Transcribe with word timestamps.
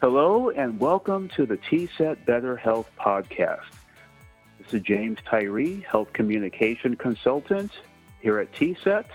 Hello 0.00 0.50
and 0.50 0.78
welcome 0.78 1.28
to 1.30 1.44
the 1.44 1.56
TSET 1.56 2.24
Better 2.24 2.56
Health 2.56 2.88
Podcast. 2.96 3.66
This 4.60 4.74
is 4.74 4.82
James 4.82 5.18
Tyree, 5.28 5.84
Health 5.90 6.12
Communication 6.12 6.94
Consultant 6.94 7.72
here 8.20 8.38
at 8.38 8.52
TSET, 8.52 9.06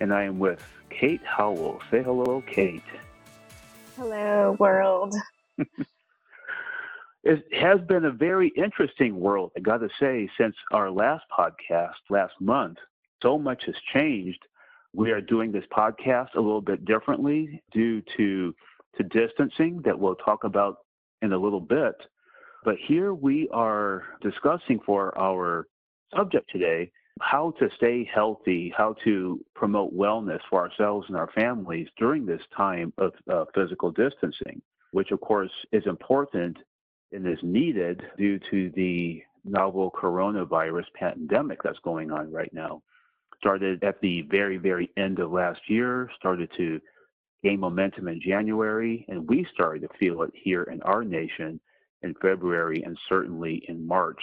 and 0.00 0.14
I 0.14 0.22
am 0.22 0.38
with 0.38 0.64
Kate 0.88 1.20
Howell. 1.26 1.82
Say 1.90 2.02
hello, 2.02 2.42
Kate. 2.46 2.82
Hello, 3.98 4.56
world. 4.58 5.14
it 7.22 7.44
has 7.52 7.78
been 7.82 8.06
a 8.06 8.10
very 8.10 8.48
interesting 8.56 9.20
world, 9.20 9.52
I 9.58 9.60
got 9.60 9.82
to 9.82 9.90
say, 10.00 10.30
since 10.38 10.56
our 10.72 10.90
last 10.90 11.26
podcast 11.30 12.00
last 12.08 12.32
month. 12.40 12.78
So 13.22 13.38
much 13.38 13.66
has 13.66 13.76
changed. 13.92 14.40
We 14.94 15.10
are 15.10 15.20
doing 15.20 15.52
this 15.52 15.66
podcast 15.70 16.34
a 16.34 16.40
little 16.40 16.62
bit 16.62 16.86
differently 16.86 17.62
due 17.72 18.00
to 18.16 18.54
to 18.98 19.04
distancing 19.04 19.80
that 19.84 19.98
we'll 19.98 20.14
talk 20.16 20.44
about 20.44 20.78
in 21.22 21.32
a 21.32 21.38
little 21.38 21.60
bit. 21.60 21.94
But 22.64 22.76
here 22.86 23.14
we 23.14 23.48
are 23.52 24.04
discussing 24.20 24.80
for 24.84 25.16
our 25.18 25.66
subject 26.14 26.50
today 26.50 26.90
how 27.20 27.52
to 27.58 27.68
stay 27.76 28.08
healthy, 28.12 28.72
how 28.76 28.94
to 29.04 29.44
promote 29.54 29.96
wellness 29.96 30.40
for 30.48 30.60
ourselves 30.60 31.06
and 31.08 31.16
our 31.16 31.30
families 31.34 31.88
during 31.98 32.24
this 32.24 32.42
time 32.56 32.92
of 32.98 33.12
uh, 33.30 33.44
physical 33.54 33.90
distancing, 33.90 34.60
which 34.92 35.10
of 35.10 35.20
course 35.20 35.50
is 35.72 35.86
important 35.86 36.56
and 37.12 37.26
is 37.26 37.38
needed 37.42 38.02
due 38.16 38.38
to 38.50 38.70
the 38.76 39.22
novel 39.44 39.90
coronavirus 39.90 40.84
pandemic 40.94 41.62
that's 41.62 41.78
going 41.80 42.10
on 42.10 42.30
right 42.30 42.52
now. 42.52 42.82
Started 43.38 43.82
at 43.84 44.00
the 44.00 44.22
very, 44.22 44.56
very 44.56 44.90
end 44.96 45.20
of 45.20 45.32
last 45.32 45.60
year, 45.68 46.10
started 46.18 46.50
to 46.56 46.80
gain 47.42 47.60
momentum 47.60 48.08
in 48.08 48.20
January, 48.20 49.04
and 49.08 49.28
we 49.28 49.46
started 49.52 49.82
to 49.82 49.98
feel 49.98 50.22
it 50.22 50.32
here 50.34 50.64
in 50.64 50.82
our 50.82 51.04
nation 51.04 51.60
in 52.02 52.14
February 52.20 52.82
and 52.84 52.98
certainly 53.08 53.64
in 53.68 53.86
March. 53.86 54.20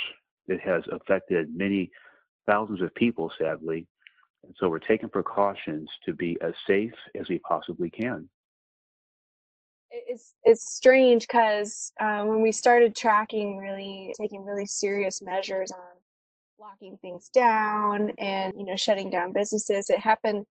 It 0.47 0.59
has 0.61 0.83
affected 0.91 1.55
many 1.55 1.91
thousands 2.45 2.81
of 2.81 2.93
people, 2.95 3.31
sadly. 3.39 3.87
And 4.43 4.53
so 4.59 4.69
we're 4.69 4.79
taking 4.79 5.09
precautions 5.09 5.89
to 6.05 6.13
be 6.13 6.37
as 6.41 6.53
safe 6.67 6.93
as 7.19 7.27
we 7.29 7.39
possibly 7.39 7.89
can. 7.89 8.29
It's 9.91 10.33
it's 10.43 10.75
strange 10.75 11.23
because 11.23 11.93
um, 12.01 12.27
when 12.27 12.41
we 12.41 12.51
started 12.51 12.95
tracking, 12.95 13.57
really 13.57 14.13
taking 14.19 14.43
really 14.43 14.65
serious 14.65 15.21
measures 15.21 15.71
on 15.71 15.79
locking 16.59 16.97
things 17.01 17.29
down 17.29 18.11
and 18.17 18.53
you 18.57 18.65
know 18.65 18.75
shutting 18.75 19.09
down 19.09 19.31
businesses, 19.31 19.89
it 19.89 19.99
happened 19.99 20.45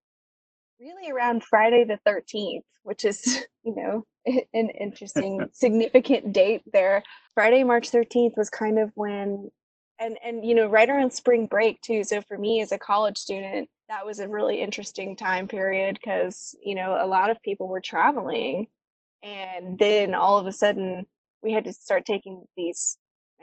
really 0.80 1.10
around 1.10 1.44
Friday 1.44 1.84
the 1.84 1.98
13th, 2.06 2.62
which 2.82 3.04
is, 3.04 3.44
you 3.64 3.74
know, 3.74 4.04
an 4.54 4.70
interesting, 4.70 5.48
significant 5.52 6.32
date 6.32 6.62
there. 6.72 7.02
Friday, 7.34 7.64
March 7.64 7.90
13th 7.90 8.36
was 8.36 8.50
kind 8.50 8.78
of 8.78 8.90
when, 8.94 9.50
and, 9.98 10.18
and, 10.24 10.44
you 10.44 10.54
know, 10.54 10.66
right 10.66 10.88
around 10.88 11.12
spring 11.12 11.46
break 11.46 11.80
too. 11.80 12.04
So 12.04 12.22
for 12.22 12.38
me 12.38 12.60
as 12.60 12.72
a 12.72 12.78
college 12.78 13.18
student, 13.18 13.68
that 13.88 14.06
was 14.06 14.18
a 14.18 14.28
really 14.28 14.60
interesting 14.60 15.16
time 15.16 15.46
period 15.46 15.98
because, 16.00 16.54
you 16.64 16.74
know, 16.74 16.98
a 17.00 17.06
lot 17.06 17.30
of 17.30 17.42
people 17.42 17.68
were 17.68 17.80
traveling. 17.80 18.66
And 19.22 19.78
then 19.78 20.14
all 20.14 20.38
of 20.38 20.46
a 20.46 20.52
sudden, 20.52 21.06
we 21.42 21.52
had 21.52 21.64
to 21.64 21.72
start 21.72 22.06
taking 22.06 22.44
these 22.56 22.96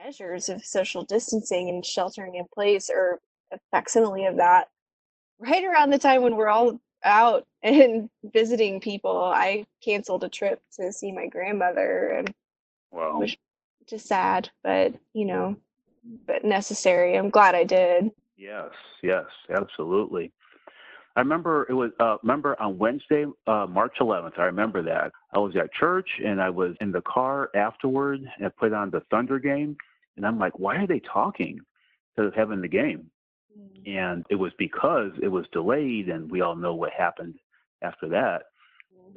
measures 0.03 0.49
of 0.49 0.65
social 0.65 1.03
distancing 1.03 1.69
and 1.69 1.85
sheltering 1.85 2.35
in 2.35 2.45
place 2.53 2.89
or 2.89 3.19
a 3.53 3.59
facsimile 3.71 4.25
of 4.25 4.37
that 4.37 4.67
right 5.39 5.63
around 5.63 5.89
the 5.89 5.99
time 5.99 6.21
when 6.21 6.35
we're 6.35 6.47
all 6.47 6.79
out 7.03 7.45
and 7.63 8.09
visiting 8.23 8.79
people, 8.79 9.17
I 9.23 9.65
canceled 9.83 10.23
a 10.23 10.29
trip 10.29 10.61
to 10.79 10.91
see 10.91 11.11
my 11.11 11.27
grandmother 11.27 12.09
and 12.09 12.33
wow. 12.91 13.19
was 13.19 13.35
just 13.87 14.07
sad, 14.07 14.49
but 14.63 14.93
you 15.13 15.25
know, 15.25 15.55
but 16.25 16.43
necessary. 16.43 17.17
I'm 17.17 17.29
glad 17.29 17.55
I 17.55 17.63
did. 17.63 18.11
Yes, 18.37 18.69
yes, 19.03 19.25
absolutely. 19.49 20.31
I 21.15 21.19
remember 21.19 21.67
it 21.69 21.73
was 21.73 21.91
uh 21.99 22.17
remember 22.23 22.59
on 22.59 22.77
Wednesday, 22.77 23.25
uh 23.47 23.67
March 23.69 23.95
11th. 23.99 24.39
I 24.39 24.43
remember 24.43 24.81
that. 24.83 25.11
I 25.33 25.39
was 25.39 25.55
at 25.55 25.73
church 25.73 26.09
and 26.23 26.41
I 26.41 26.49
was 26.49 26.75
in 26.81 26.91
the 26.91 27.01
car 27.01 27.49
afterward 27.53 28.21
and 28.37 28.45
I 28.45 28.49
put 28.49 28.73
on 28.73 28.89
the 28.91 29.01
Thunder 29.11 29.37
game 29.39 29.75
and 30.15 30.25
I'm 30.25 30.39
like, 30.39 30.57
why 30.57 30.77
are 30.77 30.87
they 30.87 31.01
talking 31.01 31.59
instead 32.09 32.25
of 32.25 32.33
having 32.33 32.61
the 32.61 32.67
game? 32.67 33.09
Mm. 33.57 33.97
And 33.97 34.25
it 34.29 34.35
was 34.35 34.51
because 34.57 35.11
it 35.21 35.27
was 35.27 35.45
delayed, 35.51 36.09
and 36.09 36.29
we 36.29 36.41
all 36.41 36.55
know 36.55 36.75
what 36.75 36.91
happened 36.91 37.35
after 37.81 38.07
that. 38.09 38.43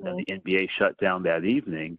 Mm-hmm. 0.00 0.06
And 0.06 0.18
the 0.18 0.52
NBA 0.52 0.68
shut 0.78 0.96
down 0.98 1.22
that 1.24 1.44
evening. 1.44 1.98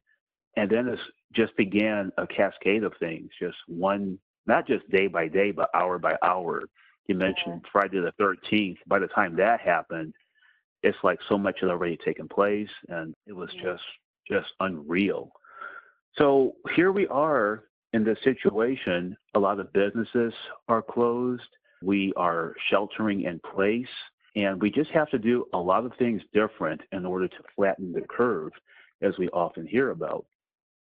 And 0.58 0.70
then 0.70 0.88
it 0.88 1.00
just 1.34 1.56
began 1.58 2.12
a 2.18 2.26
cascade 2.26 2.84
of 2.84 2.94
things, 3.00 3.30
just 3.40 3.58
one, 3.68 4.18
not 4.48 4.68
just 4.68 4.90
day 4.90 5.08
by 5.08 5.28
day, 5.28 5.52
but 5.52 5.70
hour 5.74 6.00
by 6.00 6.16
hour. 6.24 6.64
You 7.08 7.16
mentioned 7.16 7.62
yeah. 7.64 7.70
Friday 7.72 8.00
the 8.00 8.14
13th. 8.20 8.78
By 8.88 9.00
the 9.00 9.08
time 9.08 9.36
that 9.36 9.60
happened, 9.60 10.14
it's 10.82 10.98
like 11.04 11.20
so 11.28 11.38
much 11.38 11.60
had 11.60 11.70
already 11.70 11.98
taken 11.98 12.28
place, 12.28 12.70
and 12.90 13.14
it 13.28 13.34
was 13.34 13.50
yeah. 13.56 13.64
just 13.64 13.84
just 14.30 14.48
unreal. 14.60 15.32
So 16.18 16.54
here 16.76 16.92
we 16.92 17.08
are 17.08 17.66
in 17.94 18.04
this 18.04 18.18
situation. 18.24 19.16
A 19.36 19.40
lot 19.40 19.60
of 19.60 19.72
businesses 19.74 20.34
are 20.68 20.82
closed 20.82 21.44
we 21.86 22.14
are 22.16 22.56
sheltering 22.70 23.22
in 23.24 23.40
place, 23.40 23.86
and 24.36 24.62
we 24.62 24.72
just 24.72 24.90
have 24.92 25.10
to 25.12 25.20
do 25.20 25.46
a 25.54 25.58
lot 25.58 25.86
of 25.86 25.94
things 25.98 26.22
different 26.34 26.82
in 26.92 27.06
order 27.06 27.28
to 27.28 27.38
flatten 27.56 27.94
the 27.94 28.02
curve, 28.02 28.52
as 29.02 29.14
we 29.18 29.30
often 29.30 29.68
hear 29.68 29.92
about. 29.92 30.26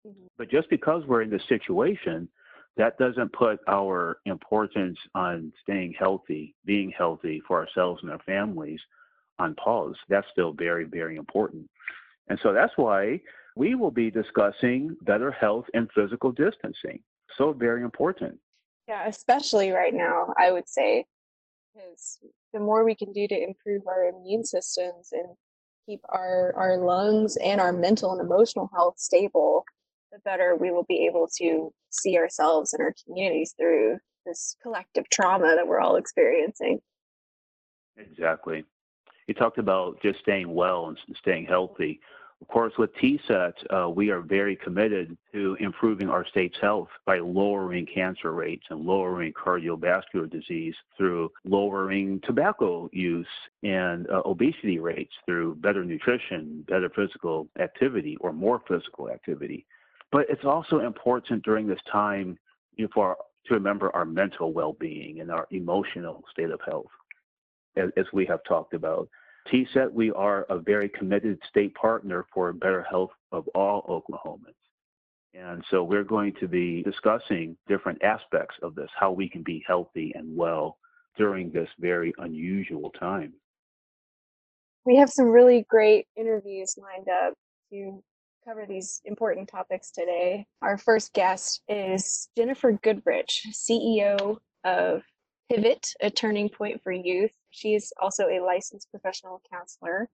Mm-hmm. 0.06 0.26
But 0.36 0.50
just 0.50 0.68
because 0.70 1.04
we're 1.06 1.22
in 1.22 1.30
this 1.30 1.42
situation, 1.48 2.28
that 2.76 2.98
doesn't 2.98 3.32
put 3.32 3.60
our 3.68 4.18
importance 4.24 4.98
on 5.14 5.52
staying 5.62 5.94
healthy, 5.98 6.54
being 6.64 6.92
healthy 6.96 7.42
for 7.46 7.58
ourselves 7.58 8.00
and 8.02 8.10
our 8.10 8.20
families 8.20 8.80
on 9.38 9.54
pause. 9.54 9.96
That's 10.08 10.26
still 10.32 10.52
very, 10.52 10.84
very 10.84 11.16
important. 11.16 11.68
And 12.28 12.38
so 12.42 12.52
that's 12.52 12.72
why 12.76 13.20
we 13.56 13.74
will 13.74 13.90
be 13.90 14.10
discussing 14.10 14.96
better 15.02 15.30
health 15.30 15.64
and 15.74 15.88
physical 15.94 16.30
distancing. 16.30 17.00
So 17.36 17.52
very 17.52 17.82
important. 17.82 18.38
Yeah, 18.88 19.06
especially 19.06 19.70
right 19.70 19.92
now, 19.92 20.32
I 20.38 20.50
would 20.50 20.66
say, 20.66 21.04
because 21.74 22.18
the 22.54 22.60
more 22.60 22.84
we 22.84 22.94
can 22.94 23.12
do 23.12 23.28
to 23.28 23.42
improve 23.42 23.86
our 23.86 24.04
immune 24.04 24.44
systems 24.44 25.10
and 25.12 25.26
keep 25.86 26.00
our, 26.08 26.54
our 26.56 26.78
lungs 26.78 27.36
and 27.36 27.60
our 27.60 27.72
mental 27.72 28.12
and 28.12 28.20
emotional 28.20 28.70
health 28.72 28.94
stable, 28.96 29.64
the 30.10 30.18
better 30.20 30.56
we 30.56 30.70
will 30.70 30.86
be 30.88 31.06
able 31.06 31.28
to 31.36 31.70
see 31.90 32.16
ourselves 32.16 32.72
and 32.72 32.82
our 32.82 32.94
communities 33.04 33.54
through 33.58 33.98
this 34.24 34.56
collective 34.62 35.08
trauma 35.10 35.54
that 35.54 35.68
we're 35.68 35.80
all 35.80 35.96
experiencing. 35.96 36.80
Exactly. 37.98 38.64
You 39.26 39.34
talked 39.34 39.58
about 39.58 40.00
just 40.00 40.20
staying 40.20 40.54
well 40.54 40.88
and 40.88 40.98
staying 41.18 41.44
healthy. 41.44 42.00
Of 42.40 42.46
course, 42.46 42.72
with 42.78 42.94
TSET, 42.94 43.54
uh, 43.70 43.90
we 43.90 44.10
are 44.10 44.20
very 44.20 44.54
committed 44.54 45.16
to 45.32 45.56
improving 45.58 46.08
our 46.08 46.24
state's 46.24 46.56
health 46.60 46.88
by 47.04 47.18
lowering 47.18 47.84
cancer 47.84 48.32
rates 48.32 48.64
and 48.70 48.86
lowering 48.86 49.32
cardiovascular 49.32 50.30
disease 50.30 50.74
through 50.96 51.32
lowering 51.44 52.20
tobacco 52.24 52.88
use 52.92 53.26
and 53.64 54.08
uh, 54.08 54.22
obesity 54.24 54.78
rates 54.78 55.12
through 55.26 55.56
better 55.56 55.84
nutrition, 55.84 56.64
better 56.68 56.88
physical 56.90 57.48
activity, 57.58 58.16
or 58.20 58.32
more 58.32 58.62
physical 58.68 59.10
activity. 59.10 59.66
But 60.12 60.26
it's 60.30 60.44
also 60.44 60.78
important 60.78 61.42
during 61.42 61.66
this 61.66 61.80
time 61.90 62.38
you 62.76 62.84
know, 62.84 62.90
for 62.94 63.16
to 63.46 63.54
remember 63.54 63.94
our 63.96 64.04
mental 64.04 64.52
well-being 64.52 65.20
and 65.20 65.30
our 65.30 65.48
emotional 65.50 66.22
state 66.30 66.50
of 66.50 66.60
health, 66.64 66.90
as, 67.76 67.90
as 67.96 68.06
we 68.12 68.24
have 68.26 68.40
talked 68.44 68.74
about. 68.74 69.08
TSET, 69.50 69.92
we 69.92 70.10
are 70.12 70.44
a 70.48 70.58
very 70.58 70.88
committed 70.88 71.38
state 71.48 71.74
partner 71.74 72.26
for 72.32 72.52
better 72.52 72.82
health 72.82 73.10
of 73.32 73.46
all 73.54 73.82
Oklahomans. 73.88 74.54
And 75.34 75.64
so 75.70 75.82
we're 75.82 76.04
going 76.04 76.34
to 76.40 76.48
be 76.48 76.82
discussing 76.82 77.56
different 77.66 78.02
aspects 78.02 78.56
of 78.62 78.74
this, 78.74 78.90
how 78.98 79.12
we 79.12 79.28
can 79.28 79.42
be 79.42 79.62
healthy 79.66 80.12
and 80.14 80.36
well 80.36 80.78
during 81.16 81.50
this 81.50 81.68
very 81.78 82.12
unusual 82.18 82.90
time. 82.90 83.32
We 84.84 84.96
have 84.96 85.10
some 85.10 85.26
really 85.26 85.66
great 85.68 86.06
interviews 86.16 86.76
lined 86.78 87.08
up 87.08 87.34
to 87.70 88.02
cover 88.46 88.64
these 88.66 89.00
important 89.04 89.48
topics 89.48 89.90
today. 89.90 90.46
Our 90.62 90.78
first 90.78 91.12
guest 91.12 91.62
is 91.68 92.28
Jennifer 92.36 92.72
Goodrich, 92.72 93.46
CEO 93.52 94.38
of 94.64 95.02
Pivot, 95.50 95.94
a 96.00 96.10
turning 96.10 96.48
point 96.48 96.82
for 96.82 96.92
youth. 96.92 97.32
She's 97.50 97.92
also 98.00 98.28
a 98.28 98.40
licensed 98.40 98.90
professional 98.90 99.42
counselor, 99.52 100.08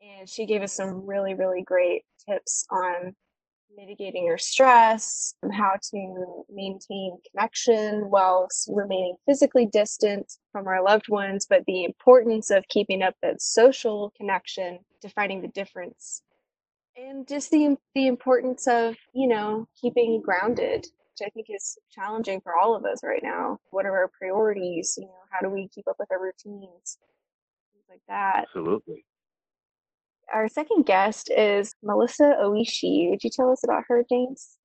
and 0.00 0.28
she 0.28 0.46
gave 0.46 0.62
us 0.62 0.72
some 0.72 1.06
really, 1.06 1.34
really 1.34 1.62
great 1.62 2.04
tips 2.28 2.66
on 2.70 3.14
mitigating 3.76 4.24
your 4.24 4.38
stress, 4.38 5.34
how 5.52 5.74
to 5.90 6.44
maintain 6.50 7.18
connection 7.30 8.10
whilst 8.10 8.68
remaining 8.72 9.16
physically 9.26 9.66
distant 9.66 10.32
from 10.52 10.66
our 10.66 10.82
loved 10.82 11.08
ones, 11.08 11.46
but 11.48 11.64
the 11.66 11.84
importance 11.84 12.50
of 12.50 12.66
keeping 12.68 13.02
up 13.02 13.14
that 13.22 13.40
social 13.42 14.12
connection, 14.16 14.80
defining 15.00 15.42
the 15.42 15.48
difference. 15.48 16.22
and 16.96 17.26
just 17.28 17.50
the 17.50 17.76
the 17.94 18.06
importance 18.06 18.66
of 18.68 18.96
you 19.14 19.28
know 19.28 19.66
keeping 19.80 20.20
grounded 20.20 20.86
which 21.20 21.26
i 21.26 21.30
think 21.30 21.46
is 21.50 21.78
challenging 21.92 22.40
for 22.40 22.56
all 22.56 22.74
of 22.74 22.84
us 22.84 23.00
right 23.02 23.22
now. 23.22 23.58
What 23.70 23.86
are 23.86 23.96
our 23.96 24.10
priorities? 24.18 24.94
You 24.98 25.06
know 25.06 25.12
how 25.30 25.40
do 25.40 25.52
we 25.52 25.68
keep 25.68 25.86
up 25.88 25.96
with 25.98 26.10
our 26.10 26.22
routines? 26.22 26.98
Things 27.72 27.84
like 27.88 28.00
that. 28.08 28.44
Absolutely. 28.48 29.04
our 30.32 30.48
second 30.48 30.86
guest 30.86 31.30
is 31.36 31.74
melissa 31.82 32.36
oishi. 32.42 33.10
Would 33.10 33.24
you 33.24 33.30
tell 33.30 33.50
us 33.50 33.62
about 33.64 33.84
her 33.88 34.04
james? 34.08 34.56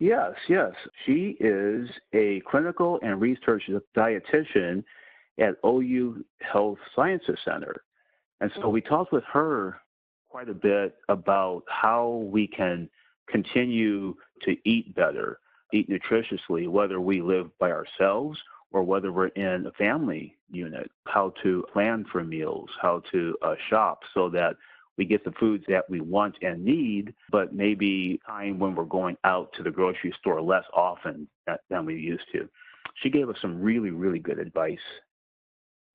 Yes, 0.00 0.32
yes. 0.48 0.72
She 1.06 1.36
is 1.40 1.88
a 2.12 2.42
clinical 2.50 2.98
and 3.02 3.20
research 3.20 3.62
dietitian 3.96 4.82
at 5.38 5.54
OU 5.64 6.24
Health 6.40 6.78
Sciences 6.94 7.38
Center. 7.44 7.84
And 8.40 8.50
so 8.60 8.68
we 8.68 8.80
mm-hmm. 8.80 8.92
talked 8.92 9.12
with 9.12 9.24
her 9.32 9.80
quite 10.28 10.48
a 10.48 10.54
bit 10.54 10.96
about 11.08 11.62
how 11.68 12.26
we 12.30 12.48
can 12.48 12.90
continue 13.28 14.14
to 14.42 14.56
eat 14.64 14.94
better, 14.94 15.38
eat 15.72 15.88
nutritiously, 15.88 16.68
whether 16.68 17.00
we 17.00 17.20
live 17.20 17.50
by 17.58 17.70
ourselves 17.70 18.38
or 18.72 18.82
whether 18.82 19.12
we're 19.12 19.28
in 19.28 19.66
a 19.66 19.72
family 19.72 20.36
unit, 20.50 20.90
how 21.06 21.32
to 21.42 21.64
plan 21.72 22.04
for 22.10 22.24
meals, 22.24 22.68
how 22.80 23.00
to 23.12 23.36
uh, 23.42 23.54
shop 23.68 24.00
so 24.12 24.28
that 24.28 24.56
we 24.96 25.04
get 25.04 25.24
the 25.24 25.32
foods 25.32 25.64
that 25.68 25.88
we 25.88 26.00
want 26.00 26.36
and 26.42 26.64
need, 26.64 27.14
but 27.30 27.52
maybe 27.54 28.20
time 28.26 28.58
when 28.58 28.74
we're 28.74 28.84
going 28.84 29.16
out 29.24 29.52
to 29.54 29.62
the 29.62 29.70
grocery 29.70 30.14
store 30.20 30.40
less 30.40 30.64
often 30.72 31.26
than 31.68 31.84
we 31.84 31.94
used 31.94 32.24
to. 32.32 32.48
She 33.02 33.10
gave 33.10 33.28
us 33.28 33.36
some 33.40 33.60
really, 33.60 33.90
really 33.90 34.20
good 34.20 34.38
advice. 34.38 34.78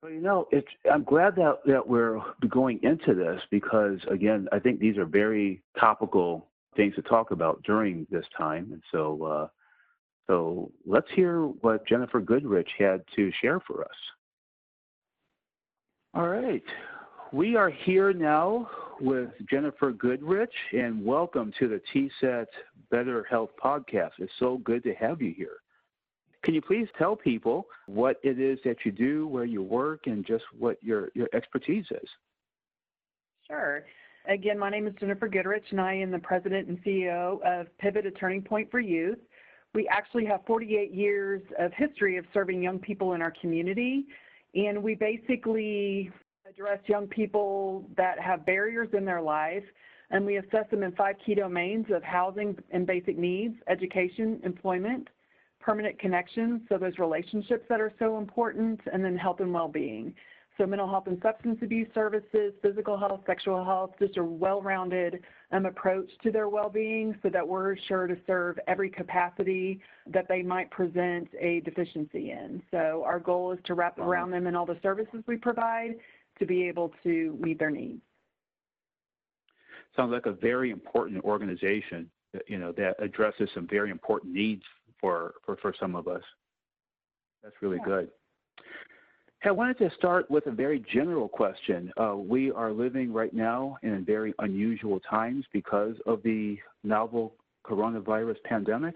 Well, 0.01 0.11
you 0.11 0.21
know, 0.21 0.47
it's, 0.51 0.67
I'm 0.91 1.03
glad 1.03 1.35
that, 1.35 1.59
that 1.65 1.87
we're 1.87 2.19
going 2.47 2.79
into 2.83 3.13
this 3.13 3.41
because, 3.51 3.99
again, 4.09 4.47
I 4.51 4.59
think 4.59 4.79
these 4.79 4.97
are 4.97 5.05
very 5.05 5.61
topical 5.77 6.47
things 6.75 6.95
to 6.95 7.01
talk 7.01 7.31
about 7.31 7.61
during 7.63 8.05
this 8.09 8.25
time. 8.37 8.69
And 8.71 8.81
so, 8.91 9.23
uh, 9.23 9.47
so 10.27 10.71
let's 10.85 11.07
hear 11.15 11.41
what 11.43 11.87
Jennifer 11.87 12.19
Goodrich 12.19 12.69
had 12.77 13.03
to 13.15 13.31
share 13.41 13.59
for 13.61 13.83
us. 13.83 13.97
All 16.13 16.27
right. 16.27 16.63
We 17.31 17.55
are 17.55 17.69
here 17.69 18.13
now 18.13 18.69
with 18.99 19.29
Jennifer 19.49 19.91
Goodrich, 19.91 20.53
and 20.73 21.05
welcome 21.05 21.53
to 21.59 21.67
the 21.67 21.81
TSET 21.93 22.47
Better 22.89 23.25
Health 23.29 23.51
Podcast. 23.63 24.11
It's 24.17 24.31
so 24.39 24.57
good 24.57 24.83
to 24.83 24.93
have 24.95 25.21
you 25.21 25.33
here. 25.37 25.57
Can 26.43 26.53
you 26.53 26.61
please 26.61 26.87
tell 26.97 27.15
people 27.15 27.67
what 27.85 28.17
it 28.23 28.39
is 28.39 28.57
that 28.65 28.77
you 28.85 28.91
do, 28.91 29.27
where 29.27 29.45
you 29.45 29.61
work, 29.61 30.07
and 30.07 30.25
just 30.25 30.43
what 30.57 30.77
your, 30.81 31.09
your 31.13 31.27
expertise 31.33 31.85
is? 31.91 32.09
Sure. 33.47 33.83
Again, 34.27 34.59
my 34.59 34.69
name 34.69 34.85
is 34.85 34.93
Jennifer 34.99 35.27
Goodrich, 35.27 35.63
and 35.71 35.79
I 35.79 35.93
am 35.93 36.11
the 36.11 36.19
president 36.19 36.67
and 36.67 36.83
CEO 36.83 37.41
of 37.41 37.67
Pivot, 37.77 38.05
a 38.05 38.11
Turning 38.11 38.41
Point 38.41 38.69
for 38.69 38.79
Youth. 38.79 39.17
We 39.73 39.87
actually 39.87 40.25
have 40.25 40.41
48 40.45 40.93
years 40.93 41.41
of 41.57 41.71
history 41.73 42.17
of 42.17 42.25
serving 42.33 42.61
young 42.61 42.79
people 42.79 43.13
in 43.13 43.21
our 43.21 43.33
community, 43.39 44.05
and 44.55 44.83
we 44.83 44.95
basically 44.95 46.11
address 46.47 46.79
young 46.87 47.07
people 47.07 47.85
that 47.95 48.19
have 48.19 48.45
barriers 48.45 48.89
in 48.93 49.05
their 49.05 49.21
life, 49.21 49.63
and 50.11 50.25
we 50.25 50.37
assess 50.37 50.69
them 50.69 50.83
in 50.83 50.91
five 50.93 51.15
key 51.25 51.35
domains 51.35 51.85
of 51.89 52.03
housing 52.03 52.57
and 52.71 52.85
basic 52.85 53.17
needs, 53.17 53.55
education, 53.67 54.41
employment, 54.43 55.07
permanent 55.59 55.97
connections, 55.97 56.61
so 56.67 56.77
those 56.77 56.97
relationships 56.99 57.65
that 57.69 57.79
are 57.79 57.93
so 57.99 58.17
important, 58.17 58.81
and 58.91 59.03
then 59.03 59.15
health 59.15 59.39
and 59.39 59.53
well-being. 59.53 60.13
So 60.59 60.65
mental 60.65 60.89
health 60.89 61.07
and 61.07 61.17
substance 61.23 61.57
abuse 61.61 61.87
services, 61.95 62.51
physical 62.61 62.97
health, 62.97 63.21
sexual 63.25 63.63
health, 63.63 63.91
just 63.97 64.17
a 64.17 64.23
well-rounded 64.23 65.21
um, 65.53 65.65
approach 65.65 66.09
to 66.21 66.31
their 66.31 66.49
well-being 66.49 67.17
so 67.23 67.29
that 67.29 67.47
we're 67.47 67.77
sure 67.87 68.07
to 68.07 68.17
serve 68.27 68.59
every 68.67 68.89
capacity 68.89 69.79
that 70.07 70.27
they 70.27 70.41
might 70.41 70.69
present 70.69 71.29
a 71.39 71.61
deficiency 71.61 72.31
in. 72.31 72.61
So 72.71 73.03
our 73.05 73.19
goal 73.19 73.53
is 73.53 73.59
to 73.65 73.73
wrap 73.73 73.97
around 73.99 74.31
them 74.31 74.47
in 74.47 74.55
all 74.55 74.65
the 74.65 74.77
services 74.83 75.23
we 75.27 75.37
provide 75.37 75.95
to 76.39 76.45
be 76.45 76.67
able 76.67 76.91
to 77.03 77.37
meet 77.39 77.57
their 77.57 77.71
needs. 77.71 78.01
Sounds 79.95 80.11
like 80.11 80.25
a 80.25 80.33
very 80.33 80.71
important 80.71 81.23
organization, 81.23 82.11
you 82.47 82.59
know, 82.59 82.73
that 82.73 83.01
addresses 83.01 83.49
some 83.53 83.65
very 83.65 83.91
important 83.91 84.33
needs 84.33 84.63
for, 84.99 85.35
for, 85.45 85.55
for 85.55 85.73
some 85.79 85.95
of 85.95 86.09
us. 86.09 86.23
That's 87.43 87.55
really 87.61 87.77
yeah. 87.77 87.85
good. 87.85 88.09
I 89.45 89.51
wanted 89.51 89.77
to 89.77 89.89
start 89.95 90.29
with 90.29 90.47
a 90.47 90.51
very 90.51 90.83
general 90.93 91.29
question. 91.29 91.93
Uh, 91.95 92.17
we 92.17 92.51
are 92.51 92.73
living 92.73 93.13
right 93.13 93.33
now 93.33 93.77
in 93.83 94.03
very 94.03 94.33
unusual 94.39 94.99
times 94.99 95.45
because 95.53 95.95
of 96.05 96.21
the 96.23 96.57
novel 96.83 97.35
coronavirus 97.65 98.35
pandemic. 98.43 98.95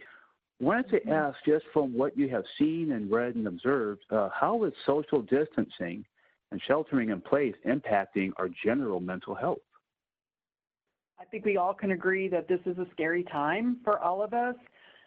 I 0.60 0.66
wanted 0.66 0.90
to 0.90 1.00
mm-hmm. 1.00 1.14
ask, 1.14 1.38
just 1.46 1.64
from 1.72 1.98
what 1.98 2.18
you 2.18 2.28
have 2.28 2.44
seen 2.60 2.92
and 2.92 3.10
read 3.10 3.36
and 3.36 3.48
observed, 3.48 4.02
uh, 4.10 4.30
how 4.38 4.66
is 4.66 4.74
social 4.86 5.22
distancing 5.22 6.04
and 6.52 6.62
sheltering 6.68 7.12
in 7.12 7.22
place 7.22 7.56
impacting 7.66 8.32
our 8.36 8.50
general 8.66 9.00
mental 9.00 9.36
health? 9.36 9.60
I 11.22 11.24
think 11.26 11.46
we 11.46 11.56
all 11.56 11.74
can 11.74 11.92
agree 11.92 12.28
that 12.28 12.50
this 12.50 12.60
is 12.66 12.78
a 12.80 12.88
scary 12.92 13.24
time 13.24 13.78
for 13.86 13.98
all 14.00 14.22
of 14.22 14.34
us. 14.34 14.56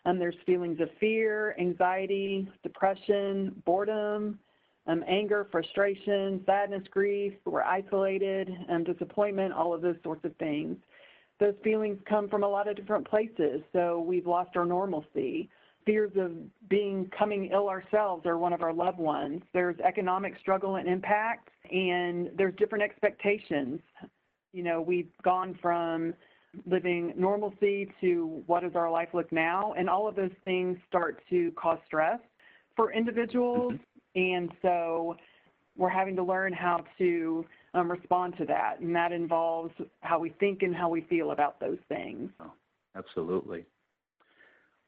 Um, 0.06 0.18
there's 0.18 0.36
feelings 0.46 0.80
of 0.80 0.88
fear, 0.98 1.54
anxiety, 1.58 2.48
depression, 2.62 3.60
boredom, 3.66 4.38
um, 4.86 5.04
anger, 5.08 5.46
frustration, 5.50 6.42
sadness, 6.46 6.82
grief. 6.90 7.34
We're 7.44 7.62
isolated, 7.62 8.50
um, 8.68 8.84
disappointment, 8.84 9.52
all 9.52 9.74
of 9.74 9.82
those 9.82 9.96
sorts 10.02 10.24
of 10.24 10.34
things. 10.36 10.76
Those 11.38 11.54
feelings 11.62 11.98
come 12.08 12.28
from 12.28 12.44
a 12.44 12.48
lot 12.48 12.68
of 12.68 12.76
different 12.76 13.08
places. 13.08 13.60
So 13.72 14.00
we've 14.00 14.26
lost 14.26 14.56
our 14.56 14.64
normalcy 14.64 15.50
fears 15.84 16.10
of 16.16 16.32
being 16.68 17.08
coming 17.16 17.50
ill 17.52 17.68
ourselves 17.68 18.26
or 18.26 18.38
one 18.38 18.52
of 18.52 18.60
our 18.62 18.72
loved 18.72 18.98
ones. 18.98 19.42
There's 19.54 19.78
economic 19.80 20.34
struggle 20.40 20.76
and 20.76 20.88
impact, 20.88 21.48
and 21.70 22.30
there's 22.36 22.54
different 22.56 22.82
expectations. 22.82 23.80
You 24.52 24.64
know, 24.64 24.80
we've 24.80 25.10
gone 25.22 25.56
from 25.62 26.12
living 26.68 27.12
normalcy 27.16 27.88
to 28.00 28.42
what 28.46 28.62
does 28.62 28.74
our 28.74 28.90
life 28.90 29.10
look 29.12 29.30
now, 29.30 29.74
and 29.78 29.88
all 29.88 30.08
of 30.08 30.16
those 30.16 30.32
things 30.44 30.76
start 30.88 31.22
to 31.30 31.52
cause 31.52 31.78
stress 31.86 32.18
for 32.74 32.92
individuals, 32.92 33.72
mm-hmm. 33.74 33.95
And 34.16 34.50
so 34.62 35.16
we're 35.76 35.90
having 35.90 36.16
to 36.16 36.22
learn 36.22 36.52
how 36.52 36.84
to 36.98 37.44
um, 37.74 37.90
respond 37.90 38.34
to 38.38 38.46
that, 38.46 38.80
and 38.80 38.96
that 38.96 39.12
involves 39.12 39.72
how 40.00 40.18
we 40.18 40.30
think 40.40 40.62
and 40.62 40.74
how 40.74 40.88
we 40.88 41.02
feel 41.02 41.30
about 41.30 41.60
those 41.60 41.78
things. 41.88 42.30
Oh, 42.40 42.52
absolutely. 42.96 43.66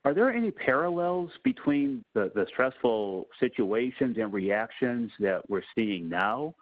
Are 0.04 0.14
there 0.14 0.32
any 0.32 0.50
parallels 0.50 1.30
between 1.44 2.02
the, 2.14 2.32
the 2.35 2.47
stressful 2.50 3.26
situations 3.38 4.16
and 4.18 4.32
reactions 4.32 5.11
that 5.20 5.42
we're 5.50 5.62
seeing 5.75 6.08
now 6.08 6.54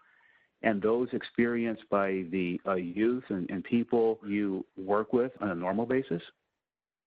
and 0.62 0.82
those 0.82 1.08
experienced 1.12 1.84
by 1.90 2.24
the 2.32 2.60
uh, 2.66 2.74
youth 2.74 3.22
and, 3.28 3.48
and 3.50 3.62
people 3.62 4.18
you 4.26 4.64
work 4.76 5.12
with 5.12 5.30
on 5.40 5.50
a 5.50 5.54
normal 5.54 5.86
basis? 5.86 6.22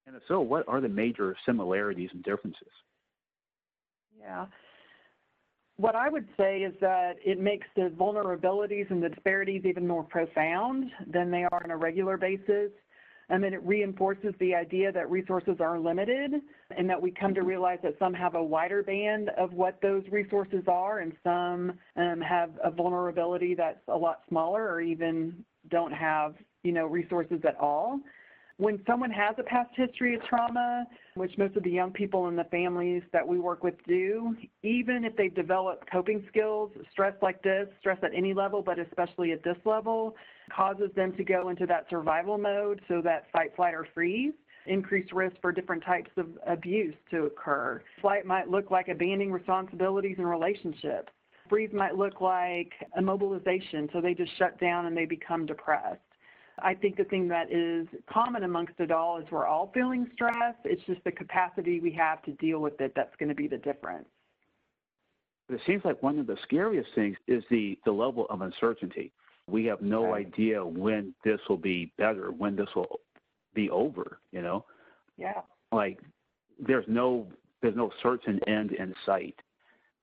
And 0.07 0.15
if 0.15 0.21
so, 0.27 0.39
what 0.39 0.65
are 0.67 0.79
the 0.79 0.87
major 0.87 1.35
similarities 1.45 2.09
and 2.13 2.23
differences? 2.23 2.71
Yeah. 4.17 4.45
What 5.79 5.95
I 5.95 6.09
would 6.09 6.27
say 6.35 6.63
is 6.63 6.73
that 6.81 7.13
it 7.23 7.39
makes 7.39 7.65
the 7.73 7.89
vulnerabilities 7.97 8.91
and 8.91 9.01
the 9.01 9.07
disparities 9.07 9.61
even 9.63 9.87
more 9.87 10.03
profound 10.03 10.91
than 11.07 11.31
they 11.31 11.43
are 11.43 11.63
on 11.63 11.71
a 11.71 11.77
regular 11.77 12.17
basis. 12.17 12.69
And 13.29 13.41
then 13.41 13.53
it 13.53 13.63
reinforces 13.63 14.33
the 14.41 14.53
idea 14.55 14.91
that 14.91 15.09
resources 15.09 15.55
are 15.61 15.79
limited 15.79 16.33
and 16.75 16.89
that 16.89 17.01
we 17.01 17.11
come 17.11 17.33
to 17.33 17.43
realize 17.43 17.79
that 17.83 17.95
some 17.97 18.13
have 18.13 18.35
a 18.35 18.43
wider 18.43 18.83
band 18.83 19.29
of 19.37 19.53
what 19.53 19.79
those 19.81 20.03
resources 20.11 20.65
are 20.67 20.99
and 20.99 21.13
some 21.23 21.79
um, 21.95 22.19
have 22.19 22.49
a 22.61 22.71
vulnerability 22.71 23.55
that's 23.55 23.79
a 23.87 23.97
lot 23.97 24.23
smaller 24.27 24.67
or 24.67 24.81
even 24.81 25.45
don't 25.69 25.93
have, 25.93 26.35
you 26.63 26.73
know, 26.73 26.87
resources 26.87 27.39
at 27.47 27.55
all 27.57 28.01
when 28.59 28.77
someone 28.85 29.09
has 29.09 29.35
a 29.37 29.43
past 29.43 29.69
history 29.73 30.15
of 30.15 30.23
trauma, 30.25 30.85
which 31.15 31.37
most 31.37 31.55
of 31.55 31.63
the 31.63 31.71
young 31.71 31.91
people 31.91 32.27
in 32.27 32.35
the 32.35 32.43
families 32.45 33.01
that 33.13 33.25
we 33.25 33.39
work 33.39 33.63
with 33.63 33.75
do, 33.87 34.35
even 34.63 35.05
if 35.05 35.15
they've 35.15 35.33
developed 35.33 35.89
coping 35.89 36.25
skills, 36.27 36.69
stress 36.91 37.13
like 37.21 37.41
this, 37.41 37.69
stress 37.79 37.97
at 38.03 38.11
any 38.13 38.33
level, 38.33 38.61
but 38.61 38.77
especially 38.77 39.31
at 39.31 39.41
this 39.43 39.55
level, 39.63 40.13
causes 40.53 40.89
them 40.93 41.13
to 41.15 41.23
go 41.23 41.47
into 41.47 41.65
that 41.65 41.85
survival 41.89 42.37
mode, 42.37 42.81
so 42.89 43.01
that 43.01 43.31
fight, 43.31 43.55
flight, 43.55 43.73
or 43.73 43.87
freeze 43.93 44.33
increased 44.65 45.13
risk 45.13 45.35
for 45.41 45.53
different 45.53 45.83
types 45.83 46.11
of 46.17 46.27
abuse 46.45 46.93
to 47.09 47.23
occur. 47.23 47.81
Flight 48.01 48.25
might 48.25 48.49
look 48.49 48.69
like 48.69 48.89
abandoning 48.89 49.31
responsibilities 49.31 50.15
and 50.17 50.29
relationships. 50.29 51.11
Freeze 51.47 51.71
might 51.73 51.95
look 51.95 52.19
like 52.19 52.73
immobilization, 52.99 53.91
so 53.91 54.01
they 54.01 54.13
just 54.13 54.37
shut 54.37 54.59
down 54.59 54.85
and 54.85 54.95
they 54.95 55.05
become 55.05 55.45
depressed. 55.45 56.01
I 56.63 56.75
think 56.75 56.97
the 56.97 57.03
thing 57.03 57.27
that 57.29 57.51
is 57.51 57.87
common 58.11 58.43
amongst 58.43 58.73
it 58.79 58.91
all 58.91 59.19
is 59.19 59.25
we're 59.31 59.47
all 59.47 59.71
feeling 59.73 60.09
stress. 60.13 60.55
It's 60.63 60.81
just 60.85 61.03
the 61.03 61.11
capacity 61.11 61.79
we 61.79 61.91
have 61.93 62.21
to 62.23 62.31
deal 62.33 62.59
with 62.59 62.79
it 62.81 62.93
that's 62.95 63.15
going 63.17 63.29
to 63.29 63.35
be 63.35 63.47
the 63.47 63.57
difference. 63.57 64.07
It 65.49 65.59
seems 65.65 65.83
like 65.83 66.01
one 66.03 66.19
of 66.19 66.27
the 66.27 66.37
scariest 66.43 66.89
things 66.93 67.17
is 67.27 67.43
the, 67.49 67.77
the 67.85 67.91
level 67.91 68.27
of 68.29 68.41
uncertainty. 68.41 69.11
We 69.47 69.65
have 69.65 69.81
no 69.81 70.11
Right. 70.11 70.27
idea 70.27 70.63
when 70.63 71.13
this 71.23 71.39
will 71.49 71.57
be 71.57 71.91
better, 71.97 72.31
when 72.31 72.55
this 72.55 72.69
will 72.75 72.99
be 73.55 73.69
over, 73.71 74.19
you 74.31 74.41
know? 74.41 74.65
Yeah. 75.17 75.41
Like 75.71 75.99
there's 76.59 76.85
no 76.87 77.27
there's 77.61 77.75
no 77.75 77.91
certain 78.01 78.39
end 78.47 78.71
in 78.71 78.93
sight. 79.05 79.35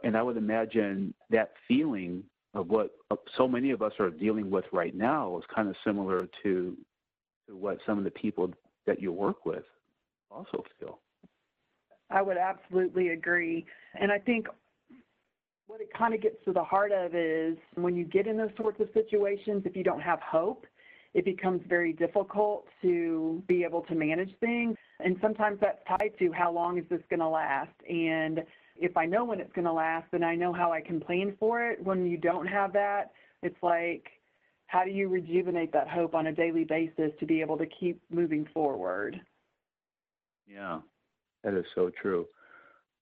And 0.04 0.16
I 0.16 0.22
would 0.22 0.36
imagine 0.36 1.14
that 1.30 1.52
feeling 1.66 2.22
of 2.56 2.68
what 2.68 2.90
so 3.36 3.46
many 3.46 3.70
of 3.70 3.82
us 3.82 3.92
are 4.00 4.08
dealing 4.10 4.50
with 4.50 4.64
right 4.72 4.94
now 4.94 5.36
is 5.36 5.44
kind 5.54 5.68
of 5.68 5.76
similar 5.84 6.26
to 6.42 6.76
to 7.46 7.56
what 7.56 7.78
some 7.86 7.98
of 7.98 8.04
the 8.04 8.10
people 8.10 8.50
that 8.86 9.00
you 9.00 9.12
work 9.12 9.44
with 9.44 9.62
also 10.30 10.64
feel. 10.80 10.98
I 12.10 12.22
would 12.22 12.38
absolutely 12.38 13.10
agree. 13.10 13.66
And 14.00 14.10
I 14.10 14.18
think 14.18 14.46
what 15.66 15.80
it 15.80 15.88
kind 15.96 16.14
of 16.14 16.22
gets 16.22 16.36
to 16.44 16.52
the 16.52 16.64
heart 16.64 16.92
of 16.92 17.14
is 17.14 17.56
when 17.75 17.94
you 17.94 18.04
get 18.04 18.26
in 18.26 18.36
those 18.36 18.50
sorts 18.56 18.80
of 18.80 18.88
situations, 18.94 19.62
if 19.64 19.76
you 19.76 19.84
don't 19.84 20.00
have 20.00 20.20
hope, 20.20 20.66
it 21.14 21.25
becomes 21.25 21.62
very 21.68 21.92
difficult 21.92 22.66
to 22.82 23.42
be 23.46 23.64
able 23.64 23.82
to 23.82 23.94
manage 23.94 24.34
things. 24.40 24.76
And 25.00 25.16
sometimes 25.20 25.58
that's 25.60 25.78
tied 25.86 26.12
to 26.18 26.32
how 26.32 26.50
long 26.50 26.78
is 26.78 26.84
this 26.88 27.00
going 27.10 27.20
to 27.20 27.28
last? 27.28 27.70
And 27.88 28.44
if 28.78 28.97
I 28.97 29.06
know 29.06 29.25
when 29.25 29.40
it's 29.40 29.52
going 29.52 29.66
to 29.66 29.73
last, 29.73 30.06
then 30.12 30.25
I 30.25 30.35
know 30.35 30.52
how 30.52 30.73
I 30.73 30.80
can 30.80 31.00
plan 31.00 31.35
for 31.38 31.71
it. 31.71 31.83
When 31.83 32.06
you 32.06 32.16
don't 32.16 32.47
have 32.47 32.73
that, 32.75 33.12
it's 33.42 33.56
like, 33.62 34.04
how 34.66 34.85
do 34.85 34.90
you 34.90 35.09
rejuvenate 35.09 35.73
that 35.73 35.88
hope 35.88 36.14
on 36.14 36.26
a 36.26 36.33
daily 36.33 36.64
basis 36.64 37.12
to 37.21 37.26
be 37.26 37.40
able 37.40 37.56
to 37.59 37.66
keep 37.66 38.00
moving 38.11 38.47
forward? 38.52 39.21
Yeah, 40.47 40.80
that 41.45 41.54
is 41.54 41.64
so 41.75 41.90
true. 42.00 42.26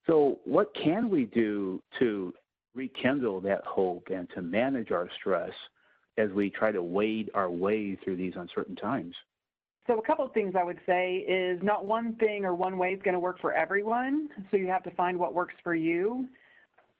So, 0.07 0.41
what 0.45 0.75
can 0.75 1.09
we 1.09 1.25
do 1.25 1.83
to 1.99 2.35
rekindle 2.75 3.41
that 3.43 3.65
hope 3.65 4.09
and 4.13 4.29
to 4.35 4.43
manage 4.43 4.91
our 4.91 5.09
stress 5.19 5.53
as 6.19 6.31
we 6.31 6.51
try 6.51 6.73
to 6.73 6.83
wade 6.83 7.31
our 7.35 7.51
way 7.51 7.97
through 7.97 8.17
these 8.17 8.35
uncertain 8.37 8.77
times? 8.77 9.15
So 9.87 9.99
a 9.99 10.03
couple 10.03 10.25
of 10.25 10.33
things 10.33 10.55
I 10.59 10.65
would 10.65 10.81
say 10.87 11.17
is 11.29 11.63
not 11.63 11.85
one 11.85 12.15
thing 12.17 12.45
or 12.45 12.55
one 12.55 12.79
way 12.79 12.91
is 12.91 13.03
going 13.03 13.15
to 13.15 13.21
work 13.21 13.39
for 13.41 13.53
everyone. 13.53 14.29
So 14.51 14.57
you 14.57 14.67
have 14.69 14.83
to 14.85 14.91
find 14.93 15.19
what 15.19 15.35
works 15.35 15.55
for 15.63 15.75
you. 15.75 16.27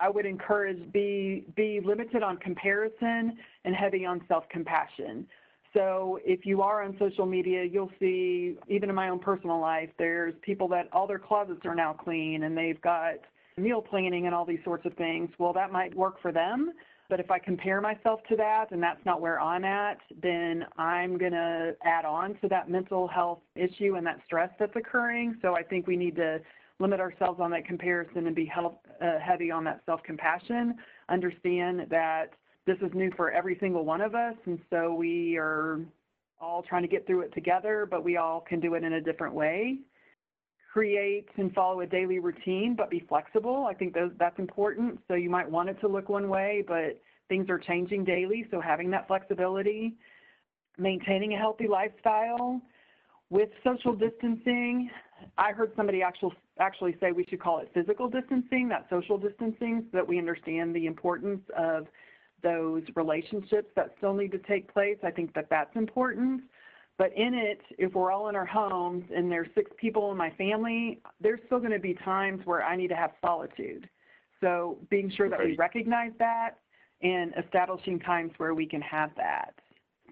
I 0.01 0.11
would 0.11 0.27
encourage 0.27 0.93
be 0.93 1.45
be 1.57 1.81
limited 1.83 2.23
on 2.23 2.37
comparison 2.39 3.39
and 3.65 3.75
heavy 3.75 4.05
on 4.05 4.21
self-compassion. 4.29 5.27
So 5.73 6.21
if 6.25 6.45
you 6.45 6.63
are 6.63 6.83
on 6.83 6.97
social 6.99 7.27
media, 7.27 7.65
you'll 7.65 7.91
see 7.99 8.57
even 8.69 8.91
in 8.91 8.95
my 8.95 9.09
own 9.09 9.19
personal 9.19 9.61
life, 9.61 9.91
there's 9.99 10.35
people 10.43 10.69
that 10.69 10.89
all 10.93 11.07
their 11.07 11.19
closets 11.19 11.65
are 11.65 11.75
now 11.75 11.93
clean 11.93 12.45
and 12.45 12.57
they've 12.57 12.81
got 12.81 13.15
meal 13.57 13.81
planning 13.81 14.27
and 14.27 14.35
all 14.35 14.45
these 14.45 14.63
sorts 14.65 14.85
of 14.85 14.95
things. 14.95 15.31
Well, 15.39 15.53
that 15.55 15.73
might 15.73 15.95
work 15.97 16.21
for 16.21 16.33
them, 16.33 16.73
but 17.09 17.21
if 17.21 17.31
I 17.31 17.39
compare 17.39 17.81
myself 17.81 18.21
to 18.29 18.37
that 18.37 18.71
and 18.71 18.83
that's 18.83 19.05
not 19.05 19.21
where 19.21 19.41
I'm 19.41 19.65
at, 19.65 19.99
then 20.23 20.65
I'm 20.79 21.19
going 21.19 21.33
to 21.33 21.77
add 21.85 22.05
on 22.05 22.37
to 22.41 22.49
that 22.49 22.71
mental 22.71 23.07
health 23.07 23.41
issue 23.55 23.97
and 23.97 24.07
that 24.07 24.21
stress 24.25 24.51
that's 24.59 24.75
occurring. 24.77 25.37
So 25.43 25.55
I 25.55 25.63
think 25.63 25.87
we 25.87 25.97
need 25.97 26.17
to 26.17 26.41
limit 26.81 27.01
ourselves 27.01 27.41
on 27.41 27.51
that 27.51 27.67
comparison 27.67 28.27
and 28.27 28.35
be 28.35 28.51
uh, 28.57 29.19
heavy 29.19 29.51
on 29.51 29.65
that 29.65 29.83
self 29.87 30.03
compassion. 30.03 30.75
Understand 31.09 31.87
that 31.91 32.31
this 32.67 32.79
is 32.81 32.91
new 32.95 33.11
for 33.17 33.31
every 33.31 33.59
single 33.61 33.85
one 33.85 34.01
of 34.01 34.15
us, 34.15 34.35
and 34.47 34.59
so 34.71 34.95
we 34.95 35.37
are 35.37 35.81
all 36.41 36.63
trying 36.63 36.83
to 36.83 36.89
get 36.89 37.07
through 37.07 37.21
it 37.21 37.33
together, 37.35 37.87
but 37.89 38.03
we 38.03 38.17
all 38.17 38.41
can 38.41 38.61
do 38.61 38.75
it 38.75 38.83
in 38.85 38.95
a 38.95 39.01
different 39.01 39.35
way. 39.35 39.79
Create 40.75 41.29
and 41.37 41.55
follow 41.55 41.83
a 41.83 41.87
daily 41.87 42.19
routine, 42.19 42.75
but 42.77 42.91
be 42.91 42.99
flexible. 43.09 43.69
I 43.71 43.75
think 43.75 43.95
those, 43.95 44.11
that's 44.19 44.41
important. 44.41 44.99
So 45.07 45.15
you 45.15 45.31
might 45.31 45.49
want 45.49 45.69
it 45.69 45.81
to 45.83 45.87
look 45.87 46.09
one 46.09 46.29
way, 46.29 46.65
but 46.67 47.01
things 47.29 47.49
are 47.49 47.61
changing 47.61 48.03
daily, 48.03 48.45
so 48.51 48.61
having 48.61 48.91
that 48.91 49.07
flexibility. 49.07 49.95
Maintaining 50.77 51.35
a 51.35 51.39
healthy 51.39 51.69
lifestyle. 51.69 52.61
With 53.31 53.51
social 53.63 53.95
distancing, 53.95 54.91
I 55.39 55.53
heard 55.53 55.71
somebody 55.77 56.03
actually 56.03 56.37
actually 56.59 56.97
say 57.01 57.13
we 57.13 57.25
should 57.25 57.41
call 57.41 57.61
it 57.61 57.71
physical 57.73 58.09
distancing, 58.09 58.69
not 58.69 58.87
social 58.91 59.17
distancing, 59.17 59.85
so 59.93 59.99
that 59.99 60.09
we 60.09 60.19
understand 60.19 60.75
the 60.75 60.87
importance 60.87 61.43
of 61.57 61.87
those 62.43 62.83
relationships 62.97 63.69
that 63.77 63.95
still 63.99 64.15
need 64.15 64.33
to 64.33 64.39
take 64.39 64.73
place. 64.73 64.99
I 65.05 65.13
think 65.13 65.35
that 65.35 65.47
that's 65.49 65.77
important. 65.77 66.43
But 66.97 67.13
in 67.17 67.35
it, 67.35 67.61
if 67.77 67.93
we're 67.95 68.13
all 68.13 68.29
in 68.29 68.37
our 68.37 68.47
homes 68.47 69.05
and 69.15 69.31
there's 69.31 69.49
six 69.55 69.71
people 69.79 70.13
in 70.13 70.17
my 70.17 70.31
family, 70.31 71.01
there's 71.21 71.41
still 71.47 71.59
going 71.59 71.73
to 71.73 71.81
be 71.81 71.95
times 71.95 72.43
where 72.45 72.63
I 72.63 72.77
need 72.77 72.89
to 72.89 72.97
have 72.97 73.11
solitude. 73.21 73.89
So 74.41 74.79
being 74.91 75.11
sure 75.11 75.29
that 75.29 75.39
we 75.39 75.57
recognize 75.57 76.13
that 76.19 76.59
and 77.03 77.35
establishing 77.43 77.99
times 77.99 78.33
where 78.37 78.55
we 78.55 78.67
can 78.67 78.81
have 78.83 79.11
that. 79.17 79.55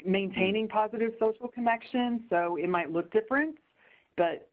Maintaining 0.05 0.67
mm. 0.67 0.71
positive 0.71 1.13
social 1.21 1.49
connection, 1.49 2.25
so 2.29 2.57
it 2.57 2.69
might 2.69 2.91
look 2.91 3.13
different, 3.13 3.57
but 4.17 4.49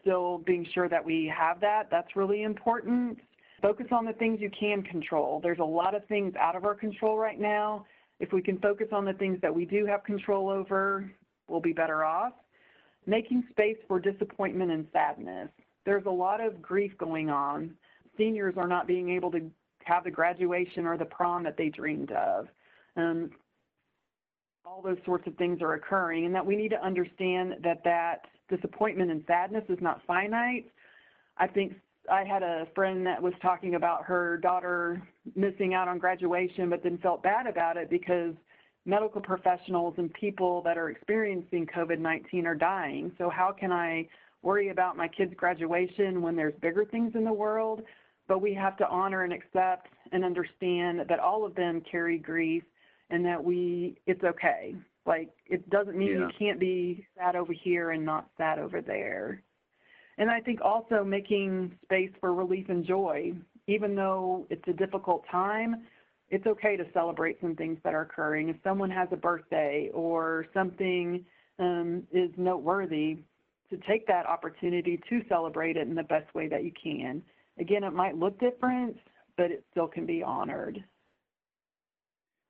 still 0.00 0.38
being 0.38 0.66
sure 0.72 0.88
that 0.88 1.04
we 1.04 1.30
have 1.36 1.60
that, 1.60 1.88
that's 1.90 2.16
really 2.16 2.44
important. 2.44 3.18
Focus 3.60 3.86
on 3.90 4.06
the 4.06 4.12
things 4.14 4.40
you 4.40 4.50
can 4.58 4.82
control. 4.82 5.40
There's 5.42 5.58
a 5.58 5.64
lot 5.64 5.94
of 5.94 6.06
things 6.06 6.34
out 6.38 6.56
of 6.56 6.64
our 6.64 6.74
control 6.74 7.18
right 7.18 7.38
now. 7.38 7.84
If 8.20 8.32
we 8.32 8.40
can 8.40 8.58
focus 8.58 8.88
on 8.92 9.04
the 9.04 9.12
things 9.12 9.38
that 9.42 9.54
we 9.54 9.64
do 9.64 9.84
have 9.86 10.04
control 10.04 10.48
over, 10.48 11.10
we'll 11.48 11.60
be 11.60 11.72
better 11.72 12.04
off. 12.04 12.32
Making 13.06 13.44
space 13.50 13.78
for 13.86 13.98
disappointment 13.98 14.70
and 14.70 14.86
sadness. 14.92 15.48
There's 15.84 16.06
a 16.06 16.10
lot 16.10 16.40
of 16.44 16.60
grief 16.60 16.92
going 16.98 17.30
on. 17.30 17.74
Seniors 18.16 18.54
are 18.56 18.68
not 18.68 18.86
being 18.86 19.10
able 19.10 19.30
to 19.32 19.50
have 19.84 20.04
the 20.04 20.10
graduation 20.10 20.86
or 20.86 20.98
the 20.98 21.04
prom 21.04 21.42
that 21.44 21.56
they 21.56 21.70
dreamed 21.70 22.12
of. 22.12 22.48
Um, 22.96 23.30
all 24.66 24.82
those 24.82 24.98
sorts 25.06 25.26
of 25.26 25.34
things 25.36 25.62
are 25.62 25.74
occurring, 25.74 26.26
and 26.26 26.34
that 26.34 26.44
we 26.44 26.54
need 26.54 26.68
to 26.68 26.84
understand 26.84 27.54
that 27.62 27.82
that 27.84 28.26
disappointment 28.50 29.10
and 29.10 29.24
sadness 29.26 29.64
is 29.68 29.78
not 29.80 30.02
finite. 30.06 30.70
I 31.38 31.46
think 31.46 31.74
I 32.10 32.24
had 32.24 32.42
a 32.42 32.66
friend 32.74 33.06
that 33.06 33.22
was 33.22 33.32
talking 33.40 33.74
about 33.74 34.04
her 34.04 34.36
daughter 34.38 35.02
missing 35.34 35.74
out 35.74 35.88
on 35.88 35.98
graduation, 35.98 36.68
but 36.68 36.82
then 36.82 36.98
felt 36.98 37.22
bad 37.22 37.46
about 37.46 37.76
it 37.76 37.88
because 37.88 38.34
medical 38.88 39.20
professionals 39.20 39.94
and 39.98 40.12
people 40.14 40.62
that 40.62 40.78
are 40.78 40.88
experiencing 40.88 41.66
COVID 41.66 41.98
19 41.98 42.46
are 42.46 42.54
dying. 42.54 43.12
So, 43.18 43.28
how 43.28 43.52
can 43.52 43.70
I 43.70 44.08
worry 44.42 44.70
about 44.70 44.96
my 44.96 45.06
kid's 45.06 45.34
graduation 45.34 46.22
when 46.22 46.34
there's 46.34 46.54
bigger 46.62 46.84
things 46.86 47.12
in 47.14 47.22
the 47.22 47.32
world? 47.32 47.82
But 48.26 48.40
we 48.40 48.54
have 48.54 48.76
to 48.78 48.88
honor 48.88 49.24
and 49.24 49.32
accept 49.32 49.88
and 50.12 50.24
understand 50.24 51.02
that 51.08 51.20
all 51.20 51.44
of 51.44 51.54
them 51.54 51.82
carry 51.90 52.18
grief 52.18 52.62
and 53.10 53.24
that 53.24 53.42
we, 53.42 53.98
it's 54.06 54.22
okay. 54.24 54.74
Like, 55.06 55.30
it 55.46 55.68
doesn't 55.70 55.96
mean 55.96 56.08
Yeah. 56.10 56.18
you 56.18 56.30
can't 56.38 56.60
be 56.60 57.06
sad 57.16 57.36
over 57.36 57.52
here 57.52 57.90
and 57.90 58.04
not 58.04 58.28
sad 58.36 58.58
over 58.58 58.82
there. 58.82 59.42
And 60.18 60.30
I 60.30 60.40
think 60.40 60.60
also 60.60 61.04
making 61.04 61.78
space 61.84 62.10
for 62.20 62.34
relief 62.34 62.68
and 62.68 62.84
joy, 62.84 63.32
even 63.66 63.94
though 63.94 64.46
it's 64.50 64.66
a 64.66 64.72
difficult 64.72 65.24
time, 65.30 65.86
it's 66.30 66.46
okay 66.46 66.76
to 66.76 66.84
celebrate 66.92 67.40
some 67.40 67.56
things 67.56 67.78
that 67.84 67.94
are 67.94 68.02
occurring. 68.02 68.48
If 68.48 68.56
someone 68.62 68.90
has 68.90 69.08
a 69.12 69.16
birthday 69.16 69.90
or 69.94 70.46
something 70.52 71.24
um, 71.58 72.02
is 72.12 72.30
noteworthy, 72.36 73.18
to 73.70 73.76
take 73.88 74.06
that 74.06 74.26
opportunity 74.26 75.00
to 75.08 75.20
celebrate 75.28 75.76
it 75.76 75.86
in 75.86 75.94
the 75.94 76.02
best 76.02 76.34
way 76.34 76.48
that 76.48 76.64
you 76.64 76.72
can. 76.82 77.22
Again, 77.58 77.84
it 77.84 77.92
might 77.92 78.16
look 78.16 78.38
different, 78.40 78.96
but 79.36 79.50
it 79.50 79.64
still 79.70 79.86
can 79.86 80.06
be 80.06 80.22
honored. 80.22 80.82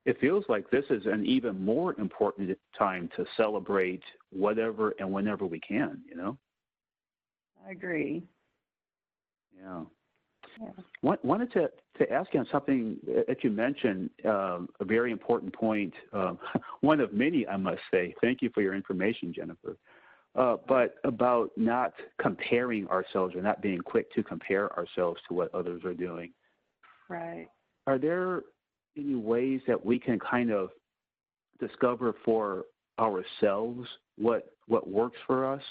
It 0.04 0.18
feels 0.20 0.44
like 0.48 0.70
this 0.70 0.84
is 0.90 1.04
an 1.06 1.26
even 1.26 1.62
more 1.62 1.98
important 1.98 2.56
time 2.78 3.10
to 3.16 3.26
celebrate 3.36 4.02
whatever 4.30 4.94
and 4.98 5.12
whenever 5.12 5.44
we 5.44 5.60
can, 5.60 6.00
you 6.08 6.16
know? 6.16 6.38
I 7.66 7.72
agree. 7.72 8.22
Yeah. 9.60 9.82
Yeah. 10.60 10.70
Wanted 11.22 11.52
to, 11.52 11.70
to 11.98 12.12
ask 12.12 12.32
you 12.32 12.40
on 12.40 12.46
something 12.50 12.96
that 13.26 13.44
you 13.44 13.50
mentioned, 13.50 14.10
um, 14.24 14.68
a 14.80 14.84
very 14.84 15.12
important 15.12 15.52
point, 15.54 15.94
um, 16.12 16.38
one 16.80 17.00
of 17.00 17.12
many, 17.12 17.46
I 17.46 17.56
must 17.56 17.80
say. 17.92 18.14
Thank 18.20 18.42
you 18.42 18.50
for 18.52 18.62
your 18.62 18.74
information, 18.74 19.32
Jennifer. 19.32 19.76
Uh, 20.34 20.56
but 20.68 20.96
about 21.04 21.50
not 21.56 21.92
comparing 22.20 22.86
ourselves 22.88 23.34
or 23.34 23.42
not 23.42 23.62
being 23.62 23.80
quick 23.80 24.12
to 24.14 24.22
compare 24.22 24.72
ourselves 24.76 25.20
to 25.28 25.34
what 25.34 25.52
others 25.54 25.82
are 25.84 25.94
doing. 25.94 26.32
Right. 27.08 27.48
Are 27.86 27.98
there 27.98 28.42
any 28.96 29.14
ways 29.14 29.60
that 29.66 29.84
we 29.84 29.98
can 29.98 30.18
kind 30.18 30.52
of 30.52 30.70
discover 31.58 32.14
for 32.24 32.64
ourselves 32.98 33.88
what 34.16 34.52
what 34.66 34.88
works 34.88 35.16
for 35.26 35.50
us 35.50 35.62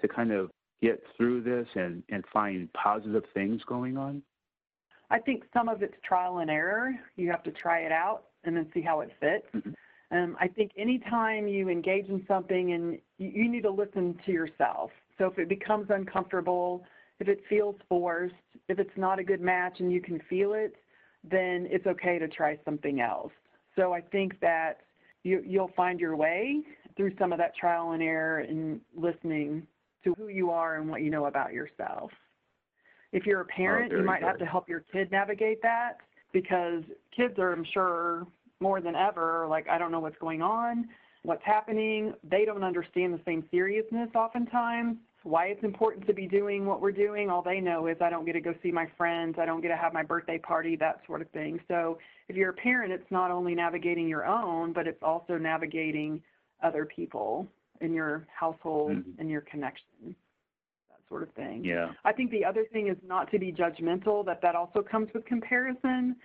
to 0.00 0.08
kind 0.08 0.30
of 0.30 0.50
get 0.82 1.02
through 1.16 1.42
this 1.42 1.66
and, 1.74 2.02
and 2.10 2.24
find 2.32 2.72
positive 2.72 3.24
things 3.34 3.62
going 3.66 3.96
on? 3.96 4.22
I 5.10 5.18
think 5.18 5.44
some 5.52 5.68
of 5.68 5.82
it's 5.82 5.94
trial 6.04 6.38
and 6.38 6.50
error. 6.50 6.92
You 7.16 7.30
have 7.30 7.42
to 7.44 7.52
try 7.52 7.80
it 7.80 7.92
out 7.92 8.24
and 8.44 8.56
then 8.56 8.70
see 8.74 8.80
how 8.80 9.00
it 9.00 9.10
fits. 9.20 9.46
Mhm. 9.54 9.74
Um, 10.12 10.36
I 10.40 10.48
think 10.48 10.72
anytime 10.76 11.48
you 11.48 11.68
engage 11.68 12.08
in 12.08 12.24
something 12.26 12.72
and 12.72 12.98
you, 13.18 13.28
you 13.28 13.48
need 13.48 13.62
to 13.62 13.70
listen 13.70 14.18
to 14.24 14.32
yourself. 14.32 14.90
So 15.18 15.26
if 15.26 15.38
it 15.38 15.48
becomes 15.48 15.90
uncomfortable, 15.90 16.84
if 17.18 17.28
it 17.28 17.42
feels 17.48 17.76
forced, 17.88 18.34
if 18.68 18.78
it's 18.78 18.96
not 18.96 19.18
a 19.18 19.24
good 19.24 19.40
match 19.40 19.80
and 19.80 19.90
you 19.90 20.00
can 20.00 20.20
feel 20.28 20.54
it, 20.54 20.76
then 21.24 21.66
it's 21.70 21.86
okay 21.86 22.18
to 22.18 22.28
try 22.28 22.58
something 22.64 23.00
else. 23.00 23.32
So 23.74 23.92
I 23.92 24.00
think 24.00 24.38
that 24.40 24.82
you, 25.24 25.42
you'll 25.44 25.72
find 25.76 25.98
your 25.98 26.14
way 26.14 26.62
through 26.96 27.16
some 27.18 27.32
of 27.32 27.38
that 27.38 27.56
trial 27.56 27.92
and 27.92 28.02
error 28.02 28.40
and 28.40 28.80
listening 28.94 29.66
to 30.06 30.14
who 30.14 30.28
you 30.28 30.50
are 30.50 30.76
and 30.76 30.88
what 30.88 31.02
you 31.02 31.10
know 31.10 31.26
about 31.26 31.52
yourself. 31.52 32.10
If 33.12 33.26
you're 33.26 33.40
a 33.40 33.44
oh, 33.44 33.54
parent, 33.54 33.92
oh, 33.92 33.98
you 33.98 34.04
might 34.04 34.22
have 34.22 34.38
to 34.38 34.46
help 34.46 34.68
your 34.68 34.84
kid 34.92 35.10
navigate 35.10 35.60
that 35.62 35.98
because 36.32 36.82
kids 37.14 37.38
are, 37.38 37.52
I'm 37.52 37.66
sure, 37.72 38.26
more 38.60 38.80
than 38.80 38.94
ever, 38.94 39.46
like, 39.48 39.68
I 39.68 39.78
don't 39.78 39.92
know 39.92 40.00
what's 40.00 40.18
going 40.18 40.42
on, 40.42 40.88
what's 41.22 41.44
happening. 41.44 42.14
They 42.28 42.44
don't 42.44 42.62
understand 42.62 43.14
the 43.14 43.20
same 43.24 43.44
seriousness 43.50 44.08
oftentimes, 44.14 44.96
why 45.24 45.46
it's 45.46 45.64
important 45.64 46.06
to 46.06 46.14
be 46.14 46.26
doing 46.26 46.66
what 46.66 46.80
we're 46.80 46.92
doing. 46.92 47.30
All 47.30 47.42
they 47.42 47.60
know 47.60 47.86
is 47.88 47.96
I 48.00 48.10
don't 48.10 48.24
get 48.24 48.34
to 48.34 48.40
go 48.40 48.54
see 48.62 48.70
my 48.70 48.86
friends, 48.96 49.36
I 49.40 49.44
don't 49.44 49.60
get 49.60 49.68
to 49.68 49.76
have 49.76 49.92
my 49.92 50.02
birthday 50.02 50.38
party, 50.38 50.76
that 50.76 51.00
sort 51.06 51.20
of 51.20 51.28
thing. 51.30 51.58
So 51.68 51.98
if 52.28 52.36
you're 52.36 52.50
a 52.50 52.54
parent, 52.54 52.92
it's 52.92 53.10
not 53.10 53.30
only 53.30 53.54
navigating 53.54 54.08
your 54.08 54.24
own, 54.24 54.72
but 54.72 54.86
it's 54.86 55.02
also 55.02 55.36
navigating 55.36 56.22
other 56.62 56.86
people 56.86 57.46
in 57.80 57.92
your 57.92 58.26
household 58.32 58.92
Mhm. 58.92 59.18
and 59.18 59.30
your 59.30 59.42
connection, 59.42 60.14
that 60.90 61.00
sort 61.08 61.22
of 61.22 61.30
thing. 61.32 61.64
Yeah. 61.64 61.92
I 62.04 62.12
think 62.12 62.30
the 62.30 62.44
other 62.44 62.64
thing 62.66 62.88
is 62.88 62.96
not 63.02 63.30
to 63.30 63.38
be 63.38 63.52
judgmental, 63.52 64.24
that 64.26 64.40
that 64.42 64.54
also 64.54 64.82
comes 64.82 65.12
with 65.12 65.24
comparison. 65.24 66.16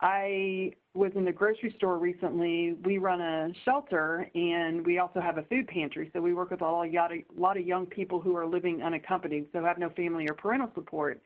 I 0.00 0.72
was 0.94 1.12
in 1.14 1.24
the 1.24 1.32
grocery 1.32 1.72
store 1.76 1.98
recently. 1.98 2.74
We 2.84 2.98
run 2.98 3.20
a 3.20 3.52
shelter 3.64 4.28
and 4.34 4.84
we 4.84 4.98
also 4.98 5.20
have 5.20 5.38
a 5.38 5.42
food 5.44 5.68
pantry. 5.68 6.10
So 6.12 6.20
we 6.20 6.34
work 6.34 6.50
with 6.50 6.62
a 6.62 6.64
lot 6.64 6.86
of, 6.86 6.94
a 6.94 7.24
lot 7.36 7.56
of 7.56 7.66
young 7.66 7.86
people 7.86 8.20
who 8.20 8.36
are 8.36 8.46
living 8.46 8.82
unaccompanied, 8.82 9.46
so 9.52 9.64
have 9.64 9.78
no 9.78 9.90
family 9.90 10.28
or 10.28 10.34
parental 10.34 10.70
support. 10.74 11.20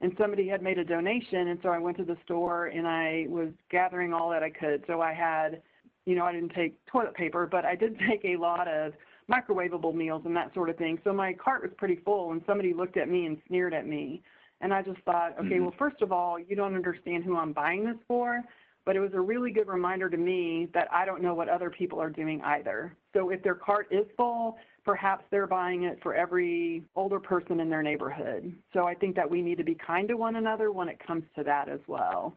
And 0.00 0.12
somebody 0.18 0.48
had 0.48 0.62
made 0.62 0.78
a 0.78 0.84
donation, 0.84 1.48
and 1.48 1.60
so 1.62 1.68
I 1.68 1.78
went 1.78 1.96
to 1.98 2.04
the 2.04 2.16
store 2.24 2.66
and 2.66 2.86
I 2.86 3.26
was 3.28 3.50
gathering 3.70 4.12
all 4.12 4.28
that 4.30 4.42
I 4.42 4.50
could. 4.50 4.84
So 4.86 5.00
I 5.00 5.12
had, 5.12 5.62
you 6.04 6.16
know, 6.16 6.24
I 6.24 6.32
didn't 6.32 6.52
take 6.52 6.74
toilet 6.86 7.14
paper, 7.14 7.46
but 7.46 7.64
I 7.64 7.74
did 7.74 7.98
take 8.08 8.24
a 8.24 8.36
lot 8.36 8.68
of 8.68 8.94
microwavable 9.30 9.94
meals 9.94 10.22
and 10.24 10.36
that 10.36 10.52
sort 10.54 10.70
of 10.70 10.76
thing. 10.76 10.98
So 11.04 11.12
my 11.12 11.32
cart 11.32 11.62
was 11.62 11.72
pretty 11.76 11.96
full, 11.96 12.32
and 12.32 12.42
somebody 12.46 12.74
looked 12.74 12.96
at 12.96 13.08
me 13.08 13.26
and 13.26 13.40
sneered 13.48 13.74
at 13.74 13.86
me. 13.86 14.22
And 14.60 14.72
I 14.72 14.82
just 14.82 15.00
thought, 15.00 15.38
okay, 15.38 15.58
Mhm. 15.58 15.62
well, 15.62 15.74
first 15.78 16.00
of 16.02 16.12
all, 16.12 16.38
you 16.38 16.56
don't 16.56 16.74
understand 16.74 17.24
who 17.24 17.36
I'm 17.36 17.52
buying 17.52 17.84
this 17.84 17.98
for, 18.06 18.42
but 18.84 18.96
it 18.96 19.00
was 19.00 19.14
a 19.14 19.20
really 19.20 19.50
good 19.50 19.66
reminder 19.66 20.08
to 20.08 20.16
me 20.16 20.66
that 20.66 20.92
I 20.92 21.04
don't 21.04 21.22
know 21.22 21.34
what 21.34 21.48
other 21.48 21.70
people 21.70 22.00
are 22.00 22.10
doing 22.10 22.40
either. 22.42 22.94
So 23.12 23.30
if 23.30 23.42
their 23.42 23.54
cart 23.54 23.88
is 23.90 24.06
full, 24.16 24.58
perhaps 24.84 25.24
they're 25.30 25.46
buying 25.46 25.84
it 25.84 26.00
for 26.02 26.14
every 26.14 26.84
older 26.94 27.18
person 27.18 27.60
in 27.60 27.70
their 27.70 27.82
neighborhood. 27.82 28.54
So 28.72 28.86
I 28.86 28.94
think 28.94 29.16
that 29.16 29.28
we 29.28 29.42
need 29.42 29.56
to 29.58 29.64
be 29.64 29.74
kind 29.74 30.06
to 30.08 30.16
one 30.16 30.36
another 30.36 30.70
when 30.70 30.88
it 30.88 30.98
comes 30.98 31.24
to 31.34 31.42
that 31.44 31.68
as 31.68 31.80
well. 31.88 32.36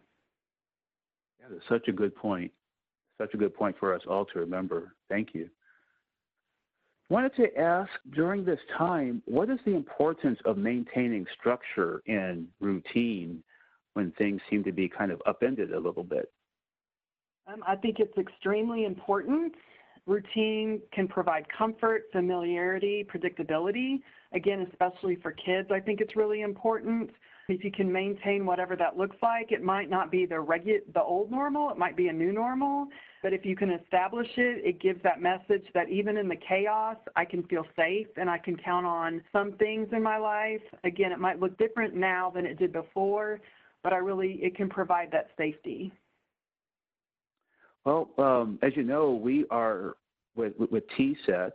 Yeah, 1.39 1.47
that's 1.49 1.67
such 1.67 1.87
a 1.87 1.91
good 1.91 2.15
point. 2.15 2.51
Such 3.17 3.33
a 3.33 3.37
good 3.37 3.53
point 3.53 3.77
for 3.77 3.93
us 3.93 4.05
all 4.07 4.25
to 4.25 4.39
remember. 4.39 4.95
Thank 5.09 5.33
you. 5.33 5.49
Wanted 7.09 7.35
to 7.37 7.57
ask 7.57 7.89
during 8.11 8.43
this 8.43 8.59
time, 8.77 9.21
what 9.25 9.49
is 9.49 9.59
the 9.65 9.75
importance 9.75 10.39
of 10.43 10.57
maintaining 10.57 11.25
structure 11.39 12.01
and 12.07 12.47
routine 12.59 13.41
when 13.93 14.11
things 14.17 14.41
seem 14.49 14.63
to 14.65 14.73
be 14.73 14.89
kind 14.89 15.11
of 15.11 15.21
upended 15.25 15.71
a 15.71 15.79
little 15.79 16.03
bit? 16.03 16.31
Um, 17.47 17.63
I 17.65 17.77
think 17.77 17.99
it's 17.99 18.17
extremely 18.17 18.83
important. 18.83 19.53
Routine 20.05 20.81
can 20.93 21.07
provide 21.07 21.45
comfort, 21.57 22.03
familiarity, 22.11 23.05
predictability. 23.09 24.01
Again, 24.33 24.67
especially 24.69 25.15
for 25.15 25.31
kids, 25.31 25.69
I 25.71 25.79
think 25.79 26.01
it's 26.01 26.17
really 26.17 26.41
important. 26.41 27.09
If 27.47 27.63
you 27.63 27.71
can 27.71 27.89
maintain 27.89 28.45
whatever 28.45 28.75
that 28.75 28.97
looks 28.97 29.15
like, 29.21 29.53
it 29.53 29.63
might 29.63 29.89
not 29.89 30.11
be 30.11 30.25
the 30.25 30.35
regu- 30.35 30.93
the 30.93 31.01
old 31.01 31.31
normal, 31.31 31.69
it 31.69 31.77
might 31.77 31.95
be 31.95 32.09
a 32.09 32.13
new 32.13 32.33
normal, 32.33 32.87
but 33.23 33.33
if 33.33 33.45
you 33.45 33.55
can 33.55 33.71
establish 33.71 34.27
it, 34.37 34.65
it 34.65 34.81
gives 34.81 35.01
that 35.03 35.21
message 35.21 35.65
that 35.73 35.89
even 35.89 36.17
in 36.17 36.27
the 36.27 36.35
chaos, 36.35 36.97
I 37.15 37.25
can 37.25 37.43
feel 37.43 37.65
safe 37.75 38.07
and 38.15 38.29
I 38.29 38.37
can 38.37 38.55
count 38.57 38.85
on 38.85 39.21
some 39.31 39.53
things 39.53 39.87
in 39.91 40.03
my 40.03 40.17
life. 40.17 40.61
Again, 40.83 41.11
it 41.11 41.19
might 41.19 41.39
look 41.39 41.57
different 41.57 41.95
now 41.95 42.31
than 42.33 42.45
it 42.45 42.59
did 42.59 42.71
before, 42.71 43.39
but 43.83 43.93
I 43.93 43.97
really, 43.97 44.33
it 44.41 44.55
can 44.55 44.69
provide 44.69 45.11
that 45.11 45.29
safety. 45.37 45.91
Well, 47.85 48.09
um, 48.17 48.59
as 48.61 48.73
you 48.75 48.83
know, 48.83 49.13
we 49.13 49.45
are 49.49 49.95
with, 50.35 50.53
with, 50.71 50.83
TSET, 50.97 51.53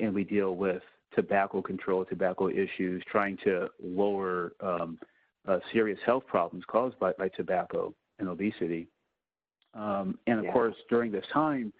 and 0.00 0.14
we 0.14 0.24
deal 0.24 0.56
with 0.56 0.82
tobacco 1.14 1.62
control, 1.62 2.04
tobacco 2.04 2.48
issues, 2.48 3.02
trying 3.10 3.38
to 3.44 3.68
lower 3.82 4.52
um, 4.60 4.98
uh, 5.46 5.58
serious 5.72 5.98
health 6.04 6.26
problems 6.26 6.64
caused 6.68 6.98
by, 6.98 7.12
by 7.18 7.28
tobacco 7.28 7.94
and 8.18 8.28
obesity. 8.28 8.88
Um, 9.74 10.18
and 10.26 10.38
of 10.38 10.46
Yeah. 10.46 10.52
course, 10.52 10.76
during 10.88 11.12
this 11.12 11.26
time, 11.28 11.72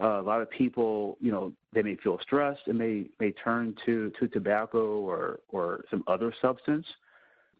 uh, 0.00 0.20
a 0.20 0.22
lot 0.22 0.40
of 0.40 0.50
people, 0.50 1.18
you 1.20 1.30
know, 1.30 1.52
they 1.72 1.82
may 1.82 1.96
feel 1.96 2.18
stressed 2.20 2.66
and 2.68 2.78
may 2.78 3.08
may 3.18 3.32
turn 3.32 3.74
to 3.84 4.10
to 4.10 4.28
tobacco 4.28 4.98
or 5.00 5.40
or 5.48 5.84
some 5.90 6.02
other 6.06 6.32
substance. 6.40 6.86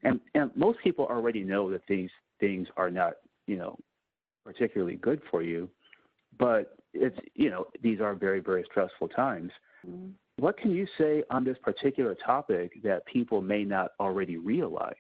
And 0.03 0.21
and 0.35 0.55
most 0.57 0.79
people 0.81 1.07
already 1.07 1.45
know 1.45 1.71
that 1.71 1.87
these 1.87 2.11
things 2.39 2.69
are 2.77 2.91
not, 2.91 3.15
you 3.47 3.57
know, 3.57 3.79
particularly 4.45 4.97
good 4.97 5.23
for 5.31 5.43
you. 5.43 5.69
But 6.39 6.79
it's 6.95 7.19
you 7.35 7.51
know 7.51 7.67
these 7.83 8.01
are 8.01 8.15
very 8.15 8.41
very 8.41 8.65
stressful 8.65 9.09
times. 9.09 9.53
Mhm. 9.87 10.15
What 10.37 10.57
can 10.57 10.71
you 10.71 10.87
say 10.97 11.23
on 11.31 11.45
this 11.45 11.59
particular 11.59 12.15
topic 12.15 12.83
that 12.83 13.05
people 13.05 13.43
may 13.43 13.65
not 13.65 13.93
already 14.01 14.39
realize? 14.39 14.95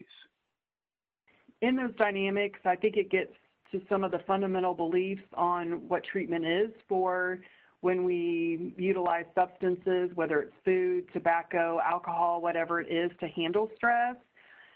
in 1.62 1.76
those 1.76 1.94
dynamics, 1.96 2.60
I 2.64 2.76
think 2.76 2.96
it 2.96 3.10
gets 3.10 3.32
to 3.72 3.80
some 3.88 4.04
of 4.04 4.10
the 4.10 4.20
fundamental 4.26 4.74
beliefs 4.74 5.22
on 5.34 5.88
what 5.88 6.02
treatment 6.04 6.44
is 6.44 6.70
for 6.88 7.40
when 7.80 8.04
we 8.04 8.74
utilize 8.76 9.24
substances, 9.34 10.10
whether 10.14 10.40
it's 10.40 10.54
food, 10.64 11.04
tobacco, 11.12 11.80
alcohol, 11.84 12.42
whatever 12.42 12.80
it 12.80 12.90
is, 12.90 13.10
to 13.20 13.28
handle 13.28 13.70
stress. 13.74 14.16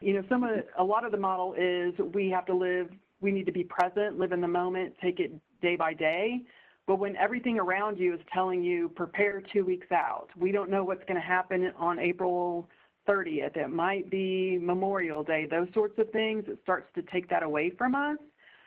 You 0.01 0.15
know, 0.15 0.23
some 0.29 0.45
of 0.45 0.51
a 0.79 0.85
lot 0.85 1.05
of 1.05 1.13
the 1.13 1.19
model 1.19 1.55
is 1.59 1.95
we 2.15 2.31
have 2.31 2.47
to 2.47 2.55
live, 2.55 2.89
we 3.21 3.31
need 3.31 3.47
to 3.47 3.53
be 3.53 3.65
present, 3.65 4.19
live 4.19 4.33
in 4.33 4.41
the 4.41 4.49
moment, 4.49 4.95
take 5.03 5.21
it 5.21 5.33
day 5.61 5.77
by 5.77 5.95
day. 5.95 6.43
But 6.87 6.99
when 6.99 7.17
everything 7.17 7.59
around 7.59 7.99
you 7.99 8.15
is 8.15 8.21
telling 8.33 8.63
you 8.63 8.91
prepare 8.91 9.43
two 9.53 9.65
weeks 9.65 9.91
out, 9.91 10.29
we 10.37 10.53
don't 10.53 10.71
know 10.71 10.85
what's 10.85 11.05
going 11.05 11.21
to 11.21 11.27
happen 11.27 11.73
on 11.79 11.99
April 11.99 12.69
30th. 13.09 13.57
It 13.57 13.71
might 13.71 14.11
be 14.11 14.59
Memorial 14.61 15.23
Day, 15.23 15.47
those 15.51 15.69
sorts 15.73 15.99
of 15.99 16.11
things. 16.11 16.45
It 16.47 16.59
starts 16.63 16.87
to 16.95 17.03
take 17.03 17.29
that 17.31 17.43
away 17.43 17.71
from 17.71 17.95
us. 17.95 18.19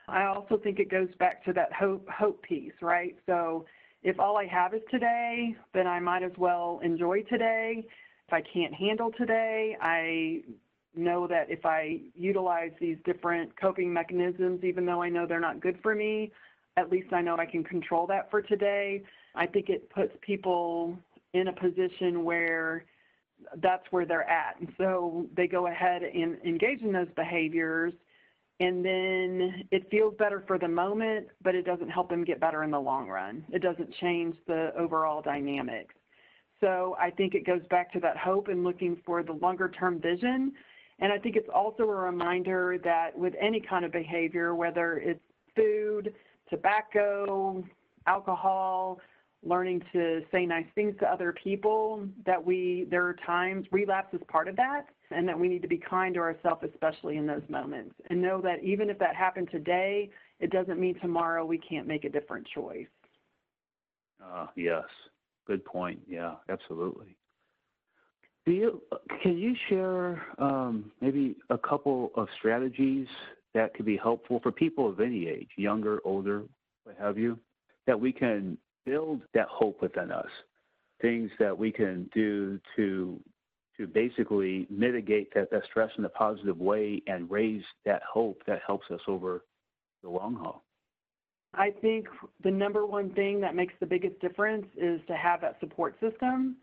I 0.08 0.26
also 0.26 0.58
think 0.58 0.80
it 0.80 0.90
goes 0.90 1.10
back 1.20 1.44
to 1.46 1.54
that 1.54 1.74
hope 1.74 2.08
hope 2.10 2.42
piece, 2.44 2.74
right? 2.82 3.16
So 3.26 3.66
if 4.04 4.20
all 4.20 4.38
I 4.38 4.46
have 4.46 4.74
is 4.74 4.82
today, 4.90 5.56
then 5.74 5.88
I 5.88 6.00
might 6.00 6.24
as 6.24 6.32
well 6.38 6.80
enjoy 6.84 7.24
today. 7.24 7.86
If 8.28 8.34
I 8.34 8.42
can't 8.42 8.74
handle 8.74 9.12
today, 9.18 9.76
I 9.82 10.42
know 10.96 11.28
that 11.28 11.50
if 11.50 11.66
I 11.66 12.00
utilize 12.16 12.72
these 12.80 12.98
different 13.06 13.60
coping 13.60 13.92
mechanisms, 13.92 14.64
even 14.64 14.86
though 14.86 15.02
I 15.02 15.10
know 15.10 15.26
they're 15.26 15.40
not 15.40 15.60
good 15.60 15.78
for 15.82 15.94
me, 15.94 16.32
at 16.78 16.90
least 16.90 17.12
I 17.12 17.22
know 17.22 17.36
I 17.38 17.46
can 17.46 17.64
control 17.64 18.08
that 18.08 18.30
for 18.32 18.42
today. 18.42 19.04
I 19.36 19.46
think 19.46 19.70
it 19.70 19.90
puts 19.90 20.14
people 20.22 20.98
in 21.34 21.48
a 21.50 21.54
position 21.54 22.24
where 22.24 22.86
that's 23.58 23.84
where 23.92 24.06
they're 24.06 24.30
at. 24.30 24.60
And 24.60 24.72
so 24.78 25.28
they 25.36 25.48
go 25.48 25.68
ahead 25.68 26.02
and 26.04 26.38
engage 26.44 26.82
in 26.82 26.92
those 26.92 27.10
behaviors 27.16 27.94
and 28.60 28.84
then 28.84 29.64
it 29.72 29.88
feels 29.92 30.16
better 30.18 30.44
for 30.48 30.58
the 30.58 30.68
moment, 30.68 31.28
but 31.44 31.54
it 31.54 31.64
doesn't 31.64 31.90
help 31.90 32.10
them 32.10 32.24
get 32.24 32.40
better 32.40 32.64
in 32.64 32.72
the 32.72 32.80
long 32.80 33.08
run. 33.08 33.46
It 33.52 33.62
doesn't 33.62 33.94
change 33.96 34.36
the 34.48 34.72
overall 34.78 35.22
dynamics. 35.22 35.94
So 36.60 36.96
I 37.00 37.12
think 37.12 37.36
it 37.36 37.46
goes 37.46 37.62
back 37.70 37.94
to 37.94 38.00
that 38.00 38.18
hope 38.18 38.48
and 38.48 38.64
looking 38.64 38.98
for 39.06 39.22
the 39.22 39.34
longer 39.34 39.70
term 39.70 40.02
vision. 40.02 40.54
And 41.00 41.14
I 41.14 41.20
think 41.20 41.36
it's 41.36 41.50
also 41.54 41.84
a 41.84 41.96
reminder 41.96 42.80
that 42.84 43.16
with 43.16 43.36
any 43.40 43.60
kind 43.60 43.86
of 43.86 43.92
behavior, 43.92 44.56
whether 44.56 44.98
it's 44.98 45.20
food, 45.56 46.16
tobacco, 46.50 47.64
alcohol, 48.08 49.00
learning 49.44 49.84
to 49.94 50.22
say 50.32 50.46
nice 50.46 50.66
things 50.76 50.96
to 51.00 51.06
other 51.06 51.34
people, 51.44 52.08
that 52.26 52.44
we, 52.44 52.88
there 52.90 53.06
are 53.06 53.16
times, 53.26 53.66
relapse 53.72 54.14
is 54.14 54.22
part 54.28 54.48
of 54.48 54.56
that, 54.56 54.86
and 55.12 55.28
that 55.28 55.40
we 55.40 55.48
need 55.48 55.62
to 55.62 55.68
be 55.68 55.78
kind 55.78 56.14
to 56.16 56.20
ourselves, 56.20 56.64
especially 56.72 57.18
in 57.18 57.28
those 57.28 57.44
moments. 57.48 57.96
And 58.10 58.22
know 58.22 58.42
that 58.42 58.64
even 58.64 58.90
if 58.90 59.00
that 59.00 59.16
happened 59.16 59.50
today, 59.52 60.10
it 60.40 60.52
doesn't 60.52 60.80
mean 60.80 61.00
tomorrow 61.00 61.46
we 61.46 61.58
can't 61.58 61.88
make 61.88 62.04
a 62.04 62.10
different 62.10 62.48
choice. 62.54 62.88
Uh, 64.24 64.48
yes, 64.56 64.84
good 65.46 65.64
point. 65.64 66.00
Yeah, 66.08 66.36
absolutely. 66.50 67.16
Do 68.46 68.54
you 68.54 68.82
can 69.22 69.38
you 69.38 69.54
share 69.68 70.26
um, 70.38 70.92
maybe 71.02 71.36
a 71.50 71.58
couple 71.58 72.12
of 72.16 72.28
strategies 72.40 73.08
that 73.54 73.74
could 73.74 73.86
be 73.86 73.98
helpful 73.98 74.40
for 74.42 74.52
people 74.52 74.88
of 74.88 75.00
any 75.00 75.28
age, 75.28 75.50
younger, 75.58 76.00
older, 76.06 76.44
what 76.84 76.96
have 77.00 77.18
you, 77.18 77.38
that 77.88 78.00
we 78.00 78.12
can 78.12 78.58
build 78.88 79.22
that 79.34 79.48
hope 79.50 79.82
within 79.82 80.12
us? 80.12 80.30
Things 81.02 81.30
that 81.40 81.56
we 81.58 81.72
can 81.72 82.10
do 82.14 82.60
to 82.76 83.20
to 83.78 83.86
basically 83.86 84.66
mitigate 84.72 85.32
that, 85.36 85.52
that 85.52 85.64
stress 85.70 85.92
in 86.00 86.06
a 86.06 86.10
positive 86.10 86.58
way 86.58 87.00
and 87.06 87.30
raise 87.30 87.62
that 87.86 88.02
hope 88.12 88.42
that 88.48 88.60
helps 88.66 88.90
us 88.90 89.00
over 89.08 89.46
the 90.02 90.10
long 90.10 90.34
haul. 90.34 90.64
I 91.54 91.70
think 91.70 92.08
the 92.44 92.50
number 92.50 92.88
one 92.88 93.12
thing 93.12 93.40
that 93.42 93.56
makes 93.56 93.74
the 93.80 93.86
biggest 93.86 94.20
difference 94.20 94.66
is 94.76 95.00
to 95.08 95.16
have 95.16 95.42
that 95.42 95.60
support 95.60 95.96
system. 96.00 96.58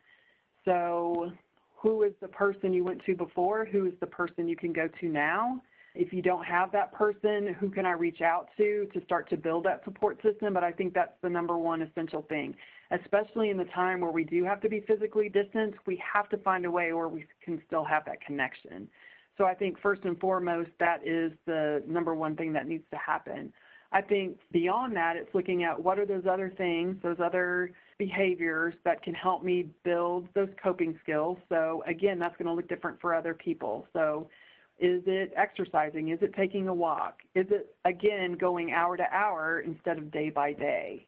So, 0.65 1.33
who 1.77 2.03
is 2.03 2.13
the 2.21 2.29
person 2.29 2.73
you 2.73 2.83
went 2.83 3.05
to 3.05 3.15
before? 3.15 3.65
Who 3.65 3.87
is 3.87 3.93
the 4.01 4.07
person 4.07 4.49
you 4.49 4.57
can 4.57 4.73
go 4.73 4.89
to 5.01 5.09
now? 5.09 5.61
If 5.95 6.13
you 6.13 6.23
don't 6.23 6.45
have 6.45 6.73
that 6.73 6.93
person, 6.93 7.55
who 7.61 7.71
can 7.71 7.87
I 7.87 7.93
reach 7.93 8.21
out 8.21 8.49
to 8.57 8.89
to 8.93 9.05
start 9.05 9.31
to 9.31 9.37
build 9.37 9.65
that 9.65 9.85
support 9.85 10.21
system? 10.23 10.53
But 10.53 10.65
I 10.65 10.73
think 10.73 10.93
that's 10.93 11.15
the 11.23 11.31
number 11.31 11.57
one 11.57 11.83
essential 11.83 12.23
thing, 12.29 12.57
especially 12.91 13.51
in 13.51 13.57
the 13.57 13.67
time 13.67 14.01
where 14.01 14.11
we 14.11 14.25
do 14.25 14.45
have 14.45 14.61
to 14.63 14.69
be 14.69 14.81
physically 14.81 15.29
distant. 15.29 15.75
We 15.87 16.03
have 16.13 16.29
to 16.31 16.39
find 16.39 16.65
a 16.65 16.71
way 16.71 16.93
where 16.93 17.09
we 17.09 17.27
can 17.45 17.63
still 17.67 17.85
have 17.85 18.05
that 18.07 18.21
connection. 18.21 18.89
So 19.39 19.45
I 19.45 19.55
think 19.55 19.81
first 19.81 20.03
and 20.05 20.19
foremost, 20.19 20.71
that 20.81 21.07
is 21.07 21.33
the 21.47 21.83
number 21.87 22.15
one 22.15 22.35
thing 22.37 22.53
that 22.55 22.67
needs 22.67 22.85
to 22.91 22.99
happen. 22.99 23.53
I 23.93 24.01
think 24.01 24.39
beyond 24.51 24.97
that, 24.97 25.15
it's 25.17 25.33
looking 25.33 25.63
at 25.63 25.81
what 25.81 26.01
are 26.01 26.07
those 26.07 26.25
other 26.29 26.53
things, 26.57 26.97
those 27.03 27.21
other 27.23 27.71
behaviors 27.99 28.75
that 28.85 29.01
can 29.03 29.15
help 29.15 29.45
me 29.45 29.69
build 29.85 30.27
those 30.35 30.49
coping 30.61 30.99
skills. 31.01 31.39
So 31.49 31.85
again, 31.87 32.19
that's 32.19 32.37
going 32.37 32.47
to 32.47 32.53
look 32.53 32.69
different 32.69 33.01
for 33.01 33.15
other 33.15 33.35
people. 33.35 33.87
So 33.93 34.29
is 34.79 35.03
it 35.07 35.33
exercising? 35.37 36.09
Is 36.09 36.19
it 36.23 36.35
taking 36.35 36.69
a 36.69 36.75
walk? 36.75 37.19
Is 37.35 37.47
it, 37.51 37.75
again, 37.85 38.37
going 38.39 38.73
hour 38.73 38.97
to 38.97 39.05
hour 39.13 39.61
instead 39.61 39.99
of 39.99 40.11
day 40.11 40.31
by 40.31 40.53
day? 40.53 41.07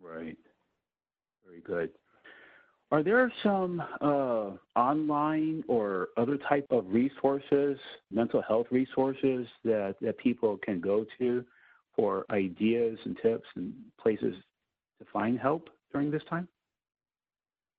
Right. 0.00 0.36
Very 1.46 1.60
good. 1.60 1.90
Are 2.90 3.02
there 3.02 3.32
some 3.42 3.82
uh, 4.00 4.50
online 4.78 5.64
or 5.66 6.08
other 6.16 6.38
type 6.48 6.66
of 6.70 6.84
resources, 6.88 7.78
mental 8.12 8.42
health 8.42 8.66
resources 8.70 9.46
that, 9.64 9.96
that 10.00 10.18
people 10.18 10.58
can 10.58 10.80
go 10.80 11.04
to 11.18 11.44
for 11.96 12.24
ideas 12.30 12.98
and 13.04 13.16
tips 13.22 13.46
and 13.56 13.72
places 14.00 14.34
to 14.98 15.06
find 15.12 15.38
help 15.38 15.70
during 15.92 16.10
this 16.10 16.22
time? 16.28 16.46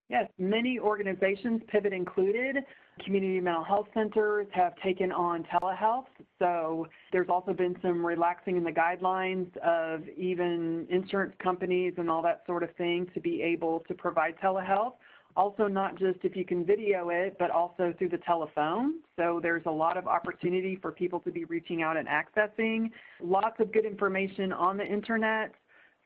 Yes, 0.10 0.30
many 0.38 0.80
organizations, 0.80 1.62
Pivot 1.68 1.94
included, 1.94 2.58
community 3.04 3.40
mental 3.40 3.64
health 3.64 3.88
centers 3.94 4.48
have 4.54 4.76
taken 4.78 5.12
on 5.12 5.44
telehealth. 5.44 6.06
So 6.40 6.88
there's 7.12 7.30
also 7.30 7.54
been 7.54 7.76
some 7.82 8.06
relaxing 8.06 8.58
in 8.58 8.64
the 8.64 8.72
guidelines 8.72 9.56
of 9.58 10.08
even 10.18 10.88
insurance 10.90 11.34
companies 11.42 11.94
and 11.98 12.10
all 12.10 12.22
that 12.22 12.44
sort 12.46 12.64
of 12.64 12.74
thing 12.76 13.08
to 13.14 13.20
be 13.20 13.42
able 13.42 13.82
to 13.88 13.94
provide 13.94 14.36
telehealth. 14.42 14.94
Also, 15.38 15.68
not 15.68 16.00
just 16.00 16.20
if 16.24 16.34
you 16.34 16.46
can 16.46 16.66
video 16.66 17.10
it, 17.10 17.36
but 17.38 17.52
also 17.52 17.94
through 17.98 18.08
the 18.08 18.20
telephone. 18.20 19.02
So 19.18 19.42
there's 19.44 19.66
a 19.66 19.72
lot 19.72 19.98
of 19.98 20.08
opportunity 20.08 20.78
for 20.82 20.94
people 20.94 21.20
to 21.22 21.32
be 21.32 21.44
reaching 21.44 21.82
out 21.82 21.98
and 21.98 22.08
accessing. 22.08 22.90
Lots 23.22 23.60
of 23.60 23.74
good 23.74 23.86
information 23.86 24.54
on 24.54 24.78
the 24.78 24.86
internet 24.86 25.54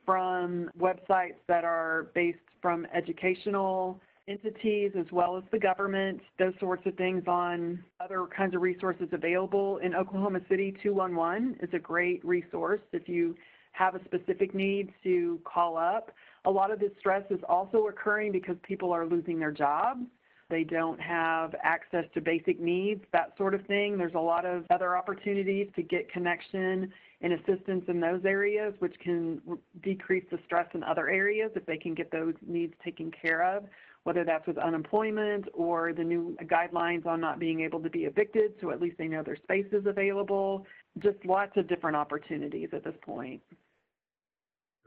from 0.04 0.72
websites 0.80 1.38
that 1.48 1.64
are 1.64 2.08
based 2.16 2.40
from 2.60 2.88
educational 2.92 4.00
entities 4.30 4.92
as 4.98 5.06
well 5.12 5.36
as 5.36 5.44
the 5.52 5.60
government, 5.60 6.22
those 6.38 6.54
sorts 6.60 6.86
of 6.86 6.96
things 6.96 7.24
on 7.28 7.84
other 8.00 8.26
kinds 8.28 8.56
of 8.56 8.62
resources 8.62 9.08
available. 9.12 9.78
In 9.78 9.96
Oklahoma 9.96 10.40
City, 10.48 10.76
211 10.84 11.58
is 11.62 11.70
a 11.74 11.80
great 11.80 12.24
resource 12.24 12.82
if 12.94 13.10
you 13.10 13.36
have 13.72 13.96
a 13.96 14.04
specific 14.06 14.54
need 14.54 14.94
to 15.04 15.40
call 15.44 15.78
up. 15.78 16.12
A 16.46 16.52
lot 16.52 16.72
of 16.72 16.80
this 16.80 16.92
stress 17.00 17.24
is 17.30 17.40
also 17.50 17.88
occurring 17.88 18.32
because 18.32 18.56
people 18.64 18.92
are 18.92 19.06
losing 19.06 19.40
their 19.40 19.52
jobs. 19.52 20.02
They 20.50 20.64
don't 20.64 21.00
have 21.00 21.54
access 21.62 22.06
to 22.16 22.22
basic 22.22 22.60
needs, 22.60 23.04
that 23.14 23.34
sort 23.38 23.54
of 23.54 23.66
thing. 23.68 23.98
There's 23.98 24.16
a 24.16 24.20
lot 24.20 24.46
of 24.46 24.66
other 24.72 24.98
opportunities 24.98 25.68
to 25.76 25.84
get 25.84 26.12
connection 26.12 26.92
and 27.22 27.34
assistance 27.34 27.86
in 27.88 28.00
those 28.00 28.26
areas, 28.26 28.74
which 28.80 28.96
can 29.00 29.42
decrease 29.84 30.24
the 30.32 30.40
stress 30.46 30.68
in 30.74 30.84
other 30.84 31.10
areas 31.10 31.52
if 31.56 31.66
they 31.66 31.78
can 31.78 31.94
get 31.94 32.12
those 32.12 32.34
needs 32.48 32.74
taken 32.84 33.12
care 33.12 33.44
of, 33.44 33.66
whether 34.04 34.24
that's 34.24 34.46
with 34.48 34.58
unemployment 34.58 35.46
or 35.54 35.94
the 35.94 36.04
new 36.04 36.36
guidelines 36.44 37.06
on 37.06 37.20
not 37.20 37.40
being 37.40 37.62
able 37.62 37.80
to 37.82 37.90
be 37.90 38.06
evicted, 38.06 38.54
so 38.62 38.72
at 38.72 38.82
least 38.82 38.98
they 38.98 39.08
know 39.08 39.24
their 39.24 39.36
space 39.36 39.68
is 39.72 39.86
available. 39.86 40.66
Just 41.00 41.18
lots 41.26 41.52
of 41.58 41.68
different 41.68 41.96
opportunities 41.96 42.70
at 42.74 42.84
this 42.84 42.96
point. 43.02 43.42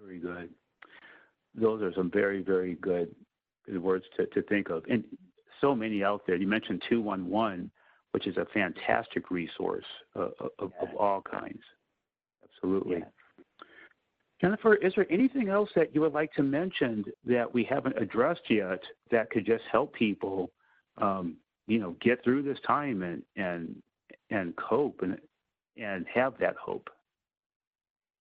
Very 0.00 0.18
good. 0.18 0.50
Those 1.54 1.82
are 1.82 1.92
some 1.94 2.10
very, 2.10 2.42
very 2.42 2.74
good, 2.76 3.14
good 3.66 3.82
words 3.82 4.04
to, 4.16 4.26
to 4.26 4.42
think 4.42 4.70
of. 4.70 4.82
And 4.88 5.04
so 5.62 5.74
many 5.74 6.04
out 6.04 6.22
there. 6.26 6.36
You 6.36 6.46
mentioned 6.46 6.82
211, 6.90 7.70
which 8.10 8.26
is 8.26 8.36
a 8.36 8.46
fantastic 8.52 9.30
resource 9.30 9.84
uh, 10.16 10.28
of, 10.58 10.72
of 10.80 10.88
all 10.98 11.22
kinds. 11.22 11.62
Absolutely. 12.44 12.98
Yes. 12.98 13.08
Jennifer, 14.42 14.74
is 14.74 14.92
there 14.96 15.06
anything 15.08 15.48
else 15.48 15.70
that 15.76 15.94
you 15.94 16.00
would 16.00 16.12
like 16.12 16.32
to 16.32 16.42
mention 16.42 17.04
that 17.24 17.52
we 17.52 17.62
haven't 17.62 17.96
addressed 17.96 18.42
yet 18.50 18.80
that 19.12 19.30
could 19.30 19.46
just 19.46 19.62
help 19.70 19.94
people, 19.94 20.50
um, 20.98 21.36
you 21.68 21.78
know, 21.78 21.94
get 22.00 22.24
through 22.24 22.42
this 22.42 22.58
time 22.66 23.02
and 23.02 23.22
and 23.36 23.80
and 24.30 24.54
cope 24.56 25.02
and 25.02 25.16
and 25.76 26.06
have 26.12 26.34
that 26.40 26.56
hope? 26.56 26.90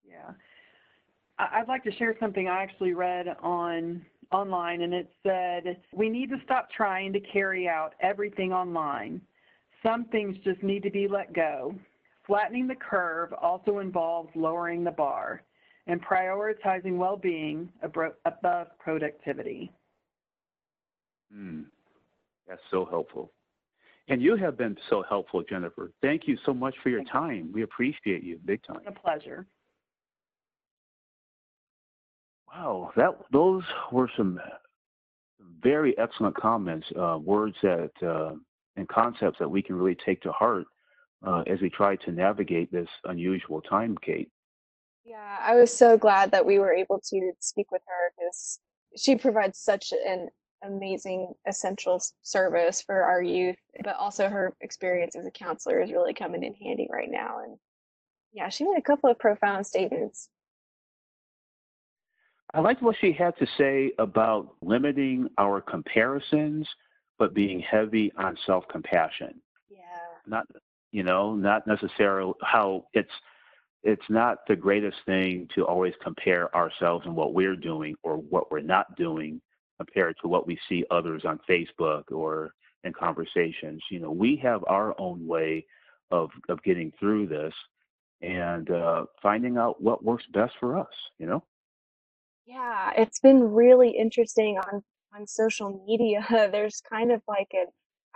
Yeah. 0.07 0.31
I'd 1.39 1.67
like 1.67 1.83
to 1.85 1.91
share 1.93 2.15
something 2.19 2.47
I 2.47 2.61
actually 2.61 2.93
read 2.93 3.35
on 3.41 4.05
online 4.31 4.81
and 4.81 4.93
it 4.93 5.11
said 5.23 5.77
we 5.91 6.07
need 6.07 6.29
to 6.29 6.37
stop 6.45 6.69
trying 6.69 7.11
to 7.13 7.19
carry 7.19 7.67
out 7.67 7.95
everything 7.99 8.53
online. 8.53 9.21
Some 9.81 10.05
things 10.05 10.37
just 10.43 10.61
need 10.61 10.83
to 10.83 10.91
be 10.91 11.07
let 11.07 11.33
go. 11.33 11.73
Flattening 12.27 12.67
the 12.67 12.75
curve 12.75 13.33
also 13.33 13.79
involves 13.79 14.29
lowering 14.35 14.83
the 14.83 14.91
bar 14.91 15.41
and 15.87 16.03
prioritizing 16.03 16.97
well-being 16.97 17.69
above 17.83 18.67
productivity. 18.79 19.71
Mm, 21.35 21.65
that's 22.47 22.61
so 22.69 22.85
helpful. 22.85 23.31
And 24.07 24.21
you 24.21 24.35
have 24.35 24.57
been 24.57 24.77
so 24.89 25.03
helpful, 25.07 25.43
Jennifer. 25.47 25.91
Thank 26.01 26.27
you 26.27 26.37
so 26.45 26.53
much 26.53 26.75
for 26.83 26.89
your 26.89 26.99
Thank 26.99 27.11
time. 27.11 27.51
We 27.53 27.63
appreciate 27.63 28.23
you 28.23 28.39
big 28.45 28.61
time. 28.63 28.81
A 28.85 28.91
pleasure. 28.91 29.47
Wow, 32.53 32.91
that 32.97 33.17
those 33.31 33.63
were 33.91 34.09
some 34.17 34.39
very 35.63 35.97
excellent 35.97 36.35
comments, 36.35 36.85
uh, 36.99 37.17
words 37.23 37.55
that 37.63 37.91
uh, 38.05 38.35
and 38.75 38.87
concepts 38.89 39.37
that 39.39 39.49
we 39.49 39.61
can 39.61 39.75
really 39.75 39.97
take 40.05 40.21
to 40.21 40.31
heart 40.31 40.65
uh, 41.25 41.43
as 41.47 41.61
we 41.61 41.69
try 41.69 41.95
to 41.97 42.11
navigate 42.11 42.71
this 42.71 42.89
unusual 43.05 43.61
time, 43.61 43.97
Kate. 44.03 44.29
Yeah, 45.03 45.37
I 45.41 45.55
was 45.55 45.75
so 45.75 45.97
glad 45.97 46.31
that 46.31 46.45
we 46.45 46.59
were 46.59 46.73
able 46.73 46.99
to 47.09 47.31
speak 47.39 47.71
with 47.71 47.81
her 47.87 48.13
because 48.15 48.59
she 48.97 49.15
provides 49.15 49.57
such 49.59 49.93
an 50.05 50.29
amazing 50.63 51.33
essential 51.47 52.01
service 52.21 52.81
for 52.81 53.01
our 53.03 53.21
youth, 53.21 53.55
but 53.83 53.95
also 53.95 54.29
her 54.29 54.53
experience 54.61 55.15
as 55.15 55.25
a 55.25 55.31
counselor 55.31 55.81
is 55.81 55.91
really 55.91 56.13
coming 56.13 56.43
in 56.43 56.53
handy 56.53 56.87
right 56.91 57.09
now. 57.09 57.39
And 57.43 57.57
yeah, 58.33 58.49
she 58.49 58.63
made 58.63 58.77
a 58.77 58.81
couple 58.81 59.09
of 59.09 59.17
profound 59.17 59.65
statements. 59.65 60.29
I 62.53 62.59
liked 62.59 62.81
what 62.81 62.97
she 62.99 63.13
had 63.13 63.37
to 63.37 63.47
say 63.57 63.93
about 63.97 64.55
limiting 64.61 65.29
our 65.37 65.61
comparisons, 65.61 66.67
but 67.17 67.33
being 67.33 67.61
heavy 67.61 68.11
on 68.17 68.37
self 68.45 68.67
compassion. 68.67 69.41
Yeah. 69.69 69.79
Not, 70.27 70.45
you 70.91 71.03
know, 71.03 71.33
not 71.33 71.65
necessarily 71.65 72.33
how 72.43 72.85
it's 72.93 73.11
it's 73.83 74.09
not 74.09 74.39
the 74.47 74.55
greatest 74.55 74.97
thing 75.05 75.47
to 75.55 75.65
always 75.65 75.93
compare 76.03 76.55
ourselves 76.55 77.05
and 77.05 77.15
what 77.15 77.33
we're 77.33 77.55
doing 77.55 77.95
or 78.03 78.17
what 78.17 78.51
we're 78.51 78.59
not 78.59 78.95
doing 78.95 79.41
compared 79.77 80.15
to 80.21 80.27
what 80.27 80.45
we 80.45 80.57
see 80.69 80.85
others 80.91 81.23
on 81.25 81.39
Facebook 81.49 82.11
or 82.11 82.53
in 82.83 82.93
conversations. 82.93 83.81
You 83.89 83.99
know, 83.99 84.11
we 84.11 84.35
have 84.37 84.63
our 84.67 84.95
own 84.99 85.25
way 85.25 85.65
of 86.11 86.29
of 86.49 86.61
getting 86.63 86.91
through 86.99 87.27
this 87.27 87.53
and 88.21 88.69
uh, 88.69 89.05
finding 89.21 89.57
out 89.57 89.81
what 89.81 90.03
works 90.03 90.25
best 90.33 90.53
for 90.59 90.77
us. 90.77 90.93
You 91.17 91.27
know. 91.27 91.43
Yeah, 92.45 92.91
it's 92.97 93.19
been 93.19 93.41
really 93.41 93.89
interesting 93.89 94.57
on 94.57 94.83
on 95.15 95.27
social 95.27 95.83
media. 95.87 96.25
There's 96.51 96.81
kind 96.87 97.11
of 97.11 97.21
like 97.27 97.49
an 97.53 97.67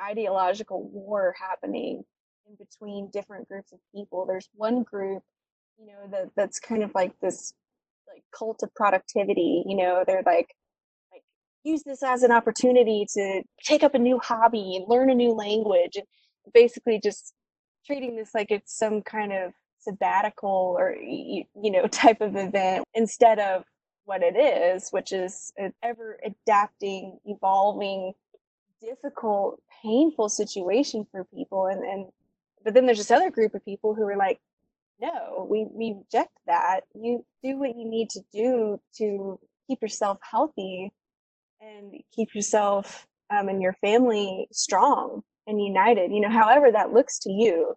ideological 0.02 0.90
war 0.90 1.34
happening 1.40 2.04
in 2.48 2.56
between 2.56 3.10
different 3.12 3.48
groups 3.48 3.72
of 3.72 3.80
people. 3.94 4.26
There's 4.26 4.50
one 4.56 4.84
group, 4.84 5.24
you 5.78 5.88
know, 5.88 6.08
that 6.12 6.30
that's 6.36 6.60
kind 6.60 6.84
of 6.84 6.92
like 6.96 7.20
this 7.20 7.54
like 8.08 8.24
cult 8.38 8.64
of 8.64 8.74
productivity, 8.76 9.64
you 9.66 9.76
know, 9.76 10.04
they're 10.06 10.24
like 10.26 10.56
like 11.12 11.24
use 11.64 11.84
this 11.84 12.04
as 12.04 12.24
an 12.24 12.32
opportunity 12.32 13.06
to 13.14 13.44
take 13.64 13.84
up 13.84 13.96
a 13.96 14.00
new 14.00 14.20
hobby 14.20 14.76
and 14.76 14.88
learn 14.88 15.10
a 15.10 15.16
new 15.16 15.32
language 15.32 15.96
and 15.96 16.06
basically 16.54 17.00
just 17.04 17.34
treating 17.86 18.16
this 18.16 18.34
like 18.34 18.52
it's 18.52 18.78
some 18.78 19.02
kind 19.02 19.34
of 19.34 19.54
sabbatical 19.80 20.76
or 20.80 20.96
you, 20.96 21.44
you 21.62 21.72
know 21.72 21.88
type 21.88 22.22
of 22.22 22.36
event 22.36 22.84
instead 22.94 23.40
of 23.40 23.64
what 24.06 24.22
it 24.22 24.36
is, 24.38 24.90
which 24.92 25.12
is 25.12 25.52
an 25.58 25.74
ever 25.84 26.18
adapting, 26.24 27.20
evolving, 27.26 28.14
difficult, 28.82 29.60
painful 29.84 30.30
situation 30.30 31.06
for 31.12 31.26
people. 31.26 31.66
And, 31.68 31.84
and 31.84 32.06
but 32.64 32.74
then 32.74 32.86
there's 32.86 33.00
this 33.00 33.12
other 33.12 33.30
group 33.30 33.54
of 33.54 33.66
people 33.66 33.94
who 33.94 34.04
are 34.04 34.18
like, 34.18 34.40
no, 35.00 35.48
we, 35.50 35.68
we 35.72 35.96
reject 35.98 36.32
that. 36.48 36.82
You 36.94 37.26
do 37.44 37.60
what 37.60 37.76
you 37.76 37.88
need 37.88 38.10
to 38.12 38.22
do 38.32 38.80
to 38.98 39.40
keep 39.68 39.82
yourself 39.82 40.20
healthy 40.22 40.92
and 41.62 41.94
keep 42.14 42.34
yourself 42.36 43.08
um, 43.30 43.50
and 43.50 43.62
your 43.62 43.74
family 43.82 44.48
strong 44.52 45.24
and 45.48 45.62
united, 45.62 46.12
you 46.12 46.22
know, 46.22 46.30
however 46.30 46.72
that 46.72 46.94
looks 46.94 47.20
to 47.20 47.32
you. 47.32 47.76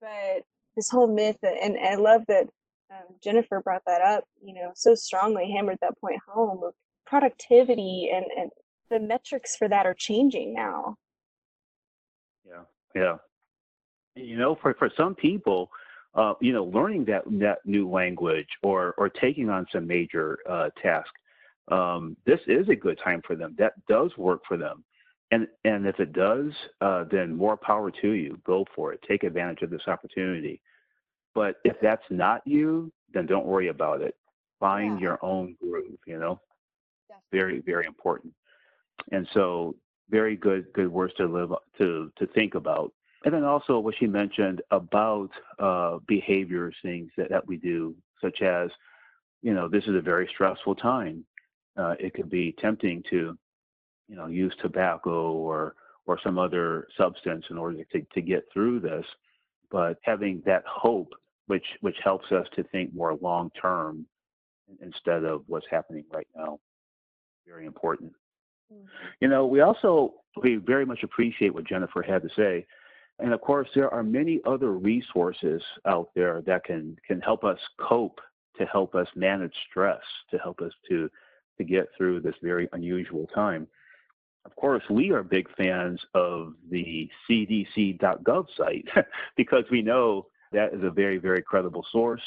But 0.00 0.44
this 0.76 0.90
whole 0.90 1.12
myth, 1.12 1.38
and, 1.42 1.76
I 1.78 1.96
love 1.96 2.22
that 2.28 2.48
um, 2.90 3.14
Jennifer 3.22 3.60
brought 3.60 3.82
that 3.86 4.00
up, 4.00 4.24
you 4.44 4.54
know, 4.54 4.72
so 4.74 4.94
strongly, 4.94 5.52
hammered 5.54 5.78
that 5.80 5.98
point 6.00 6.20
home 6.26 6.62
of 6.64 6.74
productivity 7.06 8.10
and, 8.12 8.24
and 8.36 8.50
the 8.90 9.00
metrics 9.00 9.56
for 9.56 9.68
that 9.68 9.86
are 9.86 9.94
changing 9.94 10.54
now. 10.54 10.96
Yeah, 12.46 12.62
yeah. 12.94 13.16
You 14.14 14.36
know, 14.36 14.58
for, 14.60 14.74
for 14.74 14.90
some 14.96 15.14
people, 15.14 15.70
uh, 16.14 16.34
you 16.40 16.52
know, 16.52 16.64
learning 16.64 17.04
that, 17.06 17.22
that 17.26 17.58
new 17.64 17.88
language 17.88 18.48
or, 18.62 18.94
or 18.98 19.08
taking 19.08 19.48
on 19.48 19.66
some 19.72 19.86
major 19.86 20.38
uh, 20.48 20.68
task, 20.80 21.10
um, 21.70 22.16
this 22.26 22.40
is 22.46 22.68
a 22.68 22.74
good 22.74 22.98
time 23.02 23.22
for 23.26 23.36
them. 23.36 23.54
That 23.58 23.72
does 23.86 24.10
work 24.16 24.42
for 24.46 24.56
them. 24.56 24.84
And, 25.30 25.48
and 25.64 25.86
if 25.86 25.98
it 25.98 26.12
does, 26.12 26.52
uh, 26.82 27.04
then 27.10 27.34
more 27.34 27.56
power 27.56 27.90
to 27.90 28.10
you. 28.10 28.38
Go 28.44 28.66
for 28.74 28.92
it. 28.92 29.00
Take 29.08 29.24
advantage 29.24 29.62
of 29.62 29.70
this 29.70 29.86
opportunity. 29.86 30.60
But 31.34 31.56
if 31.64 31.76
that's 31.80 32.04
not 32.10 32.42
you, 32.44 32.92
then 33.14 33.24
don't 33.24 33.46
worry 33.46 33.68
about 33.68 34.02
it. 34.02 34.14
Find 34.60 35.00
yeah. 35.00 35.04
your 35.04 35.24
own 35.24 35.56
groove, 35.60 35.98
you 36.06 36.18
know? 36.18 36.40
Very, 37.30 37.60
very 37.60 37.86
important. 37.86 38.34
And 39.10 39.26
so 39.32 39.74
very 40.10 40.36
good, 40.36 40.66
good 40.74 40.88
words 40.92 41.14
to 41.14 41.26
live 41.26 41.52
to 41.78 42.12
to 42.18 42.26
think 42.28 42.54
about. 42.54 42.92
And 43.24 43.34
then 43.34 43.44
also 43.44 43.78
what 43.78 43.94
she 43.98 44.06
mentioned 44.06 44.62
about 44.70 45.30
uh, 45.58 45.98
behaviors, 46.06 46.74
things 46.82 47.10
that, 47.16 47.30
that 47.30 47.46
we 47.46 47.56
do, 47.56 47.94
such 48.20 48.42
as, 48.42 48.70
you 49.42 49.54
know, 49.54 49.68
this 49.68 49.84
is 49.84 49.94
a 49.94 50.00
very 50.00 50.28
stressful 50.32 50.74
time. 50.74 51.24
Uh, 51.76 51.94
it 51.98 52.14
could 52.14 52.30
be 52.30 52.54
tempting 52.60 53.02
to, 53.10 53.36
you 54.08 54.16
know, 54.16 54.26
use 54.26 54.54
tobacco 54.60 55.32
or 55.32 55.74
or 56.04 56.18
some 56.22 56.36
other 56.36 56.88
substance 56.96 57.44
in 57.50 57.56
order 57.56 57.84
to, 57.84 58.00
to 58.12 58.20
get 58.20 58.44
through 58.52 58.80
this. 58.80 59.06
But 59.70 59.98
having 60.02 60.42
that 60.44 60.64
hope, 60.66 61.12
which 61.46 61.64
which 61.80 61.96
helps 62.02 62.30
us 62.32 62.46
to 62.56 62.64
think 62.64 62.92
more 62.94 63.16
long 63.22 63.50
term 63.60 64.06
instead 64.80 65.24
of 65.24 65.42
what's 65.46 65.66
happening 65.70 66.04
right 66.12 66.26
now, 66.36 66.58
very 67.46 67.66
important. 67.66 68.12
Mm-hmm. 68.72 68.86
You 69.20 69.28
know, 69.28 69.46
we 69.46 69.60
also 69.60 70.14
we 70.42 70.56
very 70.56 70.84
much 70.84 71.02
appreciate 71.02 71.54
what 71.54 71.64
Jennifer 71.66 72.02
had 72.02 72.22
to 72.22 72.28
say 72.36 72.66
and 73.22 73.32
of 73.32 73.40
course, 73.40 73.68
there 73.74 73.92
are 73.92 74.02
many 74.02 74.40
other 74.44 74.72
resources 74.72 75.62
out 75.86 76.10
there 76.14 76.42
that 76.46 76.64
can, 76.64 76.96
can 77.06 77.20
help 77.20 77.44
us 77.44 77.58
cope, 77.78 78.20
to 78.58 78.66
help 78.66 78.94
us 78.94 79.06
manage 79.14 79.54
stress, 79.70 80.00
to 80.30 80.38
help 80.38 80.60
us 80.60 80.72
to, 80.88 81.08
to 81.56 81.64
get 81.64 81.86
through 81.96 82.20
this 82.20 82.34
very 82.42 82.68
unusual 82.72 83.26
time. 83.34 83.66
Of 84.44 84.56
course, 84.56 84.82
we 84.90 85.10
are 85.12 85.22
big 85.22 85.48
fans 85.56 86.00
of 86.14 86.54
the 86.68 87.08
cdc.gov 87.30 88.46
site 88.56 88.88
because 89.36 89.64
we 89.70 89.82
know 89.82 90.26
that 90.50 90.74
is 90.74 90.82
a 90.82 90.90
very, 90.90 91.18
very 91.18 91.42
credible 91.42 91.86
source. 91.92 92.22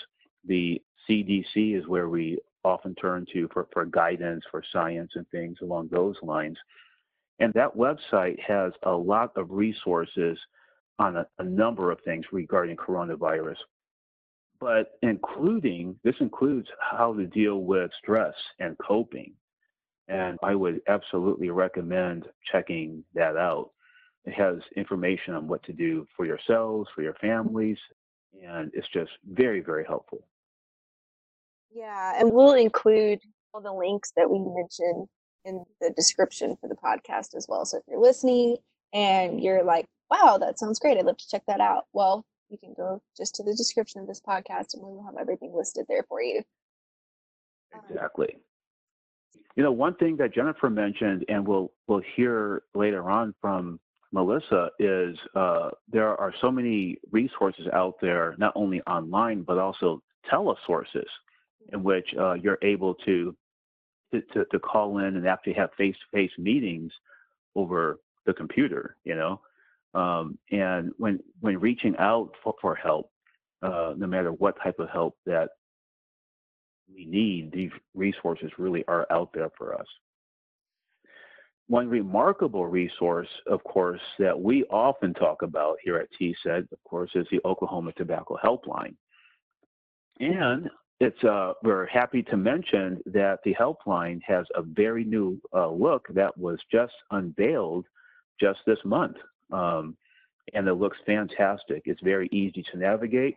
The 0.47 0.81
CDC 1.09 1.77
is 1.77 1.87
where 1.87 2.07
we 2.07 2.39
often 2.63 2.95
turn 2.95 3.25
to 3.33 3.49
for, 3.53 3.67
for 3.73 3.85
guidance, 3.85 4.43
for 4.49 4.63
science, 4.71 5.11
and 5.15 5.27
things 5.29 5.57
along 5.61 5.89
those 5.91 6.15
lines. 6.23 6.57
And 7.39 7.53
that 7.53 7.75
website 7.75 8.39
has 8.39 8.71
a 8.83 8.91
lot 8.91 9.35
of 9.35 9.51
resources 9.51 10.39
on 10.99 11.17
a, 11.17 11.27
a 11.39 11.43
number 11.43 11.91
of 11.91 11.99
things 12.01 12.25
regarding 12.31 12.75
coronavirus, 12.75 13.57
but 14.59 14.97
including 15.01 15.95
this 16.03 16.15
includes 16.19 16.67
how 16.79 17.13
to 17.13 17.25
deal 17.25 17.61
with 17.61 17.91
stress 18.01 18.33
and 18.59 18.77
coping. 18.77 19.33
And 20.07 20.37
I 20.43 20.55
would 20.55 20.81
absolutely 20.87 21.49
recommend 21.49 22.25
checking 22.51 23.03
that 23.15 23.35
out. 23.35 23.71
It 24.25 24.33
has 24.33 24.57
information 24.75 25.33
on 25.33 25.47
what 25.47 25.63
to 25.63 25.73
do 25.73 26.07
for 26.15 26.25
yourselves, 26.25 26.89
for 26.95 27.01
your 27.01 27.15
families, 27.15 27.77
and 28.43 28.71
it's 28.73 28.87
just 28.89 29.11
very, 29.31 29.61
very 29.61 29.85
helpful. 29.85 30.25
Yeah, 31.71 32.13
and 32.17 32.31
we'll 32.31 32.53
include 32.53 33.19
all 33.53 33.61
the 33.61 33.73
links 33.73 34.13
that 34.15 34.29
we 34.29 34.39
mentioned 34.39 35.07
in 35.43 35.63
the 35.81 35.91
description 35.91 36.57
for 36.59 36.67
the 36.67 36.75
podcast 36.75 37.35
as 37.35 37.47
well. 37.47 37.65
So 37.65 37.77
if 37.77 37.83
you're 37.87 37.99
listening 37.99 38.57
and 38.93 39.41
you're 39.41 39.63
like, 39.63 39.85
wow, 40.09 40.37
that 40.39 40.59
sounds 40.59 40.79
great. 40.79 40.97
I'd 40.97 41.05
love 41.05 41.17
to 41.17 41.27
check 41.27 41.43
that 41.47 41.61
out. 41.61 41.85
Well, 41.93 42.25
you 42.49 42.57
can 42.57 42.73
go 42.75 43.01
just 43.17 43.35
to 43.35 43.43
the 43.43 43.55
description 43.55 44.01
of 44.01 44.07
this 44.07 44.21
podcast 44.21 44.73
and 44.73 44.83
we 44.83 44.91
will 44.91 45.05
have 45.05 45.17
everything 45.19 45.53
listed 45.55 45.85
there 45.87 46.05
for 46.07 46.21
you. 46.21 46.43
Um, 47.73 47.81
exactly. 47.89 48.37
You 49.55 49.63
know, 49.63 49.71
one 49.71 49.95
thing 49.95 50.17
that 50.17 50.33
Jennifer 50.33 50.69
mentioned, 50.69 51.25
and 51.29 51.47
we'll 51.47 51.71
we'll 51.87 52.03
hear 52.15 52.63
later 52.73 53.09
on 53.09 53.33
from 53.39 53.79
Melissa, 54.11 54.69
is 54.79 55.17
uh, 55.33 55.69
there 55.89 56.19
are 56.19 56.33
so 56.41 56.51
many 56.51 56.97
resources 57.11 57.65
out 57.73 57.95
there, 58.01 58.35
not 58.37 58.51
only 58.55 58.81
online 58.81 59.43
but 59.43 59.57
also 59.57 60.01
telesources, 60.31 61.07
in 61.71 61.83
which 61.83 62.07
uh, 62.19 62.33
you're 62.33 62.57
able 62.63 62.95
to, 63.05 63.35
to 64.11 64.45
to 64.51 64.59
call 64.59 64.97
in 64.99 65.15
and 65.15 65.25
actually 65.25 65.53
have 65.53 65.69
face-to-face 65.77 66.31
meetings 66.37 66.91
over 67.55 67.99
the 68.25 68.33
computer. 68.33 68.97
You 69.05 69.15
know, 69.15 69.39
um, 69.95 70.37
and 70.51 70.91
when 70.97 71.19
when 71.39 71.57
reaching 71.57 71.95
out 71.97 72.31
for, 72.43 72.53
for 72.61 72.75
help, 72.75 73.09
uh, 73.61 73.93
no 73.97 74.05
matter 74.05 74.31
what 74.33 74.61
type 74.61 74.77
of 74.79 74.89
help 74.89 75.17
that 75.25 75.49
we 76.93 77.05
need, 77.05 77.51
these 77.51 77.71
resources 77.93 78.51
really 78.57 78.83
are 78.87 79.07
out 79.09 79.31
there 79.33 79.49
for 79.57 79.73
us. 79.73 79.87
One 81.67 81.89
remarkable 81.89 82.67
resource, 82.67 83.29
of 83.47 83.63
course, 83.63 84.01
that 84.19 84.39
we 84.39 84.65
often 84.65 85.13
talk 85.15 85.41
about 85.41 85.77
here 85.83 85.97
at 85.97 86.09
TSET, 86.19 86.71
of 86.71 86.83
course, 86.83 87.09
is 87.15 87.25
the 87.31 87.41
Oklahoma 87.43 87.91
Tobacco 87.93 88.37
Helpline. 88.43 88.95
And 90.19 90.69
it's 90.99 91.23
uh, 91.23 91.53
we're 91.63 91.87
happy 91.87 92.21
to 92.23 92.37
mention 92.37 93.01
that 93.07 93.39
the 93.43 93.55
helpline 93.55 94.19
has 94.27 94.45
a 94.55 94.61
very 94.61 95.05
new 95.05 95.41
uh, 95.53 95.69
look 95.69 96.07
that 96.09 96.37
was 96.37 96.59
just 96.71 96.93
unveiled 97.11 97.85
just 98.39 98.59
this 98.67 98.79
month 98.83 99.17
um, 99.55 99.95
and 100.53 100.67
it 100.67 100.73
looks 100.73 100.97
fantastic. 101.05 101.83
It's 101.85 102.01
very 102.01 102.27
easy 102.31 102.63
to 102.71 102.77
navigate. 102.77 103.35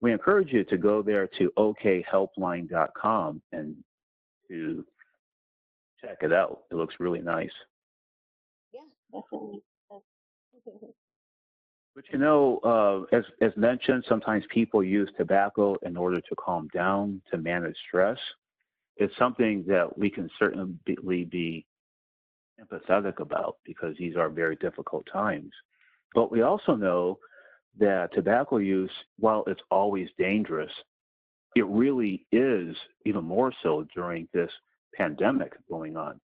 We 0.00 0.12
encourage 0.12 0.52
you 0.52 0.64
to 0.64 0.76
go 0.76 1.02
there 1.02 1.28
to 1.38 1.50
okhelpline.com 1.58 3.42
and 3.52 3.76
to 4.48 4.84
check 6.00 6.18
it 6.22 6.32
out. 6.32 6.60
It 6.70 6.74
looks 6.74 6.96
really 7.00 7.20
nice. 7.20 7.50
Yeah, 8.72 8.80
definitely. 9.12 9.62
But 11.94 12.02
you 12.12 12.18
know, 12.18 12.58
uh, 12.64 13.16
as 13.16 13.22
as 13.40 13.52
mentioned, 13.56 14.04
sometimes 14.08 14.42
people 14.52 14.82
use 14.82 15.08
tobacco 15.16 15.76
in 15.82 15.96
order 15.96 16.20
to 16.20 16.34
calm 16.34 16.68
down, 16.74 17.22
to 17.30 17.38
manage 17.38 17.76
stress. 17.86 18.18
It's 18.96 19.16
something 19.16 19.64
that 19.68 19.96
we 19.96 20.10
can 20.10 20.28
certainly 20.36 21.24
be 21.24 21.64
empathetic 22.64 23.20
about 23.20 23.56
because 23.64 23.96
these 23.96 24.16
are 24.16 24.28
very 24.28 24.56
difficult 24.56 25.06
times. 25.12 25.52
But 26.14 26.30
we 26.30 26.42
also 26.42 26.74
know 26.74 27.18
that 27.78 28.12
tobacco 28.12 28.58
use, 28.58 28.90
while 29.18 29.44
it's 29.46 29.62
always 29.70 30.08
dangerous, 30.18 30.72
it 31.56 31.66
really 31.66 32.26
is 32.32 32.76
even 33.04 33.24
more 33.24 33.52
so 33.62 33.86
during 33.94 34.28
this 34.32 34.50
pandemic 34.94 35.52
going 35.68 35.96
on. 35.96 36.20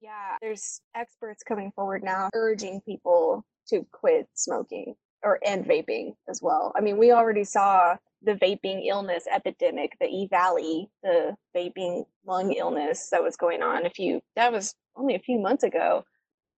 Yeah, 0.00 0.36
there's 0.40 0.80
experts 0.96 1.42
coming 1.42 1.70
forward 1.72 2.02
now 2.02 2.28
urging 2.34 2.80
people 2.80 3.44
to 3.68 3.86
quit 3.92 4.28
smoking 4.34 4.94
or 5.22 5.38
and 5.46 5.64
vaping 5.64 6.14
as 6.28 6.40
well. 6.42 6.72
I 6.76 6.80
mean, 6.80 6.98
we 6.98 7.12
already 7.12 7.44
saw 7.44 7.96
the 8.24 8.34
vaping 8.34 8.86
illness 8.86 9.24
epidemic, 9.32 9.96
the 10.00 10.06
E 10.06 10.28
Valley, 10.30 10.88
the 11.02 11.36
vaping 11.56 12.04
lung 12.26 12.52
illness 12.52 13.08
that 13.10 13.22
was 13.22 13.36
going 13.36 13.62
on 13.62 13.86
a 13.86 13.90
few 13.90 14.20
that 14.36 14.52
was 14.52 14.74
only 14.96 15.14
a 15.14 15.20
few 15.20 15.38
months 15.38 15.64
ago. 15.64 16.04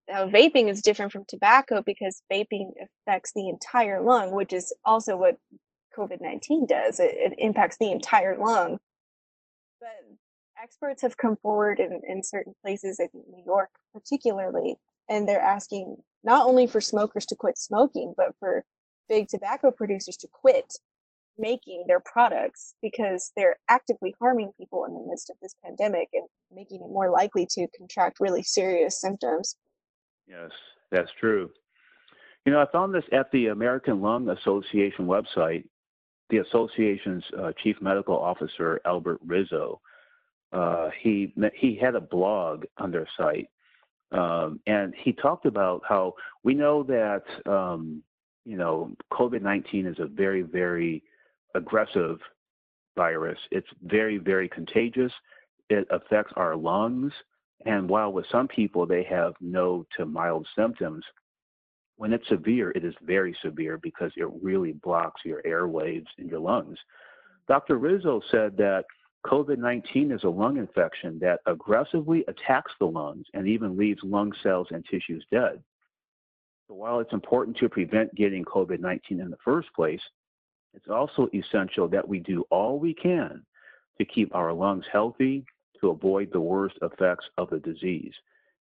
Now, 0.08 0.26
vaping 0.26 0.68
is 0.68 0.82
different 0.82 1.12
from 1.12 1.24
tobacco 1.26 1.82
because 1.84 2.22
vaping 2.30 2.72
affects 3.06 3.32
the 3.34 3.48
entire 3.48 4.02
lung, 4.02 4.32
which 4.32 4.52
is 4.52 4.74
also 4.84 5.16
what 5.16 5.36
COVID 5.96 6.20
19 6.20 6.66
does. 6.66 7.00
It, 7.00 7.14
it, 7.14 7.34
impacts 7.38 7.78
the 7.78 7.90
entire 7.90 8.36
lung. 8.36 8.78
But 9.80 9.88
experts 10.62 11.00
have 11.02 11.16
come 11.16 11.36
forward 11.36 11.80
in, 11.80 12.02
in 12.06 12.22
certain 12.22 12.54
places, 12.62 13.00
I 13.00 13.06
think 13.06 13.24
New 13.28 13.42
York 13.44 13.70
particularly, 13.94 14.76
and 15.08 15.26
they're 15.26 15.40
asking 15.40 15.96
not 16.22 16.46
only 16.46 16.66
for 16.66 16.80
smokers 16.80 17.24
to 17.26 17.36
quit 17.36 17.56
smoking, 17.56 18.12
but 18.16 18.34
for 18.38 18.64
big 19.08 19.28
tobacco 19.28 19.70
producers 19.70 20.16
to 20.18 20.28
quit 20.28 20.74
making 21.38 21.84
their 21.88 22.00
products 22.00 22.74
because 22.82 23.32
they're 23.36 23.56
actively 23.68 24.14
harming 24.20 24.52
people 24.58 24.84
in 24.84 24.94
the 24.94 25.04
midst 25.08 25.30
of 25.30 25.36
this 25.42 25.54
pandemic 25.64 26.08
and 26.12 26.26
making 26.52 26.80
it 26.80 26.92
more 26.92 27.10
likely 27.10 27.46
to 27.50 27.66
contract 27.76 28.18
really 28.20 28.42
serious 28.42 29.00
symptoms. 29.00 29.56
Yes, 30.26 30.50
that's 30.90 31.10
true. 31.18 31.50
You 32.46 32.52
know, 32.52 32.60
I 32.60 32.66
found 32.70 32.94
this 32.94 33.04
at 33.12 33.30
the 33.32 33.48
American 33.48 34.00
Lung 34.00 34.28
Association 34.28 35.06
website, 35.06 35.64
the 36.30 36.38
association's 36.38 37.24
uh, 37.38 37.52
chief 37.62 37.76
medical 37.80 38.16
officer, 38.16 38.80
Albert 38.84 39.18
Rizzo, 39.24 39.80
uh, 40.54 40.90
he 41.02 41.32
he 41.56 41.76
had 41.76 41.96
a 41.96 42.00
blog 42.00 42.64
on 42.78 42.92
their 42.92 43.08
site, 43.16 43.48
um, 44.12 44.60
and 44.66 44.94
he 44.96 45.12
talked 45.12 45.46
about 45.46 45.82
how 45.86 46.14
we 46.44 46.54
know 46.54 46.84
that 46.84 47.24
um, 47.50 48.02
you 48.44 48.56
know 48.56 48.94
COVID 49.12 49.42
nineteen 49.42 49.84
is 49.84 49.96
a 49.98 50.06
very 50.06 50.42
very 50.42 51.02
aggressive 51.54 52.18
virus. 52.96 53.38
It's 53.50 53.68
very 53.82 54.18
very 54.18 54.48
contagious. 54.48 55.12
It 55.70 55.86
affects 55.90 56.32
our 56.36 56.56
lungs, 56.56 57.12
and 57.64 57.88
while 57.88 58.12
with 58.12 58.26
some 58.30 58.48
people 58.48 58.86
they 58.86 59.04
have 59.04 59.34
no 59.40 59.86
to 59.96 60.04
mild 60.04 60.46
symptoms, 60.56 61.04
when 61.96 62.12
it's 62.12 62.28
severe, 62.28 62.70
it 62.72 62.84
is 62.84 62.94
very 63.02 63.36
severe 63.42 63.78
because 63.78 64.12
it 64.16 64.28
really 64.42 64.72
blocks 64.72 65.22
your 65.24 65.42
airwaves 65.42 66.06
and 66.18 66.28
your 66.28 66.40
lungs. 66.40 66.78
Dr. 67.46 67.78
Rizzo 67.78 68.20
said 68.30 68.56
that 68.56 68.84
COVID 69.26 69.58
19 69.58 70.12
is 70.12 70.24
a 70.24 70.28
lung 70.28 70.58
infection 70.58 71.18
that 71.20 71.40
aggressively 71.46 72.24
attacks 72.28 72.72
the 72.78 72.86
lungs 72.86 73.26
and 73.32 73.46
even 73.46 73.76
leaves 73.76 74.00
lung 74.02 74.32
cells 74.42 74.68
and 74.70 74.84
tissues 74.84 75.24
dead. 75.30 75.62
So, 76.68 76.74
while 76.74 77.00
it's 77.00 77.12
important 77.12 77.56
to 77.58 77.68
prevent 77.68 78.14
getting 78.14 78.44
COVID 78.44 78.80
19 78.80 79.20
in 79.20 79.30
the 79.30 79.36
first 79.44 79.68
place, 79.74 80.00
it's 80.74 80.88
also 80.88 81.28
essential 81.34 81.88
that 81.88 82.06
we 82.06 82.18
do 82.20 82.44
all 82.50 82.78
we 82.78 82.94
can 82.94 83.42
to 83.98 84.04
keep 84.04 84.34
our 84.34 84.52
lungs 84.52 84.84
healthy 84.92 85.44
to 85.80 85.90
avoid 85.90 86.30
the 86.32 86.40
worst 86.40 86.76
effects 86.82 87.24
of 87.38 87.50
the 87.50 87.60
disease 87.60 88.14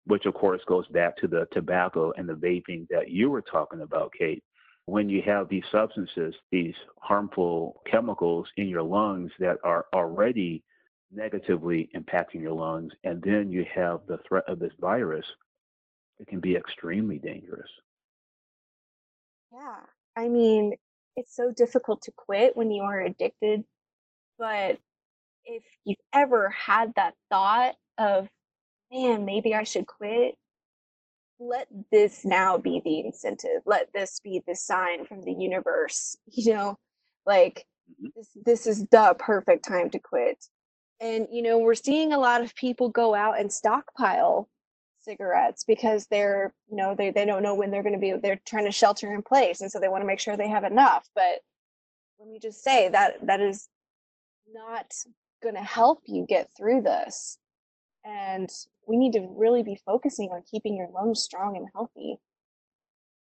which 0.07 0.27
of 0.27 0.35
course 0.35 0.61
goes 0.67 0.87
back 0.89 1.17
to 1.17 1.29
the 1.29 1.47
tobacco 1.53 2.13
and 2.17 2.29
the 2.29 2.35
vaping 2.35 2.87
that 2.89 3.11
you 3.11 3.31
were 3.31 3.43
talking 3.43 3.83
about, 3.83 4.13
Kate. 4.19 4.43
When 4.87 5.09
you 5.09 5.23
have 5.23 5.49
these 5.49 5.65
substances, 5.71 6.35
these 6.51 6.75
harmful 6.99 7.81
chemicals 7.89 8.49
in 8.57 8.69
your 8.69 8.83
lungs 8.83 9.31
that 9.39 9.59
are 9.63 9.87
already 9.95 10.65
negatively 11.13 11.89
impacting 11.95 12.41
your 12.41 12.55
lungs, 12.55 12.93
and 13.05 13.23
then 13.23 13.53
you 13.53 13.65
have 13.73 14.01
the 14.09 14.19
threat 14.27 14.45
of 14.49 14.59
this 14.59 14.73
virus, 14.81 15.27
it 16.19 16.27
can 16.27 16.41
be 16.41 16.57
extremely 16.57 17.19
dangerous. 17.19 17.71
Yeah. 19.53 19.81
I 20.17 20.29
mean, 20.29 20.75
it's 21.17 21.35
so 21.35 21.53
difficult 21.53 22.03
to 22.03 22.13
quit 22.17 22.57
when 22.57 22.71
you 22.71 22.83
are 22.83 23.01
addicted. 23.01 23.65
But 24.39 24.79
if 25.45 25.63
you've 25.85 25.99
ever 26.13 26.51
had 26.51 26.95
that 26.97 27.15
thought 27.31 27.75
of 27.99 28.29
man, 28.93 29.25
maybe 29.25 29.55
I 29.55 29.65
should 29.65 29.87
quit. 29.87 30.35
Let 31.39 31.69
this 31.91 32.25
now 32.25 32.59
be 32.59 32.83
the 32.85 33.01
incentive. 33.01 33.63
Let 33.65 33.89
this 33.95 34.21
be 34.21 34.43
the 34.47 34.55
sign 34.55 35.07
from 35.07 35.23
the 35.23 35.33
universe. 35.33 36.17
You 36.33 36.55
know, 36.55 36.79
like 37.27 37.67
mm-hmm. 37.91 38.09
this 38.17 38.29
this 38.45 38.67
is 38.67 38.87
the 38.91 39.15
perfect 39.19 39.67
time 39.67 39.91
to 39.91 39.99
quit. 39.99 40.45
And 41.01 41.27
you 41.31 41.43
know, 41.43 41.59
we're 41.59 41.75
seeing 41.75 42.13
a 42.13 42.19
lot 42.19 42.43
of 42.43 42.55
people 42.55 42.89
go 42.91 43.15
out 43.15 43.41
and 43.41 43.53
stockpile 43.53 44.49
cigarettes 45.03 45.65
because 45.65 46.07
they're 46.07 46.53
you 46.69 46.77
know 46.77 46.95
they, 46.97 47.11
they 47.11 47.25
don't 47.25 47.43
know 47.43 47.55
when 47.55 47.71
they're 47.71 47.83
going 47.83 47.95
to 47.95 47.99
be 47.99 48.15
they're 48.23 48.41
trying 48.47 48.65
to 48.65 48.73
shelter 48.73 49.13
in 49.15 49.23
place 49.23 49.61
and 49.61 49.71
so 49.71 49.81
they 49.81 49.89
want 49.89 50.03
to 50.03 50.07
make 50.07 50.21
sure 50.21 50.37
they 50.37 50.49
have 50.49 50.65
enough 50.65 51.09
but 51.15 51.41
let 52.19 52.29
me 52.29 52.39
just 52.39 52.63
say 52.63 52.89
that 52.89 53.15
that 53.27 53.41
is 53.41 53.69
not 54.53 54.93
going 55.43 55.55
to 55.55 55.63
help 55.63 56.03
you 56.07 56.27
get 56.29 56.49
through 56.57 56.83
this 56.83 57.39
and 58.05 58.51
we 58.87 58.97
need 58.97 59.13
to 59.13 59.27
really 59.37 59.63
be 59.63 59.81
focusing 59.87 60.31
on 60.31 60.43
keeping 60.51 60.77
your 60.77 60.89
lungs 60.93 61.23
strong 61.23 61.57
and 61.57 61.69
healthy. 61.75 62.19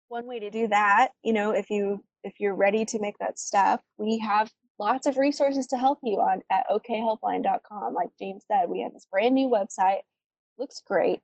One 0.08 0.26
way 0.26 0.40
to 0.40 0.50
do 0.50 0.68
that, 0.68 1.10
you 1.22 1.32
know, 1.32 1.50
if 1.52 1.70
you 1.70 2.04
if 2.22 2.34
you're 2.38 2.54
ready 2.54 2.84
to 2.84 2.98
make 2.98 3.18
that 3.18 3.38
step, 3.38 3.80
we 3.96 4.18
have 4.18 4.50
lots 4.78 5.06
of 5.06 5.16
resources 5.16 5.66
to 5.68 5.78
help 5.78 5.98
you 6.02 6.16
on 6.20 6.42
at 6.50 6.66
okhelpline.com. 6.70 7.94
Like 7.94 8.10
James 8.18 8.44
said, 8.46 8.68
we 8.68 8.80
have 8.82 8.92
this 8.92 9.06
brand 9.10 9.34
new 9.34 9.48
website. 9.48 10.00
Looks 10.58 10.82
great. 10.86 11.20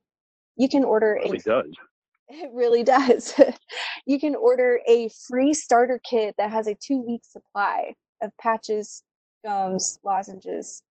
You 0.56 0.68
can 0.68 0.84
order 0.84 1.16
it 1.16 1.24
really 1.24 1.38
a, 1.38 1.42
does. 1.42 1.74
It 2.28 2.50
really 2.52 2.82
does. 2.82 3.40
you 4.06 4.18
can 4.18 4.34
order 4.34 4.80
a 4.88 5.08
free 5.28 5.54
starter 5.54 6.00
kit 6.02 6.34
that 6.38 6.50
has 6.50 6.66
a 6.66 6.74
two 6.74 7.00
week 7.00 7.22
supply 7.24 7.94
of 8.20 8.32
patches, 8.36 9.04
gums, 9.44 10.00
lozenges, 10.02 10.82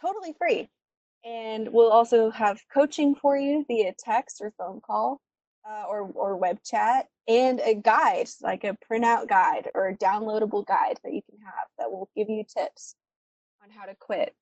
totally 0.00 0.34
free. 0.38 0.70
And 1.24 1.68
we'll 1.70 1.90
also 1.90 2.30
have 2.30 2.60
coaching 2.72 3.14
for 3.14 3.36
you 3.36 3.64
via 3.68 3.92
text 3.98 4.40
or 4.40 4.52
phone 4.56 4.80
call 4.80 5.20
uh, 5.68 5.84
or, 5.88 6.10
or 6.14 6.36
web 6.36 6.58
chat 6.64 7.06
and 7.26 7.60
a 7.60 7.74
guide, 7.74 8.28
like 8.40 8.64
a 8.64 8.76
printout 8.90 9.28
guide 9.28 9.68
or 9.74 9.88
a 9.88 9.96
downloadable 9.96 10.64
guide 10.66 10.98
that 11.04 11.12
you 11.12 11.20
can 11.28 11.38
have 11.44 11.66
that 11.78 11.90
will 11.90 12.08
give 12.16 12.30
you 12.30 12.44
tips 12.44 12.94
on 13.62 13.70
how 13.70 13.84
to 13.84 13.94
quit. 13.96 14.34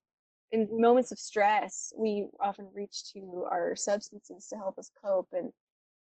In 0.53 0.69
moments 0.71 1.13
of 1.13 1.19
stress, 1.19 1.93
we 1.97 2.29
often 2.41 2.69
reach 2.75 3.13
to 3.13 3.47
our 3.51 3.75
substances 3.75 4.47
to 4.49 4.57
help 4.57 4.79
us 4.79 4.91
cope. 5.05 5.29
And 5.33 5.51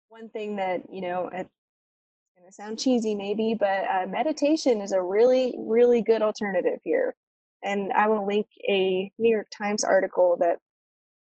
one 0.09 0.29
thing 0.29 0.55
that, 0.57 0.81
you 0.91 1.01
know, 1.01 1.27
it's 1.27 1.49
going 2.37 2.47
to 2.47 2.53
sound 2.53 2.79
cheesy 2.79 3.15
maybe, 3.15 3.53
but 3.53 3.85
uh, 3.89 4.07
meditation 4.07 4.81
is 4.81 4.91
a 4.91 5.01
really, 5.01 5.55
really 5.59 6.01
good 6.01 6.21
alternative 6.21 6.79
here 6.83 7.15
and 7.63 7.91
I 7.93 8.07
will 8.07 8.25
link 8.25 8.47
a 8.67 9.11
New 9.17 9.29
York 9.29 9.47
Times 9.55 9.83
article 9.83 10.37
that 10.39 10.57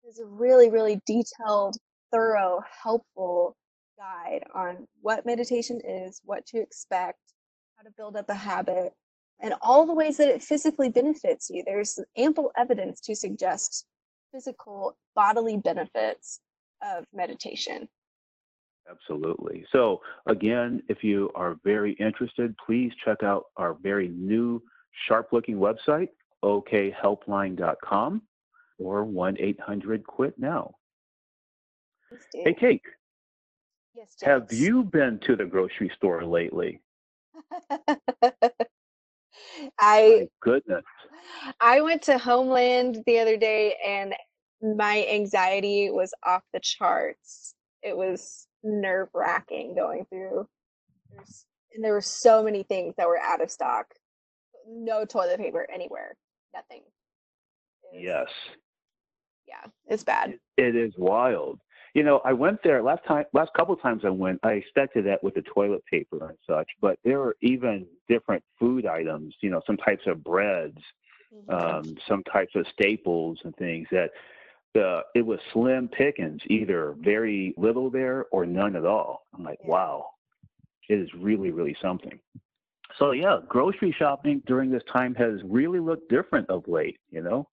is 0.08 0.20
a 0.20 0.26
really, 0.26 0.70
really 0.70 1.02
detailed, 1.06 1.78
thorough, 2.12 2.62
helpful 2.84 3.56
guide 3.98 4.44
on 4.54 4.88
what 5.02 5.26
meditation 5.26 5.82
is, 5.84 6.22
what 6.26 6.46
to 6.48 6.60
expect, 6.60 7.20
how 7.78 7.84
to 7.84 7.92
build 7.96 8.16
up 8.16 8.30
a 8.30 8.34
habit, 8.34 8.94
and 9.42 9.54
all 9.62 9.86
the 9.86 9.94
ways 9.94 10.18
that 10.18 10.30
it 10.30 10.42
physically 10.42 10.90
benefits 10.90 11.50
you. 11.50 11.64
There's 11.66 12.00
ample 12.18 12.52
evidence 12.58 13.02
to 13.02 13.16
suggest 13.16 13.86
physical 14.32 14.98
bodily 15.16 15.58
benefits 15.58 16.40
of 16.82 17.06
meditation. 17.14 17.88
Absolutely. 18.90 19.66
So, 19.72 20.02
again, 20.28 20.84
if 20.90 21.04
you 21.04 21.32
are 21.36 21.58
very 21.64 21.94
interested, 21.94 22.56
please 22.64 22.92
check 23.04 23.24
out 23.24 23.46
our 23.58 23.74
very 23.74 24.10
new 24.10 24.62
sharp 25.08 25.30
looking 25.32 25.58
website, 25.58 26.10
okhelpline.com 26.44 28.22
or 28.78 29.04
1 29.04 29.38
800 29.40 30.06
quit 30.06 30.38
now. 30.38 30.76
Hey, 32.34 32.54
Kate. 32.54 32.82
Yes, 33.96 34.16
James. 34.20 34.30
Have 34.30 34.54
you 34.54 34.84
been 34.84 35.20
to 35.20 35.36
the 35.36 35.46
grocery 35.46 35.92
store 35.96 36.24
lately? 36.26 36.82
I 39.80 40.20
My 40.20 40.28
goodness. 40.42 40.84
I 41.60 41.82
went 41.82 42.02
to 42.04 42.18
Homeland 42.18 43.04
the 43.06 43.20
other 43.20 43.38
day 43.38 43.76
and 43.86 44.14
my 44.78 45.06
anxiety 45.10 45.90
was 45.92 46.14
off 46.24 46.44
the 46.54 46.60
charts. 46.60 47.56
It 47.82 47.96
was 47.96 48.48
nerve 48.64 49.10
wracking 49.14 49.76
going 49.76 50.06
through. 50.06 50.48
There's, 51.12 51.46
and 51.74 51.84
there 51.84 51.94
were 51.94 52.02
so 52.02 52.44
many 52.44 52.64
things 52.64 52.96
that 52.98 53.08
were 53.08 53.20
out 53.20 53.42
of 53.42 53.52
stock 53.52 53.88
no 54.68 55.06
toilet 55.06 55.40
paper 55.40 55.68
anywhere. 55.72 56.16
Nothing. 56.54 56.82
yes. 57.94 58.28
Yeah, 59.48 59.70
it's 59.88 60.04
bad. 60.04 60.40
It 60.58 60.76
is 60.76 60.94
wild. 60.98 61.60
You 61.96 62.04
know, 62.04 62.20
I 62.26 62.34
went 62.34 62.60
there 62.62 62.84
last 62.84 63.06
time. 63.08 63.24
Last 63.32 63.52
couple 63.56 63.74
times 63.78 64.04
I 64.04 64.10
went, 64.10 64.42
I 64.44 64.52
expected 64.52 65.06
that 65.06 65.24
with 65.24 65.34
the 65.34 65.42
toilet 65.42 65.82
paper 65.86 66.28
and 66.28 66.38
such, 66.46 66.68
but 66.82 67.00
there 67.06 67.20
were 67.20 67.38
even 67.42 67.88
different 68.10 68.44
food 68.60 68.86
items. 68.86 69.34
You 69.40 69.50
know, 69.50 69.62
some 69.66 69.78
types 69.78 70.04
of 70.06 70.22
breads, 70.22 70.78
mm-hmm. 71.34 71.50
um, 71.50 71.96
some 72.06 72.22
types 72.24 72.52
of 72.56 72.66
staples 72.74 73.40
and 73.46 73.56
things 73.56 73.88
that 73.92 74.12
the 74.74 75.04
it 75.16 75.26
was 75.26 75.40
slim 75.54 75.88
pickings, 75.88 76.42
either 76.48 76.96
very 77.00 77.54
little 77.56 77.90
there 77.90 78.26
or 78.30 78.46
none 78.46 78.76
at 78.76 78.86
all. 78.86 79.26
I'm 79.34 79.46
like, 79.46 79.60
yeah. 79.64 79.70
wow, 79.70 80.08
it 80.90 81.00
is 81.00 81.08
really, 81.18 81.52
really 81.52 81.78
something. 81.82 82.20
So 83.00 83.12
yeah, 83.12 83.38
grocery 83.48 83.96
shopping 83.98 84.44
during 84.46 84.70
this 84.70 84.84
time 84.92 85.16
has 85.16 85.40
really 85.46 85.80
looked 85.80 86.10
different 86.10 86.50
of 86.50 86.68
late, 86.68 86.98
you 87.10 87.22
know. 87.22 87.48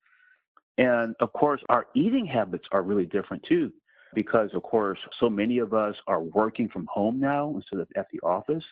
And 0.78 1.14
of 1.20 1.32
course, 1.32 1.60
our 1.68 1.86
eating 1.94 2.26
habits 2.26 2.64
are 2.72 2.82
really 2.82 3.06
different 3.06 3.44
too, 3.44 3.72
because 4.14 4.50
of 4.54 4.62
course, 4.62 4.98
so 5.18 5.28
many 5.28 5.58
of 5.58 5.72
us 5.74 5.94
are 6.06 6.20
working 6.20 6.68
from 6.68 6.86
home 6.86 7.18
now 7.20 7.52
instead 7.54 7.80
of 7.80 7.88
at 7.96 8.06
the 8.12 8.20
office. 8.20 8.64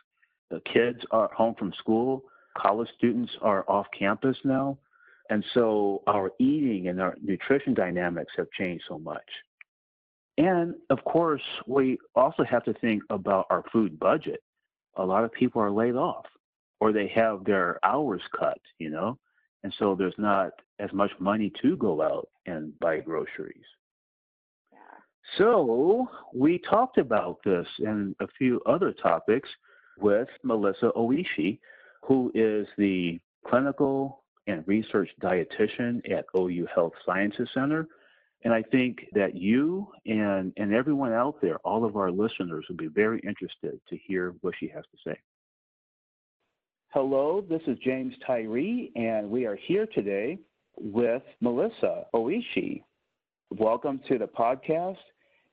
The 0.50 0.60
kids 0.72 0.98
are 1.10 1.30
home 1.34 1.54
from 1.58 1.72
school. 1.78 2.24
College 2.56 2.88
students 2.96 3.32
are 3.40 3.64
off 3.68 3.86
campus 3.96 4.36
now. 4.44 4.78
And 5.30 5.44
so 5.54 6.02
our 6.08 6.32
eating 6.40 6.88
and 6.88 7.00
our 7.00 7.14
nutrition 7.22 7.72
dynamics 7.72 8.32
have 8.36 8.50
changed 8.58 8.84
so 8.88 8.98
much. 8.98 9.28
And 10.38 10.74
of 10.90 11.04
course, 11.04 11.42
we 11.66 11.98
also 12.14 12.42
have 12.44 12.64
to 12.64 12.74
think 12.74 13.02
about 13.10 13.46
our 13.50 13.62
food 13.72 13.98
budget. 13.98 14.42
A 14.96 15.04
lot 15.04 15.22
of 15.22 15.32
people 15.32 15.62
are 15.62 15.70
laid 15.70 15.94
off 15.94 16.26
or 16.80 16.92
they 16.92 17.08
have 17.08 17.44
their 17.44 17.78
hours 17.84 18.22
cut, 18.36 18.58
you 18.78 18.90
know, 18.90 19.18
and 19.62 19.74
so 19.78 19.94
there's 19.94 20.14
not 20.18 20.52
as 20.78 20.92
much 20.92 21.10
money 21.18 21.52
to 21.62 21.76
go 21.76 22.00
out 22.02 22.28
and 22.46 22.76
buy 22.80 22.98
groceries. 23.00 23.64
So 25.38 26.08
we 26.34 26.58
talked 26.58 26.98
about 26.98 27.38
this 27.44 27.66
and 27.78 28.14
a 28.20 28.26
few 28.38 28.60
other 28.66 28.92
topics 28.92 29.48
with 29.98 30.28
Melissa 30.42 30.90
Oishi 30.96 31.58
who 32.02 32.30
is 32.34 32.66
the 32.78 33.20
clinical 33.46 34.24
and 34.46 34.66
research 34.66 35.10
dietitian 35.22 36.00
at 36.10 36.24
OU 36.36 36.66
Health 36.74 36.92
Sciences 37.04 37.48
Center. 37.54 37.86
And 38.42 38.54
I 38.54 38.62
think 38.62 39.06
that 39.12 39.36
you 39.36 39.88
and, 40.06 40.52
and 40.56 40.72
everyone 40.72 41.12
out 41.12 41.40
there, 41.42 41.58
all 41.58 41.84
of 41.84 41.96
our 41.96 42.10
listeners, 42.10 42.64
will 42.68 42.76
be 42.76 42.88
very 42.88 43.20
interested 43.20 43.78
to 43.88 43.96
hear 43.96 44.34
what 44.40 44.54
she 44.58 44.68
has 44.68 44.84
to 44.84 45.10
say. 45.10 45.18
Hello, 46.88 47.44
this 47.48 47.60
is 47.66 47.78
James 47.84 48.14
Tyree, 48.26 48.90
and 48.96 49.30
we 49.30 49.46
are 49.46 49.56
here 49.56 49.86
today 49.94 50.38
with 50.76 51.22
Melissa 51.40 52.06
Oishi. 52.14 52.82
Welcome 53.50 54.00
to 54.08 54.18
the 54.18 54.26
podcast. 54.26 54.96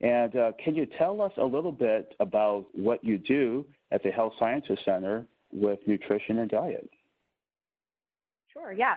And 0.00 0.36
uh, 0.36 0.52
can 0.62 0.74
you 0.74 0.86
tell 0.86 1.20
us 1.20 1.32
a 1.38 1.44
little 1.44 1.72
bit 1.72 2.14
about 2.20 2.66
what 2.72 3.02
you 3.02 3.18
do 3.18 3.66
at 3.90 4.02
the 4.02 4.10
Health 4.10 4.34
Sciences 4.38 4.78
Center 4.84 5.26
with 5.52 5.80
nutrition 5.86 6.38
and 6.38 6.50
diet? 6.50 6.88
Sure, 8.52 8.72
yeah. 8.72 8.94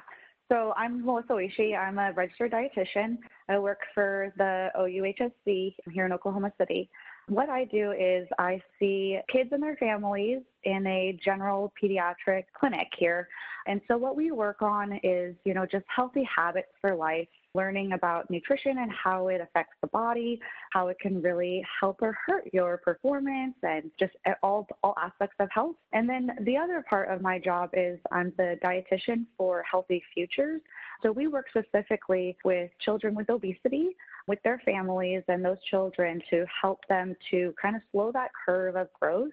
So 0.52 0.74
I'm 0.76 1.06
Melissa 1.06 1.34
Oishi. 1.34 1.78
I'm 1.78 1.98
a 1.98 2.12
registered 2.12 2.52
dietitian. 2.52 3.18
I 3.48 3.58
work 3.58 3.80
for 3.96 4.34
the 4.38 4.70
OUHSC 4.78 5.76
here 5.92 6.06
in 6.06 6.12
Oklahoma 6.12 6.52
City. 6.58 6.90
What 7.30 7.50
I 7.50 7.64
do 7.66 7.94
is 7.94 8.28
I 8.38 8.62
see 8.78 9.18
kids 9.32 9.50
and 9.54 9.64
their 9.64 9.78
families 9.78 10.42
in 10.66 10.86
a 10.86 11.18
general 11.24 11.72
pediatric 11.82 12.44
clinic 12.54 12.88
here. 12.98 13.30
And 13.66 13.80
so 13.88 13.98
what 13.98 14.18
we 14.18 14.32
work 14.32 14.62
on 14.62 15.00
is, 15.04 15.36
you 15.46 15.54
know, 15.54 15.66
just 15.66 15.86
healthy 15.88 16.28
habits 16.36 16.68
for 16.82 16.96
life 16.96 17.30
learning 17.54 17.92
about 17.94 18.30
nutrition 18.30 18.78
and 18.80 18.92
how 18.92 19.28
it 19.28 19.42
affects 19.42 19.76
the 19.82 19.88
body, 19.88 20.40
how 20.72 20.88
it 20.88 20.98
can 21.00 21.22
really 21.22 21.66
help 21.80 22.02
or 22.02 22.16
hurt 22.26 22.50
your 22.54 22.78
performance 22.78 23.56
and 23.64 23.92
just 24.00 24.14
all, 24.42 24.68
all 24.84 24.96
aspects 25.02 25.36
of 25.40 25.50
health. 25.52 25.76
And 25.94 26.08
then 26.08 26.32
the 26.42 26.58
other 26.58 26.84
part 26.90 27.10
of 27.10 27.22
my 27.22 27.40
job 27.40 27.72
is 27.74 28.00
I'm 28.12 28.34
the 28.38 28.58
dietitian 28.64 29.26
for 29.38 29.64
Healthy 29.70 30.02
Futures. 30.14 30.62
So 31.04 31.12
we 31.12 31.28
work 31.28 31.48
specifically 31.50 32.38
with 32.46 32.72
children 32.80 33.16
with 33.16 33.30
obesity, 33.30 33.90
with 34.28 34.40
their 34.44 34.62
families 34.64 35.24
and 35.28 35.44
those 35.44 35.62
children 35.70 36.22
to 36.30 36.46
help 36.62 36.80
them 36.88 37.16
to 37.32 37.54
kind 37.62 37.76
of 37.76 37.82
slow 37.92 38.12
that 38.14 38.32
curve 38.46 38.76
of 38.76 38.88
growth. 39.00 39.32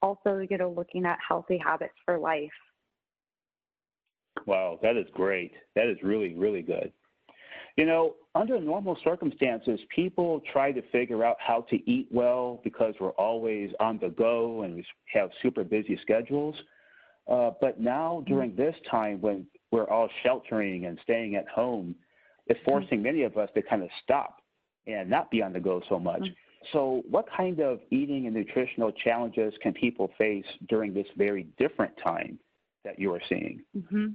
Also, 0.00 0.46
you 0.48 0.58
know, 0.58 0.70
looking 0.70 1.04
at 1.04 1.18
healthy 1.26 1.58
habits 1.58 1.94
for 2.04 2.18
life. 2.18 2.50
Wow, 4.46 4.78
that 4.82 4.96
is 4.96 5.06
great. 5.12 5.52
That 5.76 5.88
is 5.88 5.98
really, 6.02 6.34
really 6.34 6.62
good. 6.62 6.92
You 7.76 7.86
know, 7.86 8.14
under 8.34 8.60
normal 8.60 8.98
circumstances, 9.02 9.80
people 9.94 10.42
try 10.52 10.72
to 10.72 10.82
figure 10.90 11.24
out 11.24 11.36
how 11.38 11.62
to 11.70 11.90
eat 11.90 12.06
well 12.10 12.60
because 12.64 12.94
we're 13.00 13.10
always 13.10 13.70
on 13.80 13.98
the 13.98 14.10
go 14.10 14.62
and 14.62 14.76
we 14.76 14.86
have 15.12 15.30
super 15.42 15.64
busy 15.64 15.98
schedules. 16.02 16.54
Uh, 17.30 17.50
but 17.60 17.80
now, 17.80 18.18
mm-hmm. 18.18 18.32
during 18.32 18.56
this 18.56 18.74
time 18.90 19.20
when 19.20 19.46
we're 19.70 19.88
all 19.88 20.08
sheltering 20.22 20.86
and 20.86 20.98
staying 21.02 21.34
at 21.36 21.48
home, 21.48 21.94
it's 22.46 22.58
mm-hmm. 22.60 22.70
forcing 22.70 23.02
many 23.02 23.22
of 23.22 23.36
us 23.36 23.48
to 23.54 23.62
kind 23.62 23.82
of 23.82 23.88
stop 24.04 24.42
and 24.86 25.08
not 25.08 25.30
be 25.30 25.42
on 25.42 25.52
the 25.52 25.60
go 25.60 25.80
so 25.88 25.98
much. 25.98 26.20
Mm-hmm. 26.20 26.32
So, 26.72 27.02
what 27.10 27.26
kind 27.36 27.60
of 27.60 27.80
eating 27.90 28.26
and 28.26 28.36
nutritional 28.36 28.92
challenges 28.92 29.52
can 29.62 29.72
people 29.72 30.10
face 30.16 30.44
during 30.68 30.94
this 30.94 31.06
very 31.16 31.48
different 31.58 31.92
time 32.02 32.38
that 32.84 32.98
you 32.98 33.12
are 33.12 33.20
seeing? 33.28 33.62
Mm-hmm. 33.76 34.06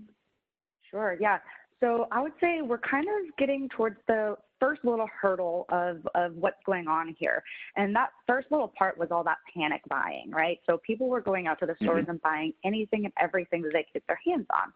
Sure, 0.90 1.18
yeah. 1.20 1.40
So 1.80 2.08
I 2.12 2.22
would 2.22 2.34
say 2.42 2.62
we're 2.62 2.80
kind 2.80 3.06
of 3.08 3.38
getting 3.38 3.70
towards 3.70 3.98
the 4.08 4.36
first 4.60 4.84
little 4.84 5.08
hurdle 5.22 5.66
of, 5.70 6.08
of 6.16 6.34
what's 6.34 6.58
going 6.66 6.88
on 6.88 7.16
here. 7.20 7.44
And 7.76 7.96
that 7.96 8.10
first 8.26 8.48
little 8.52 8.74
part 8.78 8.98
was 8.98 9.10
all 9.12 9.24
that 9.24 9.38
panic 9.54 9.82
buying, 9.88 10.32
right? 10.32 10.60
So 10.66 10.80
people 10.86 11.08
were 11.08 11.22
going 11.22 11.46
out 11.48 11.60
to 11.60 11.68
the 11.68 11.76
stores 11.82 12.04
mm-hmm. 12.04 12.12
and 12.12 12.22
buying 12.22 12.54
anything 12.66 13.06
and 13.06 13.14
everything 13.22 13.62
that 13.62 13.74
they 13.74 13.84
could 13.84 13.94
get 13.94 14.04
their 14.08 14.20
hands 14.26 14.48
on. 14.52 14.74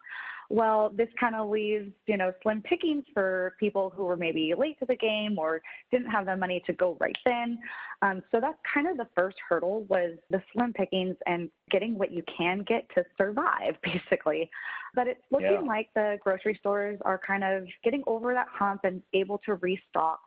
Well, 0.50 0.90
this 0.94 1.08
kind 1.18 1.34
of 1.34 1.48
leaves, 1.48 1.90
you 2.06 2.16
know, 2.16 2.32
slim 2.42 2.62
pickings 2.62 3.04
for 3.14 3.54
people 3.58 3.92
who 3.94 4.04
were 4.04 4.16
maybe 4.16 4.52
late 4.56 4.78
to 4.80 4.86
the 4.86 4.96
game 4.96 5.38
or 5.38 5.62
didn't 5.90 6.10
have 6.10 6.26
the 6.26 6.36
money 6.36 6.62
to 6.66 6.72
go 6.72 6.96
right 7.00 7.16
then. 7.24 7.58
Um, 8.02 8.22
so 8.30 8.40
that's 8.40 8.58
kind 8.72 8.88
of 8.88 8.96
the 8.96 9.06
first 9.14 9.36
hurdle 9.48 9.84
was 9.88 10.18
the 10.30 10.42
slim 10.52 10.72
pickings 10.72 11.16
and 11.26 11.48
getting 11.70 11.96
what 11.96 12.12
you 12.12 12.22
can 12.36 12.64
get 12.66 12.86
to 12.94 13.04
survive, 13.16 13.76
basically. 13.82 14.50
But 14.94 15.06
it's 15.06 15.22
looking 15.30 15.52
yeah. 15.52 15.60
like 15.60 15.88
the 15.94 16.18
grocery 16.22 16.56
stores 16.60 16.98
are 17.02 17.18
kind 17.18 17.44
of 17.44 17.66
getting 17.82 18.02
over 18.06 18.34
that 18.34 18.48
hump 18.50 18.82
and 18.84 19.02
able 19.14 19.38
to 19.46 19.54
restock. 19.54 20.20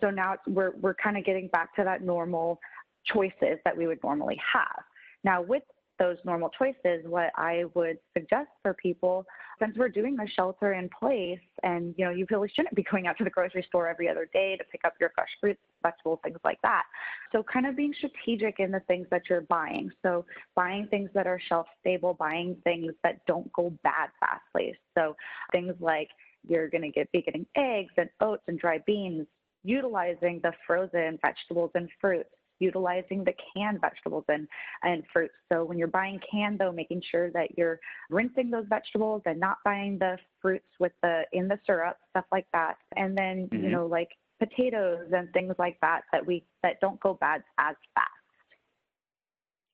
So 0.00 0.10
now 0.10 0.36
we're 0.46 0.72
we're 0.80 0.94
kind 0.94 1.16
of 1.16 1.24
getting 1.24 1.48
back 1.48 1.74
to 1.76 1.84
that 1.84 2.02
normal 2.02 2.60
choices 3.04 3.58
that 3.64 3.76
we 3.76 3.86
would 3.86 3.98
normally 4.04 4.40
have. 4.52 4.84
Now, 5.24 5.42
with 5.42 5.62
those 6.02 6.16
normal 6.24 6.50
choices, 6.58 7.04
what 7.04 7.30
I 7.36 7.62
would 7.74 7.96
suggest 8.12 8.48
for 8.60 8.74
people, 8.74 9.24
since 9.60 9.76
we're 9.78 9.88
doing 9.88 10.16
the 10.16 10.26
shelter 10.34 10.72
in 10.72 10.90
place, 10.98 11.38
and 11.62 11.94
you 11.96 12.04
know, 12.04 12.10
you 12.10 12.26
really 12.28 12.50
shouldn't 12.52 12.74
be 12.74 12.82
going 12.82 13.06
out 13.06 13.16
to 13.18 13.24
the 13.24 13.30
grocery 13.30 13.64
store 13.68 13.86
every 13.86 14.08
other 14.08 14.28
day 14.32 14.56
to 14.56 14.64
pick 14.64 14.80
up 14.84 14.94
your 14.98 15.12
fresh 15.14 15.28
fruits, 15.40 15.60
vegetables, 15.80 16.18
things 16.24 16.38
like 16.42 16.60
that. 16.62 16.82
So, 17.30 17.44
kind 17.44 17.66
of 17.66 17.76
being 17.76 17.94
strategic 17.96 18.58
in 18.58 18.72
the 18.72 18.80
things 18.88 19.06
that 19.12 19.22
you're 19.30 19.42
buying. 19.42 19.92
So, 20.02 20.24
buying 20.56 20.88
things 20.88 21.08
that 21.14 21.28
are 21.28 21.40
shelf 21.48 21.68
stable, 21.80 22.14
buying 22.14 22.56
things 22.64 22.92
that 23.04 23.24
don't 23.28 23.52
go 23.52 23.72
bad 23.84 24.08
fastly. 24.18 24.74
So, 24.98 25.14
things 25.52 25.74
like 25.78 26.08
you're 26.48 26.68
going 26.68 26.82
to 26.82 26.90
get 26.90 27.12
be 27.12 27.22
getting 27.22 27.46
eggs 27.56 27.92
and 27.96 28.10
oats 28.20 28.42
and 28.48 28.58
dry 28.58 28.80
beans, 28.86 29.28
utilizing 29.62 30.40
the 30.42 30.52
frozen 30.66 31.20
vegetables 31.22 31.70
and 31.76 31.88
fruits 32.00 32.30
utilizing 32.62 33.24
the 33.24 33.34
canned 33.54 33.80
vegetables 33.80 34.24
and, 34.28 34.48
and 34.82 35.02
fruits. 35.12 35.34
So 35.52 35.64
when 35.64 35.78
you're 35.78 35.88
buying 35.88 36.20
canned 36.30 36.58
though, 36.58 36.72
making 36.72 37.02
sure 37.10 37.30
that 37.32 37.58
you're 37.58 37.80
rinsing 38.08 38.50
those 38.50 38.66
vegetables 38.68 39.22
and 39.26 39.38
not 39.38 39.56
buying 39.64 39.98
the 39.98 40.16
fruits 40.40 40.68
with 40.78 40.92
the 41.02 41.22
in 41.32 41.48
the 41.48 41.58
syrup, 41.66 41.96
stuff 42.10 42.24
like 42.32 42.46
that. 42.52 42.76
And 42.96 43.16
then, 43.16 43.48
mm-hmm. 43.48 43.64
you 43.64 43.70
know, 43.70 43.86
like 43.86 44.08
potatoes 44.38 45.08
and 45.12 45.32
things 45.32 45.54
like 45.58 45.76
that 45.82 46.02
that 46.12 46.24
we 46.24 46.44
that 46.62 46.80
don't 46.80 47.00
go 47.00 47.14
bad 47.20 47.42
as 47.58 47.76
fast. 47.94 48.08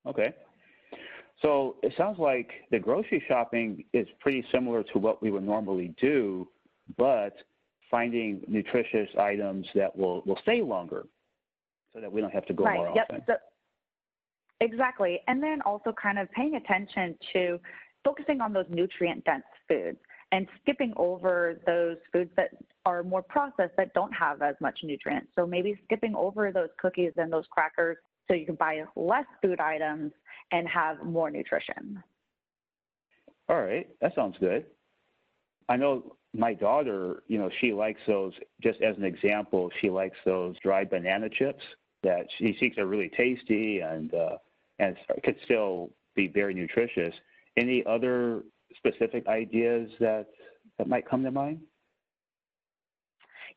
Okay. 0.06 0.34
So 1.42 1.76
it 1.82 1.92
sounds 1.96 2.18
like 2.18 2.50
the 2.70 2.78
grocery 2.78 3.22
shopping 3.28 3.84
is 3.92 4.08
pretty 4.18 4.44
similar 4.52 4.82
to 4.82 4.98
what 4.98 5.22
we 5.22 5.30
would 5.30 5.44
normally 5.44 5.94
do, 6.00 6.48
but 6.96 7.34
finding 7.90 8.42
nutritious 8.48 9.08
items 9.18 9.66
that 9.74 9.96
will, 9.96 10.22
will 10.26 10.38
stay 10.42 10.62
longer 10.62 11.06
so 11.94 12.00
that 12.00 12.10
we 12.10 12.20
don't 12.20 12.32
have 12.32 12.46
to 12.46 12.54
go 12.54 12.64
right. 12.64 12.76
more 12.76 12.92
yep. 12.94 13.06
often. 13.10 13.22
So, 13.26 13.34
exactly. 14.60 15.20
And 15.26 15.42
then 15.42 15.60
also 15.62 15.92
kind 16.00 16.18
of 16.18 16.30
paying 16.32 16.56
attention 16.56 17.16
to 17.32 17.58
focusing 18.04 18.40
on 18.40 18.52
those 18.52 18.66
nutrient 18.68 19.24
dense 19.24 19.44
foods 19.68 19.98
and 20.32 20.46
skipping 20.60 20.92
over 20.96 21.58
those 21.66 21.96
foods 22.12 22.30
that 22.36 22.50
are 22.84 23.02
more 23.02 23.22
processed 23.22 23.72
that 23.76 23.92
don't 23.94 24.12
have 24.12 24.42
as 24.42 24.54
much 24.60 24.78
nutrients. 24.82 25.28
So 25.36 25.46
maybe 25.46 25.78
skipping 25.84 26.14
over 26.14 26.52
those 26.52 26.68
cookies 26.78 27.12
and 27.16 27.32
those 27.32 27.44
crackers 27.50 27.96
so 28.28 28.34
you 28.34 28.44
can 28.44 28.56
buy 28.56 28.82
less 28.94 29.24
food 29.42 29.58
items 29.58 30.12
and 30.52 30.68
have 30.68 31.02
more 31.02 31.30
nutrition. 31.30 32.02
All 33.48 33.62
right, 33.62 33.88
that 34.02 34.14
sounds 34.14 34.36
good. 34.38 34.66
I 35.68 35.76
know 35.76 36.16
my 36.34 36.54
daughter, 36.54 37.22
you 37.26 37.38
know, 37.38 37.50
she 37.60 37.72
likes 37.72 38.00
those, 38.06 38.32
just 38.62 38.80
as 38.82 38.96
an 38.96 39.04
example, 39.04 39.70
she 39.80 39.90
likes 39.90 40.16
those 40.24 40.56
dried 40.62 40.90
banana 40.90 41.28
chips 41.28 41.62
that 42.02 42.26
she 42.38 42.56
thinks 42.58 42.78
are 42.78 42.86
really 42.86 43.10
tasty 43.16 43.80
and, 43.80 44.14
uh, 44.14 44.36
and 44.78 44.96
could 45.24 45.36
still 45.44 45.90
be 46.14 46.28
very 46.28 46.54
nutritious. 46.54 47.14
Any 47.56 47.84
other 47.86 48.44
specific 48.76 49.26
ideas 49.26 49.90
that, 50.00 50.26
that 50.78 50.88
might 50.88 51.08
come 51.08 51.24
to 51.24 51.30
mind? 51.30 51.60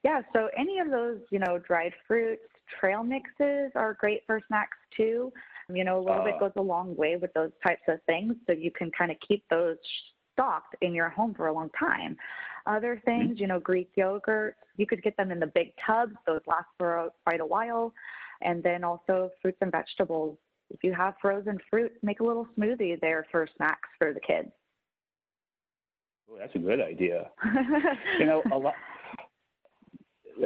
Yeah, 0.03 0.22
so 0.34 0.49
any 0.57 0.80
of 0.80 0.89
those, 0.89 1.20
you 1.30 1.39
know, 1.39 1.59
dried 1.59 1.93
fruits, 2.07 2.41
trail 2.80 3.03
mixes 3.03 3.72
are 3.76 3.93
great 3.99 4.22
for 4.26 4.41
snacks 4.47 4.78
too. 4.97 5.32
You 5.72 5.84
know, 5.84 5.99
a 5.99 6.03
little 6.03 6.22
uh, 6.22 6.26
bit 6.26 6.39
goes 6.39 6.51
a 6.55 6.62
long 6.62 6.95
way 6.95 7.18
with 7.18 7.32
those 7.34 7.51
types 7.66 7.84
of 7.88 7.99
things, 8.07 8.34
so 8.47 8.53
you 8.53 8.72
can 8.72 8.89
kind 8.97 9.12
of 9.12 9.18
keep 9.26 9.43
those 9.49 9.78
stocked 10.34 10.75
in 10.82 10.93
your 10.93 11.09
home 11.09 11.34
for 11.34 11.47
a 11.47 11.53
long 11.53 11.69
time. 11.77 12.17
Other 12.65 12.95
mm-hmm. 12.95 13.05
things, 13.05 13.39
you 13.39 13.47
know, 13.47 13.59
Greek 13.59 13.89
yogurt, 13.95 14.55
you 14.77 14.86
could 14.86 15.03
get 15.03 15.17
them 15.17 15.32
in 15.32 15.39
the 15.39 15.47
big 15.47 15.73
tubs, 15.86 16.15
those 16.25 16.41
last 16.47 16.67
for 16.77 17.09
quite 17.25 17.41
a 17.41 17.45
while. 17.45 17.93
And 18.41 18.63
then 18.63 18.84
also 18.84 19.29
fruits 19.41 19.59
and 19.61 19.71
vegetables. 19.71 20.38
If 20.71 20.84
you 20.84 20.93
have 20.93 21.15
frozen 21.21 21.59
fruit, 21.69 21.91
make 22.01 22.21
a 22.21 22.23
little 22.23 22.47
smoothie 22.57 22.99
there 23.01 23.25
for 23.32 23.47
snacks 23.57 23.89
for 23.97 24.13
the 24.13 24.19
kids. 24.19 24.49
Oh, 26.29 26.38
that's 26.39 26.55
a 26.55 26.59
good 26.59 26.82
idea. 26.82 27.29
you 28.19 28.25
know, 28.25 28.41
a 28.51 28.57
lot. 28.57 28.73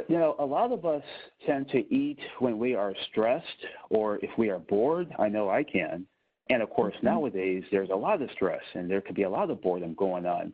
You 0.08 0.18
know, 0.18 0.34
a 0.38 0.44
lot 0.44 0.72
of 0.72 0.84
us 0.84 1.02
tend 1.46 1.70
to 1.70 1.78
eat 1.94 2.18
when 2.40 2.58
we 2.58 2.74
are 2.74 2.92
stressed 3.10 3.46
or 3.88 4.16
if 4.16 4.30
we 4.36 4.50
are 4.50 4.58
bored. 4.58 5.08
I 5.18 5.28
know 5.28 5.48
I 5.48 5.62
can. 5.62 6.06
And 6.48 6.62
of 6.62 6.70
course, 6.70 6.94
mm-hmm. 6.96 7.06
nowadays 7.06 7.64
there's 7.70 7.90
a 7.90 7.96
lot 7.96 8.22
of 8.22 8.30
stress 8.32 8.62
and 8.74 8.90
there 8.90 9.00
could 9.00 9.16
be 9.16 9.24
a 9.24 9.30
lot 9.30 9.50
of 9.50 9.60
boredom 9.62 9.94
going 9.94 10.26
on. 10.26 10.52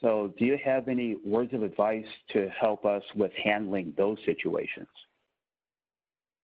So, 0.00 0.34
do 0.36 0.44
you 0.44 0.58
have 0.64 0.88
any 0.88 1.16
words 1.24 1.54
of 1.54 1.62
advice 1.62 2.04
to 2.32 2.48
help 2.60 2.84
us 2.84 3.02
with 3.14 3.30
handling 3.42 3.94
those 3.96 4.18
situations? 4.26 4.88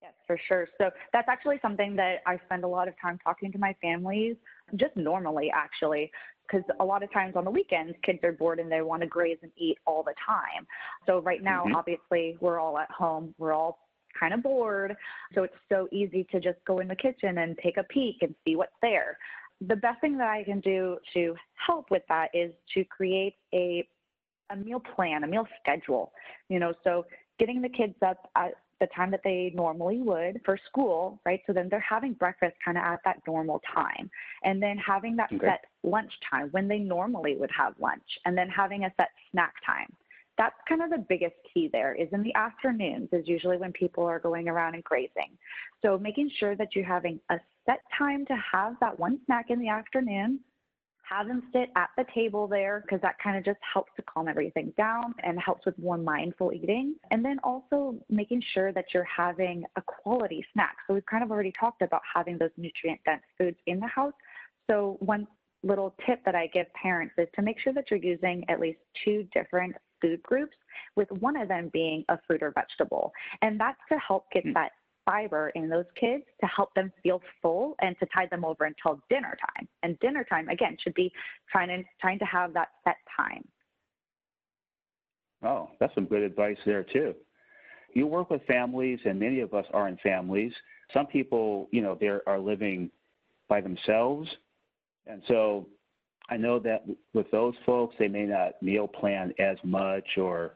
Yes, 0.01 0.13
for 0.29 0.39
sure. 0.47 0.69
So 0.79 0.91
that's 1.13 1.29
actually 1.29 1.59
something 1.61 1.97
that 1.97 2.19
I 2.25 2.39
spend 2.47 2.63
a 2.63 2.69
lot 2.69 2.87
of 2.87 2.95
time 3.03 3.19
talking 3.23 3.51
to 3.51 3.59
my 3.59 3.75
families, 3.83 4.37
just 4.77 4.97
normally 4.97 5.51
actually, 5.53 6.11
because 6.47 6.65
a 6.79 6.85
lot 6.85 7.03
of 7.03 7.13
times 7.13 7.35
on 7.35 7.45
the 7.45 7.51
weekends, 7.51 7.97
kids 8.05 8.21
are 8.23 8.33
bored 8.33 8.61
and 8.61 8.71
they 8.71 8.81
want 8.81 9.03
to 9.03 9.09
graze 9.09 9.39
and 9.43 9.51
eat 9.57 9.77
all 9.87 10.05
the 10.05 10.15
time. 10.25 10.67
So 11.07 11.21
right 11.21 11.43
now, 11.43 11.65
mm-hmm. 11.65 11.75
obviously, 11.75 12.37
we're 12.41 12.61
all 12.61 12.79
at 12.79 12.91
home. 12.91 13.35
We're 13.39 13.53
all 13.53 13.88
kind 14.19 14.35
of 14.35 14.43
bored. 14.43 14.97
So 15.35 15.43
it's 15.43 15.55
so 15.69 15.89
easy 15.93 16.27
to 16.33 16.41
just 16.41 16.59
go 16.67 16.79
in 16.81 16.89
the 16.89 16.97
kitchen 16.97 17.39
and 17.39 17.57
take 17.63 17.77
a 17.77 17.85
peek 17.85 18.17
and 18.23 18.35
see 18.45 18.57
what's 18.57 18.73
there. 18.83 19.17
The 19.61 19.77
best 19.77 20.01
thing 20.01 20.17
that 20.19 20.29
I 20.29 20.45
can 20.45 20.61
do 20.61 20.99
to 21.15 21.35
help 21.67 21.91
with 21.91 22.03
that 22.09 22.29
is 22.33 22.53
to 22.75 22.85
create 22.85 23.35
a 23.55 23.87
a 24.51 24.57
meal 24.57 24.81
plan, 24.81 25.25
a 25.25 25.27
meal 25.27 25.47
schedule. 25.61 26.13
You 26.49 26.59
know, 26.59 26.73
so 26.83 27.05
getting 27.39 27.61
the 27.61 27.69
kids 27.69 27.95
up 28.07 28.31
at 28.35 28.55
the 28.81 28.87
time 28.95 29.11
that 29.11 29.21
they 29.25 29.53
normally 29.55 30.01
would 30.01 30.41
for 30.45 30.59
school, 30.69 31.21
right? 31.27 31.41
So 31.47 31.53
then 31.53 31.69
they're 31.69 31.85
having 31.89 32.13
breakfast 32.13 32.55
kind 32.65 32.79
of 32.79 32.85
at 32.85 33.01
that 33.05 33.19
normal 33.27 33.61
time. 33.75 34.11
And 34.45 34.63
then 34.63 34.79
having 34.79 35.17
that 35.17 35.31
okay. 35.33 35.47
set 35.47 35.65
lunch 35.83 36.13
time 36.31 36.49
when 36.53 36.69
they 36.69 36.79
normally 36.79 37.37
would 37.37 37.51
have 37.57 37.75
lunch. 37.81 38.03
And 38.25 38.39
then 38.39 38.49
having 38.49 38.85
a 38.85 38.93
set 38.97 39.11
snack 39.33 39.55
time 39.67 39.93
that's 40.39 40.55
kind 40.69 40.83
of 40.83 40.91
the 40.91 41.05
biggest 41.09 41.35
key 41.53 41.69
there 41.71 41.95
is 41.95 42.09
in 42.13 42.23
the 42.23 42.35
afternoons 42.37 43.09
is 43.13 43.27
usually 43.27 43.57
when 43.57 43.73
people 43.73 44.05
are 44.05 44.21
going 44.21 44.49
around 44.49 44.75
and 44.75 44.85
grazing. 44.85 45.37
So 45.83 45.99
making 45.99 46.31
sure 46.39 46.55
that 46.57 46.69
you're 46.75 46.85
having 46.85 47.21
a 47.29 47.39
set 47.67 47.81
time 47.99 48.25
to 48.27 48.37
have 48.53 48.77
that 48.81 48.99
one 48.99 49.19
snack 49.27 49.51
in 49.51 49.59
the 49.59 49.69
afternoon, 49.69 50.41
have 51.03 51.27
them 51.27 51.43
sit 51.53 51.71
at 51.75 51.89
the 51.97 52.05
table 52.15 52.47
there 52.47 52.83
because 52.83 53.01
that 53.01 53.17
kind 53.23 53.37
of 53.37 53.45
just 53.45 53.59
helps 53.73 53.91
to 53.97 54.03
calm 54.03 54.29
everything 54.29 54.73
down 54.77 55.13
and 55.25 55.41
helps 55.41 55.67
with 55.67 55.77
more 55.79 55.99
mindful 55.99 56.53
eating. 56.53 56.95
And 57.11 57.25
then 57.25 57.39
also 57.43 57.97
making 58.09 58.43
sure 58.55 58.73
that 58.73 58.87
you're 58.95 59.05
having 59.05 59.65
a 59.77 59.83
quality 59.83 60.45
snack. 60.53 60.77
So 60.87 60.95
we've 60.95 61.07
kind 61.07 61.25
of 61.25 61.33
already 61.33 61.53
talked 61.59 61.83
about 61.83 62.03
having 62.15 62.39
those 62.39 62.51
nutrient 62.57 63.01
dense 63.05 63.23
foods 63.37 63.57
in 63.67 63.81
the 63.81 63.87
house. 63.87 64.15
So 64.71 64.99
one 65.01 65.27
little 65.65 65.95
tip 66.07 66.25
that 66.25 66.37
I 66.37 66.47
give 66.49 66.67
parents 66.75 67.15
is 67.19 67.27
to 67.35 67.43
make 67.43 67.59
sure 67.59 67.73
that 67.73 67.91
you're 67.91 67.99
using 67.99 68.45
at 68.49 68.61
least 68.61 68.79
two 69.05 69.27
different 69.33 69.75
food 70.01 70.23
groups, 70.23 70.57
with 70.97 71.11
one 71.13 71.37
of 71.37 71.49
them 71.49 71.71
being 71.73 72.05
a 72.09 72.19
fruit 72.27 72.43
or 72.43 72.53
vegetable. 72.53 73.13
And 73.43 73.59
that's 73.59 73.81
to 73.91 73.99
help 73.99 74.27
get 74.33 74.45
mm. 74.45 74.55
that 74.55 74.73
fiber 75.05 75.51
in 75.55 75.69
those 75.71 75.87
kids 75.99 76.25
to 76.41 76.47
help 76.47 76.75
them 76.75 76.93
feel 77.03 77.23
full 77.41 77.75
and 77.81 77.99
to 77.99 78.07
tide 78.15 78.29
them 78.31 78.45
over 78.45 78.65
until 78.65 79.01
dinner 79.09 79.37
time. 79.57 79.67
And 79.83 79.99
dinner 80.01 80.25
time, 80.25 80.49
again, 80.49 80.77
should 80.83 80.95
be 80.95 81.11
trying 81.51 81.69
to, 81.69 81.83
trying 82.01 82.19
to 82.19 82.27
have 82.27 82.53
that 82.53 82.69
set 82.85 82.97
time. 83.17 83.43
Oh, 85.43 85.71
that's 85.81 85.95
some 85.95 86.05
good 86.05 86.23
advice 86.23 86.59
there, 86.67 86.83
too. 86.83 87.15
You 87.95 88.07
work 88.07 88.29
with 88.29 88.43
families, 88.45 88.99
and 89.07 89.19
many 89.19 89.41
of 89.41 89.55
us 89.55 89.65
are 89.73 89.89
in 89.89 89.97
families. 90.03 90.53
Some 90.93 91.07
people, 91.07 91.69
you 91.71 91.81
know, 91.81 91.97
they 91.99 92.09
are 92.09 92.39
living 92.39 92.91
by 93.49 93.63
themselves. 93.63 94.29
And 95.07 95.23
so 95.27 95.69
I 96.29 96.37
know 96.37 96.59
that 96.61 96.85
with 97.15 97.31
those 97.31 97.55
folks, 97.65 97.97
they 97.99 98.09
may 98.09 98.25
not 98.25 98.61
meal 98.63 98.87
plan 98.87 99.33
as 99.39 99.57
much 99.65 100.19
or, 100.19 100.55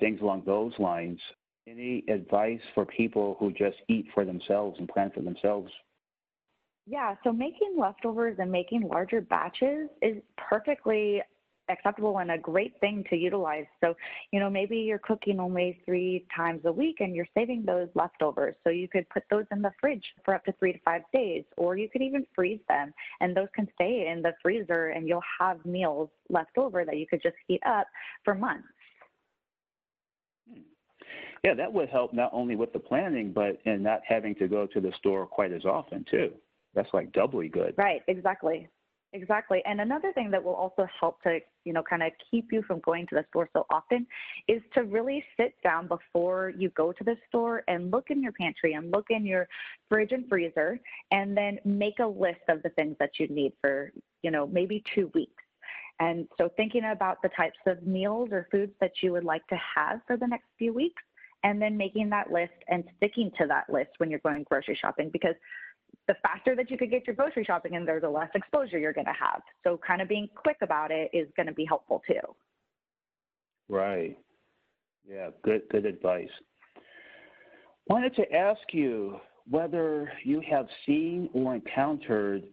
things 0.00 0.20
along 0.20 0.42
those 0.44 0.72
lines. 0.78 1.20
Any 1.66 2.04
advice 2.08 2.60
for 2.74 2.84
people 2.84 3.36
who 3.38 3.52
just 3.52 3.76
eat 3.88 4.06
for 4.12 4.24
themselves 4.24 4.78
and 4.78 4.88
plan 4.88 5.10
for 5.14 5.20
themselves? 5.20 5.70
Yeah, 6.86 7.14
so 7.22 7.32
making 7.32 7.76
leftovers 7.78 8.38
and 8.38 8.50
making 8.50 8.88
larger 8.88 9.20
batches 9.20 9.88
is 10.02 10.16
perfectly 10.36 11.22
acceptable 11.68 12.18
and 12.18 12.30
a 12.30 12.38
great 12.38 12.78
thing 12.80 13.04
to 13.10 13.16
utilize. 13.16 13.66
So, 13.82 13.94
you 14.32 14.40
know, 14.40 14.50
maybe 14.50 14.78
you're 14.78 14.98
cooking 14.98 15.40
only 15.40 15.80
three 15.84 16.26
times 16.34 16.62
a 16.64 16.72
week 16.72 16.96
and 17.00 17.14
you're 17.14 17.28
saving 17.34 17.64
those 17.64 17.88
leftovers. 17.94 18.54
So 18.64 18.70
you 18.70 18.88
could 18.88 19.08
put 19.10 19.24
those 19.30 19.44
in 19.52 19.62
the 19.62 19.72
fridge 19.80 20.04
for 20.24 20.34
up 20.34 20.44
to 20.44 20.52
three 20.58 20.72
to 20.72 20.78
five 20.84 21.02
days, 21.12 21.44
or 21.56 21.76
you 21.76 21.88
could 21.88 22.02
even 22.02 22.26
freeze 22.34 22.60
them 22.68 22.92
and 23.20 23.36
those 23.36 23.48
can 23.54 23.68
stay 23.74 24.08
in 24.12 24.22
the 24.22 24.34
freezer 24.42 24.88
and 24.88 25.08
you'll 25.08 25.22
have 25.38 25.64
meals 25.64 26.10
left 26.28 26.56
over 26.56 26.84
that 26.84 26.96
you 26.96 27.06
could 27.06 27.22
just 27.22 27.36
heat 27.46 27.62
up 27.66 27.86
for 28.24 28.34
months. 28.34 28.68
Yeah, 31.44 31.54
that 31.54 31.72
would 31.72 31.88
help 31.88 32.12
not 32.12 32.30
only 32.32 32.56
with 32.56 32.72
the 32.72 32.80
planning, 32.80 33.32
but 33.32 33.60
in 33.64 33.82
not 33.82 34.00
having 34.06 34.34
to 34.36 34.48
go 34.48 34.66
to 34.66 34.80
the 34.80 34.92
store 34.98 35.24
quite 35.26 35.52
as 35.52 35.64
often, 35.64 36.04
too. 36.10 36.32
That's 36.74 36.92
like 36.92 37.12
doubly 37.12 37.48
good. 37.48 37.74
Right, 37.76 38.02
exactly. 38.08 38.68
Exactly. 39.14 39.62
And 39.64 39.80
another 39.80 40.12
thing 40.12 40.30
that 40.32 40.44
will 40.44 40.54
also 40.54 40.86
help 41.00 41.22
to, 41.22 41.40
you 41.64 41.72
know, 41.72 41.82
kind 41.82 42.02
of 42.02 42.12
keep 42.30 42.52
you 42.52 42.62
from 42.62 42.80
going 42.80 43.06
to 43.06 43.14
the 43.14 43.24
store 43.30 43.48
so 43.54 43.64
often 43.70 44.06
is 44.48 44.60
to 44.74 44.82
really 44.84 45.24
sit 45.38 45.54
down 45.64 45.88
before 45.88 46.52
you 46.58 46.68
go 46.70 46.92
to 46.92 47.04
the 47.04 47.16
store 47.26 47.62
and 47.68 47.90
look 47.90 48.10
in 48.10 48.22
your 48.22 48.32
pantry 48.32 48.74
and 48.74 48.90
look 48.90 49.06
in 49.08 49.24
your 49.24 49.48
fridge 49.88 50.12
and 50.12 50.28
freezer 50.28 50.78
and 51.10 51.34
then 51.34 51.58
make 51.64 52.00
a 52.00 52.06
list 52.06 52.42
of 52.48 52.62
the 52.62 52.68
things 52.70 52.96
that 53.00 53.18
you 53.18 53.28
need 53.28 53.52
for, 53.62 53.92
you 54.22 54.30
know, 54.30 54.46
maybe 54.46 54.84
two 54.94 55.10
weeks. 55.14 55.42
And 56.00 56.28
so 56.36 56.50
thinking 56.56 56.84
about 56.84 57.22
the 57.22 57.30
types 57.30 57.58
of 57.66 57.82
meals 57.86 58.28
or 58.30 58.46
foods 58.50 58.72
that 58.80 58.92
you 59.02 59.12
would 59.12 59.24
like 59.24 59.46
to 59.48 59.58
have 59.74 60.00
for 60.06 60.18
the 60.18 60.26
next 60.26 60.46
few 60.58 60.74
weeks 60.74 61.02
and 61.44 61.62
then 61.62 61.76
making 61.76 62.10
that 62.10 62.30
list 62.30 62.52
and 62.68 62.84
sticking 62.96 63.30
to 63.38 63.46
that 63.46 63.70
list 63.72 63.90
when 63.98 64.10
you're 64.10 64.20
going 64.20 64.44
grocery 64.44 64.78
shopping 64.80 65.08
because 65.12 65.34
the 66.06 66.14
faster 66.22 66.56
that 66.56 66.70
you 66.70 66.78
could 66.78 66.90
get 66.90 67.06
your 67.06 67.14
grocery 67.14 67.44
shopping 67.44 67.74
in 67.74 67.84
there, 67.84 68.00
the 68.00 68.08
less 68.08 68.30
exposure 68.34 68.78
you're 68.78 68.92
going 68.92 69.06
to 69.06 69.12
have. 69.12 69.42
So, 69.62 69.78
kind 69.86 70.00
of 70.00 70.08
being 70.08 70.28
quick 70.34 70.56
about 70.62 70.90
it 70.90 71.10
is 71.12 71.28
going 71.36 71.46
to 71.46 71.52
be 71.52 71.64
helpful 71.64 72.02
too. 72.06 72.34
Right. 73.68 74.18
Yeah, 75.08 75.30
good 75.42 75.62
good 75.70 75.86
advice. 75.86 76.30
Wanted 77.86 78.14
to 78.16 78.32
ask 78.32 78.60
you 78.72 79.20
whether 79.48 80.12
you 80.24 80.42
have 80.50 80.66
seen 80.84 81.30
or 81.32 81.54
encountered 81.54 82.44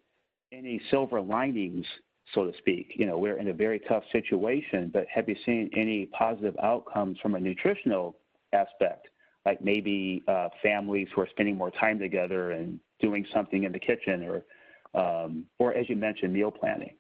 any 0.54 0.82
silver 0.90 1.20
linings, 1.22 1.86
so 2.34 2.46
to 2.46 2.58
speak. 2.58 2.94
You 2.96 3.06
know, 3.06 3.18
we're 3.18 3.38
in 3.38 3.50
a 3.50 3.54
very 3.54 3.80
tough 3.80 4.04
situation, 4.12 4.90
but 4.94 5.06
have 5.14 5.28
you 5.28 5.36
seen 5.46 5.70
any 5.76 6.06
positive 6.08 6.56
outcomes 6.64 7.18
from 7.22 7.36
a 7.36 7.40
nutritional 7.40 8.16
aspect? 8.54 9.08
Like 9.46 9.62
maybe 9.62 10.24
uh, 10.28 10.50
families 10.64 11.08
who 11.14 11.22
are 11.22 11.28
spending 11.30 11.58
more 11.58 11.72
time 11.72 12.00
together 12.00 12.52
and 12.52 12.80
doing 13.00 13.26
something 13.34 13.64
in 13.64 13.72
the 13.72 13.80
kitchen 13.80 14.24
or 14.24 14.44
um, 15.00 15.46
or 15.60 15.74
as 15.74 15.90
you 15.90 15.96
mentioned 15.96 16.34
meal 16.34 16.52
planning. 16.52 16.96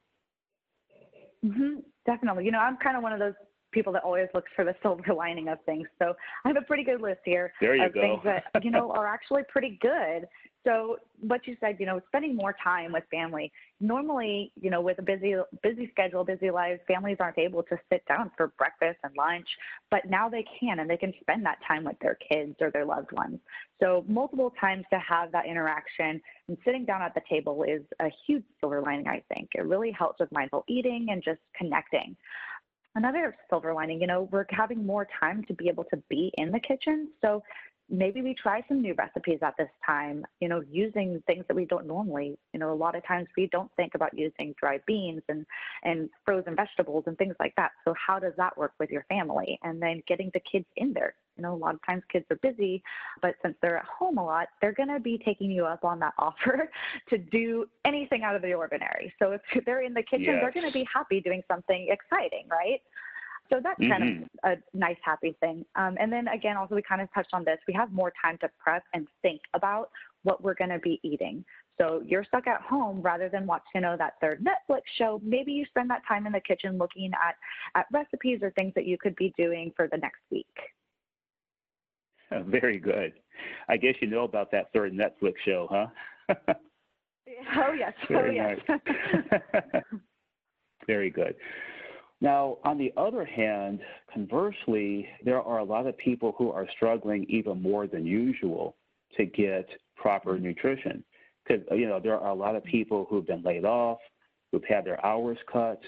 Mm-hmm, 1.45 1.79
definitely. 2.05 2.45
You 2.45 2.51
know 2.51 2.59
i'm 2.59 2.77
kind 2.77 2.97
of 2.97 3.03
one 3.03 3.13
of 3.13 3.19
those 3.19 3.33
people 3.71 3.91
that 3.93 4.03
always 4.03 4.27
looks 4.33 4.51
for 4.55 4.63
the 4.63 4.73
silver 4.81 5.13
lining 5.17 5.49
of 5.49 5.59
things. 5.65 5.87
So 5.99 6.13
i 6.43 6.47
have 6.47 6.57
a 6.57 6.61
pretty 6.61 6.83
good 6.83 7.01
list 7.01 7.21
here 7.25 7.53
there 7.61 7.75
you 7.75 7.85
of 7.85 7.93
go. 7.93 8.01
things 8.01 8.21
that 8.23 8.63
you 8.63 8.71
know 8.71 8.91
are 8.91 9.07
actually 9.07 9.43
pretty 9.49 9.77
good 9.81 10.27
so 10.65 10.97
what 11.21 11.47
you 11.47 11.55
said, 11.59 11.77
you 11.79 11.85
know, 11.85 12.01
spending 12.07 12.35
more 12.35 12.55
time 12.61 12.91
with 12.91 13.03
family. 13.11 13.51
Normally, 13.79 14.51
you 14.59 14.69
know, 14.69 14.81
with 14.81 14.97
a 14.99 15.01
busy 15.01 15.35
busy 15.61 15.89
schedule, 15.91 16.25
busy 16.25 16.49
lives, 16.49 16.81
families 16.87 17.17
aren't 17.19 17.37
able 17.37 17.63
to 17.63 17.77
sit 17.91 18.03
down 18.07 18.31
for 18.35 18.47
breakfast 18.57 18.97
and 19.03 19.13
lunch, 19.15 19.47
but 19.91 20.09
now 20.09 20.27
they 20.27 20.43
can 20.59 20.79
and 20.79 20.89
they 20.89 20.97
can 20.97 21.13
spend 21.21 21.45
that 21.45 21.59
time 21.67 21.83
with 21.83 21.97
their 21.99 22.17
kids 22.27 22.55
or 22.59 22.71
their 22.71 22.85
loved 22.85 23.11
ones. 23.11 23.39
So 23.81 24.03
multiple 24.07 24.53
times 24.59 24.85
to 24.91 24.99
have 24.99 25.31
that 25.31 25.45
interaction 25.45 26.19
and 26.47 26.57
sitting 26.65 26.83
down 26.83 27.01
at 27.01 27.13
the 27.13 27.21
table 27.29 27.63
is 27.63 27.81
a 28.01 28.09
huge 28.25 28.43
silver 28.59 28.81
lining, 28.81 29.07
I 29.07 29.21
think. 29.33 29.49
It 29.53 29.65
really 29.65 29.91
helps 29.91 30.19
with 30.19 30.31
mindful 30.31 30.63
eating 30.67 31.07
and 31.09 31.23
just 31.23 31.39
connecting. 31.55 32.15
Another 32.95 33.35
silver 33.49 33.73
lining, 33.73 34.01
you 34.01 34.07
know, 34.07 34.29
we're 34.31 34.45
having 34.49 34.85
more 34.85 35.07
time 35.19 35.43
to 35.45 35.53
be 35.53 35.67
able 35.67 35.83
to 35.85 35.97
be 36.09 36.31
in 36.37 36.51
the 36.51 36.59
kitchen. 36.59 37.09
So 37.21 37.43
maybe 37.89 38.21
we 38.21 38.33
try 38.33 38.63
some 38.67 38.81
new 38.81 38.93
recipes 38.95 39.39
at 39.41 39.55
this 39.57 39.69
time, 39.85 40.25
you 40.39 40.49
know, 40.49 40.63
using 40.71 41.21
things 41.27 41.45
that 41.47 41.55
we 41.55 41.65
don't 41.65 41.85
normally, 41.85 42.37
you 42.53 42.59
know, 42.59 42.73
a 42.73 42.75
lot 42.75 42.95
of 42.95 43.05
times 43.05 43.27
we 43.37 43.47
don't 43.51 43.69
think 43.75 43.93
about 43.95 44.17
using 44.17 44.55
dried 44.59 44.81
beans 44.87 45.21
and, 45.29 45.45
and 45.83 46.09
frozen 46.25 46.55
vegetables 46.55 47.03
and 47.05 47.17
things 47.17 47.35
like 47.39 47.53
that. 47.57 47.71
So 47.85 47.93
how 47.93 48.17
does 48.19 48.33
that 48.37 48.57
work 48.57 48.73
with 48.79 48.89
your 48.89 49.05
family? 49.07 49.59
And 49.63 49.81
then 49.81 50.01
getting 50.07 50.31
the 50.33 50.41
kids 50.51 50.65
in 50.77 50.93
there. 50.93 51.13
You 51.37 51.43
know, 51.43 51.53
a 51.53 51.57
lot 51.57 51.75
of 51.75 51.85
times 51.85 52.01
kids 52.11 52.25
are 52.31 52.37
busy, 52.37 52.81
but 53.21 53.35
since 53.43 53.55
they're 53.61 53.77
at 53.77 53.85
home 53.85 54.17
a 54.17 54.25
lot, 54.25 54.47
they're 54.61 54.73
going 54.73 54.89
to 54.89 54.99
be 54.99 55.21
taking 55.23 55.51
you 55.51 55.65
up 55.65 55.83
on 55.83 55.99
that 55.99 56.13
offer 56.17 56.69
to 57.09 57.17
do 57.17 57.65
anything 57.85 58.23
out 58.23 58.35
of 58.35 58.41
the 58.41 58.53
ordinary. 58.53 59.13
So 59.19 59.31
if 59.31 59.65
they're 59.65 59.83
in 59.83 59.93
the 59.93 60.03
kitchen, 60.03 60.25
yes. 60.25 60.37
they're 60.41 60.51
going 60.51 60.65
to 60.65 60.73
be 60.73 60.87
happy 60.91 61.21
doing 61.21 61.43
something 61.47 61.87
exciting, 61.89 62.47
right? 62.49 62.81
So 63.49 63.59
that's 63.61 63.79
mm-hmm. 63.79 63.91
kind 63.91 64.03
of 64.03 64.09
mm-hmm. 64.09 64.49
a 64.49 64.77
nice, 64.77 64.97
happy 65.03 65.35
thing. 65.39 65.65
Um, 65.75 65.97
and 65.99 66.11
then 66.11 66.27
again, 66.27 66.57
also 66.57 66.75
we 66.75 66.81
kind 66.81 67.01
of 67.01 67.09
touched 67.13 67.29
on 67.33 67.43
this. 67.43 67.57
We 67.67 67.73
have 67.73 67.91
more 67.91 68.11
time 68.21 68.37
to 68.41 68.49
prep 68.59 68.83
and 68.93 69.07
think 69.21 69.41
about 69.53 69.89
what 70.23 70.43
we're 70.43 70.55
going 70.55 70.71
to 70.71 70.79
be 70.79 70.99
eating. 71.03 71.45
So 71.77 72.01
you're 72.05 72.23
stuck 72.23 72.47
at 72.47 72.61
home 72.61 73.01
rather 73.01 73.29
than 73.29 73.45
watching 73.45 73.65
you 73.75 73.81
know, 73.81 73.97
that 73.97 74.13
third 74.21 74.43
Netflix 74.43 74.81
show. 74.97 75.21
Maybe 75.23 75.51
you 75.51 75.65
spend 75.65 75.89
that 75.89 76.01
time 76.07 76.25
in 76.25 76.31
the 76.31 76.39
kitchen 76.39 76.77
looking 76.77 77.11
at 77.13 77.35
at 77.79 77.85
recipes 77.91 78.39
or 78.41 78.51
things 78.51 78.73
that 78.75 78.85
you 78.85 78.97
could 78.97 79.15
be 79.15 79.33
doing 79.37 79.71
for 79.75 79.87
the 79.87 79.97
next 79.97 80.21
week. 80.31 80.45
Very 82.47 82.79
good. 82.79 83.13
I 83.69 83.77
guess 83.77 83.95
you 84.01 84.07
know 84.07 84.23
about 84.23 84.51
that 84.51 84.71
third 84.73 84.93
Netflix 84.93 85.33
show, 85.45 85.67
huh? 85.69 86.35
oh 87.57 87.73
yes. 87.77 87.93
Very 88.09 88.39
oh 88.39 88.55
yes. 88.67 89.83
Very 90.87 91.09
good. 91.09 91.35
Now, 92.21 92.57
on 92.63 92.77
the 92.77 92.93
other 92.97 93.25
hand, 93.25 93.81
conversely, 94.11 95.07
there 95.23 95.41
are 95.41 95.59
a 95.59 95.63
lot 95.63 95.85
of 95.85 95.97
people 95.97 96.33
who 96.37 96.51
are 96.51 96.67
struggling 96.75 97.25
even 97.29 97.61
more 97.61 97.87
than 97.87 98.05
usual. 98.05 98.75
to 99.17 99.25
get 99.25 99.67
proper 99.95 100.37
nutrition. 100.37 101.03
Because, 101.47 101.63
uh, 101.71 101.75
you 101.75 101.87
know, 101.87 101.99
there 101.99 102.19
are 102.19 102.29
a 102.29 102.33
lot 102.33 102.55
of 102.55 102.63
people 102.63 103.05
who've 103.09 103.25
been 103.25 103.43
laid 103.43 103.65
off, 103.65 103.99
who've 104.51 104.63
had 104.67 104.85
their 104.85 105.03
hours 105.05 105.37
cut, 105.51 105.81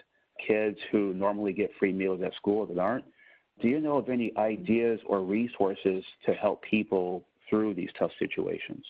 kids 0.45 0.77
who 0.91 1.13
normally 1.13 1.53
get 1.53 1.71
free 1.79 1.91
meals 1.91 2.21
at 2.23 2.33
school 2.35 2.65
that 2.67 2.77
aren't. 2.77 3.05
Do 3.61 3.67
you 3.67 3.79
know 3.79 3.97
of 3.97 4.09
any 4.09 4.31
ideas 4.37 4.99
or 5.07 5.21
resources 5.21 6.03
to 6.25 6.33
help 6.33 6.61
people 6.61 7.25
through 7.49 7.73
these 7.73 7.89
tough 7.97 8.11
situations? 8.19 8.85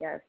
Yes. 0.00 0.20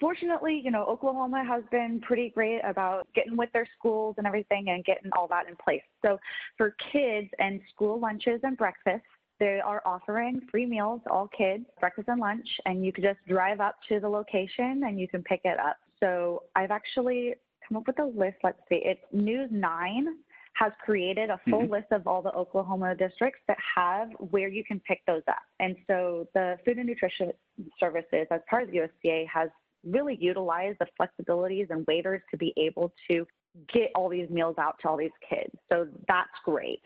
Fortunately, 0.00 0.60
you 0.62 0.70
know, 0.70 0.84
Oklahoma 0.84 1.44
has 1.44 1.62
been 1.70 2.00
pretty 2.00 2.30
great 2.30 2.60
about 2.64 3.06
getting 3.14 3.36
with 3.36 3.50
their 3.52 3.66
schools 3.78 4.16
and 4.18 4.26
everything 4.26 4.68
and 4.68 4.84
getting 4.84 5.10
all 5.16 5.26
that 5.28 5.48
in 5.48 5.56
place. 5.56 5.82
So 6.04 6.18
for 6.56 6.74
kids 6.92 7.28
and 7.38 7.60
school 7.74 7.98
lunches 7.98 8.40
and 8.42 8.56
breakfasts, 8.56 9.06
they 9.38 9.60
are 9.64 9.82
offering 9.84 10.40
free 10.50 10.66
meals, 10.66 11.00
all 11.10 11.28
kids, 11.36 11.64
breakfast 11.80 12.08
and 12.08 12.20
lunch, 12.20 12.46
and 12.66 12.84
you 12.84 12.92
can 12.92 13.02
just 13.02 13.18
drive 13.26 13.60
up 13.60 13.76
to 13.88 13.98
the 13.98 14.08
location 14.08 14.82
and 14.86 15.00
you 15.00 15.08
can 15.08 15.22
pick 15.22 15.40
it 15.44 15.58
up. 15.58 15.76
So 15.98 16.44
I've 16.54 16.70
actually 16.70 17.34
come 17.66 17.76
up 17.78 17.86
with 17.86 17.98
a 17.98 18.04
list. 18.04 18.36
Let's 18.44 18.60
see, 18.68 18.82
it's 18.84 19.00
News 19.12 19.48
9 19.50 20.06
has 20.54 20.72
created 20.84 21.30
a 21.30 21.40
full 21.48 21.62
mm-hmm. 21.62 21.72
list 21.72 21.86
of 21.92 22.06
all 22.06 22.22
the 22.22 22.32
Oklahoma 22.32 22.94
districts 22.94 23.40
that 23.48 23.56
have 23.74 24.10
where 24.18 24.48
you 24.48 24.62
can 24.64 24.80
pick 24.80 25.00
those 25.06 25.22
up. 25.26 25.38
And 25.60 25.76
so 25.86 26.28
the 26.34 26.58
Food 26.64 26.78
and 26.78 26.86
Nutrition 26.86 27.32
Services, 27.80 28.26
as 28.30 28.40
part 28.48 28.64
of 28.64 28.70
the 28.70 28.78
USDA, 28.78 29.26
has 29.28 29.48
really 29.84 30.16
utilize 30.20 30.74
the 30.78 30.86
flexibilities 31.00 31.70
and 31.70 31.86
waivers 31.86 32.20
to 32.30 32.36
be 32.36 32.52
able 32.56 32.92
to 33.10 33.26
get 33.72 33.90
all 33.94 34.08
these 34.08 34.30
meals 34.30 34.56
out 34.58 34.76
to 34.82 34.88
all 34.88 34.96
these 34.96 35.10
kids. 35.28 35.52
So 35.70 35.88
that's 36.08 36.30
great. 36.44 36.82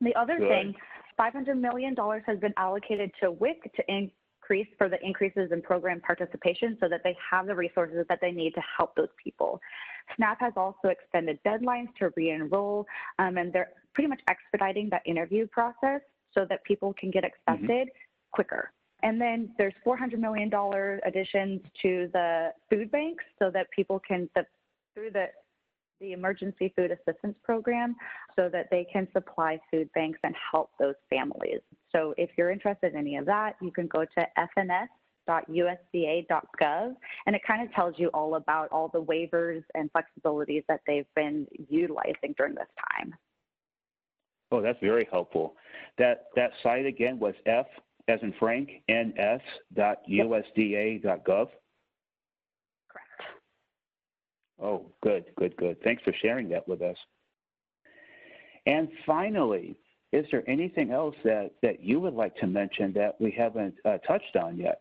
The 0.00 0.14
other 0.14 0.38
Good. 0.38 0.48
thing, 0.48 0.74
$500 1.18 1.58
million 1.58 1.94
has 2.26 2.38
been 2.38 2.54
allocated 2.56 3.10
to 3.22 3.30
WIC 3.30 3.74
to 3.74 3.82
increase 3.88 4.68
for 4.78 4.88
the 4.88 5.04
increases 5.04 5.50
in 5.52 5.60
program 5.60 6.00
participation 6.00 6.76
so 6.80 6.88
that 6.88 7.02
they 7.04 7.16
have 7.30 7.46
the 7.46 7.54
resources 7.54 8.06
that 8.08 8.18
they 8.20 8.30
need 8.30 8.54
to 8.54 8.62
help 8.76 8.94
those 8.94 9.08
people. 9.22 9.60
SNAP 10.16 10.40
has 10.40 10.52
also 10.56 10.88
extended 10.88 11.38
deadlines 11.44 11.88
to 11.98 12.10
re-enroll, 12.16 12.86
um, 13.18 13.36
and 13.36 13.52
they're 13.52 13.70
pretty 13.94 14.08
much 14.08 14.20
expediting 14.28 14.88
that 14.90 15.02
interview 15.04 15.46
process 15.48 16.00
so 16.32 16.46
that 16.48 16.64
people 16.64 16.94
can 16.98 17.10
get 17.10 17.24
mm-hmm. 17.24 17.52
accepted 17.54 17.88
mm-hmm. 17.88 18.30
quicker. 18.32 18.72
And 19.02 19.20
then 19.20 19.50
there's 19.58 19.74
$400 19.86 20.18
million 20.18 20.50
additions 21.06 21.60
to 21.82 22.08
the 22.12 22.52
food 22.68 22.90
banks 22.90 23.24
so 23.38 23.50
that 23.50 23.70
people 23.70 24.00
can, 24.06 24.28
through 24.94 25.10
the, 25.12 25.26
the 26.00 26.12
emergency 26.12 26.72
food 26.76 26.90
assistance 26.90 27.36
program, 27.44 27.94
so 28.34 28.48
that 28.48 28.68
they 28.70 28.84
can 28.92 29.06
supply 29.12 29.60
food 29.70 29.88
banks 29.94 30.18
and 30.24 30.34
help 30.50 30.70
those 30.80 30.96
families. 31.08 31.60
So 31.94 32.14
if 32.16 32.30
you're 32.36 32.50
interested 32.50 32.92
in 32.92 32.98
any 32.98 33.16
of 33.16 33.26
that, 33.26 33.56
you 33.62 33.70
can 33.70 33.86
go 33.86 34.04
to 34.04 34.26
fns.usda.gov 34.58 34.86
and 37.26 37.36
it 37.36 37.42
kind 37.46 37.62
of 37.66 37.72
tells 37.74 37.94
you 37.98 38.08
all 38.08 38.34
about 38.34 38.68
all 38.72 38.88
the 38.88 39.02
waivers 39.02 39.62
and 39.74 39.90
flexibilities 39.92 40.64
that 40.68 40.80
they've 40.86 41.06
been 41.14 41.46
utilizing 41.68 42.34
during 42.36 42.54
this 42.54 42.66
time. 42.96 43.14
Oh, 44.50 44.62
that's 44.62 44.80
very 44.80 45.06
helpful. 45.10 45.54
That 45.98 46.26
that 46.34 46.52
site 46.62 46.86
again 46.86 47.18
was 47.18 47.34
F 47.44 47.66
as 48.08 48.20
in 48.22 48.32
Frank, 48.38 48.70
ns.usda.gov? 48.90 49.48
Correct. 52.88 53.22
Oh, 54.60 54.86
good, 55.02 55.26
good, 55.36 55.56
good. 55.56 55.80
Thanks 55.82 56.02
for 56.02 56.12
sharing 56.20 56.48
that 56.48 56.66
with 56.66 56.82
us. 56.82 56.96
And 58.66 58.88
finally, 59.06 59.76
is 60.12 60.26
there 60.30 60.42
anything 60.48 60.90
else 60.90 61.14
that, 61.24 61.50
that 61.62 61.82
you 61.82 62.00
would 62.00 62.14
like 62.14 62.34
to 62.36 62.46
mention 62.46 62.92
that 62.94 63.20
we 63.20 63.30
haven't 63.30 63.74
uh, 63.84 63.98
touched 63.98 64.36
on 64.36 64.56
yet? 64.56 64.80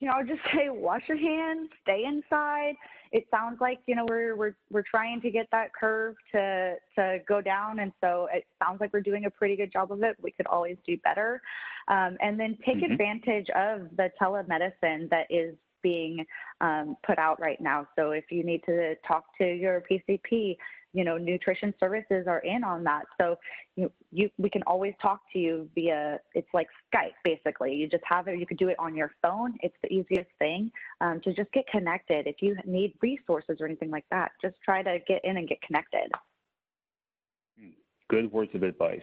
You 0.00 0.08
know, 0.08 0.14
I'll 0.18 0.26
just 0.26 0.42
say 0.52 0.68
wash 0.68 1.02
your 1.08 1.16
hands, 1.16 1.70
stay 1.82 2.04
inside, 2.04 2.74
it 3.12 3.26
sounds 3.30 3.60
like 3.60 3.78
you 3.86 3.94
know 3.94 4.06
we're 4.08 4.34
we're 4.34 4.54
we're 4.70 4.84
trying 4.90 5.20
to 5.20 5.30
get 5.30 5.46
that 5.52 5.72
curve 5.74 6.16
to 6.32 6.74
to 6.96 7.18
go 7.28 7.40
down, 7.40 7.78
and 7.78 7.92
so 8.00 8.28
it 8.32 8.46
sounds 8.62 8.80
like 8.80 8.92
we're 8.92 9.00
doing 9.00 9.26
a 9.26 9.30
pretty 9.30 9.54
good 9.54 9.70
job 9.70 9.92
of 9.92 10.02
it. 10.02 10.16
We 10.20 10.30
could 10.32 10.46
always 10.46 10.76
do 10.86 10.96
better, 11.04 11.42
um, 11.88 12.16
and 12.20 12.40
then 12.40 12.56
take 12.64 12.76
mm-hmm. 12.76 12.92
advantage 12.92 13.48
of 13.50 13.88
the 13.96 14.10
telemedicine 14.20 15.10
that 15.10 15.26
is 15.30 15.54
being 15.82 16.24
um, 16.60 16.96
put 17.06 17.18
out 17.18 17.38
right 17.40 17.60
now. 17.60 17.86
So 17.96 18.12
if 18.12 18.24
you 18.30 18.44
need 18.44 18.62
to 18.64 18.94
talk 19.06 19.24
to 19.38 19.44
your 19.44 19.82
PCP, 19.90 20.56
you 20.92 21.04
know, 21.04 21.16
nutrition 21.16 21.72
services 21.80 22.26
are 22.26 22.40
in 22.40 22.62
on 22.64 22.84
that. 22.84 23.04
So 23.20 23.36
you, 23.76 23.90
you, 24.10 24.30
we 24.38 24.50
can 24.50 24.62
always 24.64 24.94
talk 25.00 25.20
to 25.32 25.38
you 25.38 25.68
via, 25.74 26.18
it's 26.34 26.48
like 26.52 26.68
Skype 26.92 27.12
basically. 27.24 27.74
You 27.74 27.88
just 27.88 28.04
have 28.06 28.28
it, 28.28 28.38
you 28.38 28.46
could 28.46 28.58
do 28.58 28.68
it 28.68 28.76
on 28.78 28.94
your 28.94 29.12
phone. 29.22 29.54
It's 29.60 29.74
the 29.82 29.92
easiest 29.92 30.30
thing 30.38 30.70
um, 31.00 31.20
to 31.24 31.32
just 31.32 31.50
get 31.52 31.66
connected. 31.68 32.26
If 32.26 32.36
you 32.40 32.56
need 32.66 32.94
resources 33.00 33.56
or 33.60 33.66
anything 33.66 33.90
like 33.90 34.04
that, 34.10 34.32
just 34.40 34.54
try 34.64 34.82
to 34.82 34.98
get 35.08 35.24
in 35.24 35.38
and 35.38 35.48
get 35.48 35.60
connected. 35.62 36.10
Good 38.08 38.30
words 38.30 38.50
of 38.54 38.62
advice. 38.62 39.00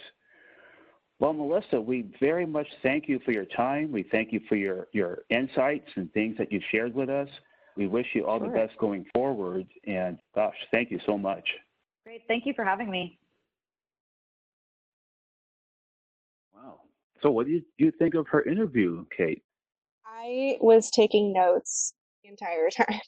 Well, 1.19 1.33
Melissa, 1.33 1.81
we 1.81 2.05
very 2.19 2.45
much 2.45 2.67
thank 2.81 3.09
you 3.09 3.19
for 3.25 3.31
your 3.31 3.45
time. 3.45 3.91
We 3.91 4.03
thank 4.03 4.31
you 4.31 4.39
for 4.47 4.55
your, 4.55 4.87
your 4.93 5.23
insights 5.29 5.89
and 5.95 6.11
things 6.13 6.37
that 6.37 6.51
you've 6.51 6.63
shared 6.71 6.93
with 6.93 7.09
us. 7.09 7.27
We 7.75 7.87
wish 7.87 8.05
you 8.13 8.25
all 8.25 8.39
sure. 8.39 8.47
the 8.47 8.53
best 8.53 8.77
going 8.77 9.05
forward. 9.13 9.65
And 9.85 10.19
gosh, 10.35 10.55
thank 10.71 10.91
you 10.91 10.99
so 11.05 11.17
much. 11.17 11.47
Great. 12.03 12.23
Thank 12.27 12.45
you 12.45 12.53
for 12.53 12.63
having 12.65 12.89
me. 12.89 13.19
Wow. 16.53 16.79
So, 17.21 17.31
what 17.31 17.45
do 17.45 17.53
you, 17.53 17.61
do 17.77 17.85
you 17.85 17.91
think 17.91 18.15
of 18.15 18.27
her 18.29 18.41
interview, 18.43 19.05
Kate? 19.15 19.43
I 20.05 20.57
was 20.59 20.89
taking 20.89 21.33
notes 21.33 21.93
the 22.23 22.29
entire 22.29 22.69
time, 22.71 22.99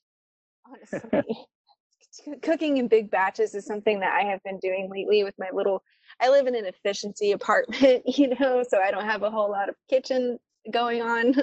honestly. 0.66 1.26
Cooking 2.42 2.78
in 2.78 2.88
big 2.88 3.10
batches 3.10 3.56
is 3.56 3.66
something 3.66 4.02
that 4.02 4.14
I 4.14 4.24
have 4.26 4.44
been 4.44 4.60
doing 4.60 4.90
lately 4.92 5.24
with 5.24 5.36
my 5.40 5.50
little. 5.54 5.82
I 6.20 6.30
live 6.30 6.46
in 6.48 6.56
an 6.56 6.66
efficiency 6.66 7.32
apartment, 7.32 8.04
you 8.18 8.36
know, 8.40 8.64
so 8.68 8.80
I 8.80 8.92
don't 8.92 9.06
have 9.06 9.24
a 9.24 9.32
whole 9.32 9.50
lot 9.50 9.70
of 9.70 9.76
kitchen 9.90 10.38
going 10.72 11.02
on. 11.02 11.36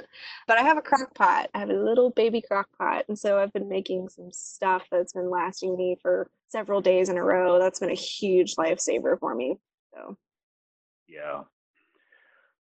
But 0.47 0.57
I 0.57 0.61
have 0.61 0.77
a 0.77 0.81
crock 0.81 1.13
pot. 1.15 1.49
I 1.53 1.59
have 1.59 1.69
a 1.69 1.73
little 1.73 2.11
baby 2.11 2.41
crock 2.41 2.67
pot. 2.77 3.05
And 3.07 3.17
so 3.17 3.39
I've 3.39 3.51
been 3.53 3.67
making 3.67 4.09
some 4.09 4.31
stuff 4.31 4.83
that's 4.91 5.13
been 5.13 5.29
lasting 5.29 5.75
me 5.75 5.97
for 6.01 6.29
several 6.49 6.81
days 6.81 7.09
in 7.09 7.17
a 7.17 7.23
row. 7.23 7.59
That's 7.59 7.79
been 7.79 7.91
a 7.91 7.95
huge 7.95 8.55
lifesaver 8.55 9.19
for 9.19 9.33
me. 9.35 9.57
So 9.93 10.17
Yeah. 11.07 11.43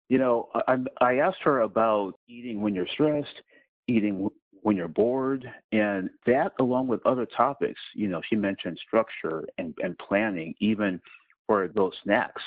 You 0.09 0.18
know, 0.18 0.49
I 0.55 0.78
I 1.01 1.18
asked 1.18 1.43
her 1.43 1.61
about 1.61 2.14
eating 2.28 2.62
when 2.62 2.74
you're 2.74 2.89
stressed, 2.89 3.43
eating 3.89 4.30
when 4.62 4.76
you're 4.76 4.89
bored, 4.89 5.51
and 5.72 6.11
that 6.26 6.53
along 6.59 6.89
with 6.89 7.05
other 7.07 7.26
topics, 7.26 7.80
you 7.95 8.09
know, 8.09 8.20
she 8.28 8.36
mentioned 8.36 8.78
structure 8.86 9.45
and, 9.59 9.74
and 9.82 9.97
planning, 9.99 10.55
even 10.61 11.01
for 11.47 11.68
those 11.68 11.93
snacks, 12.03 12.43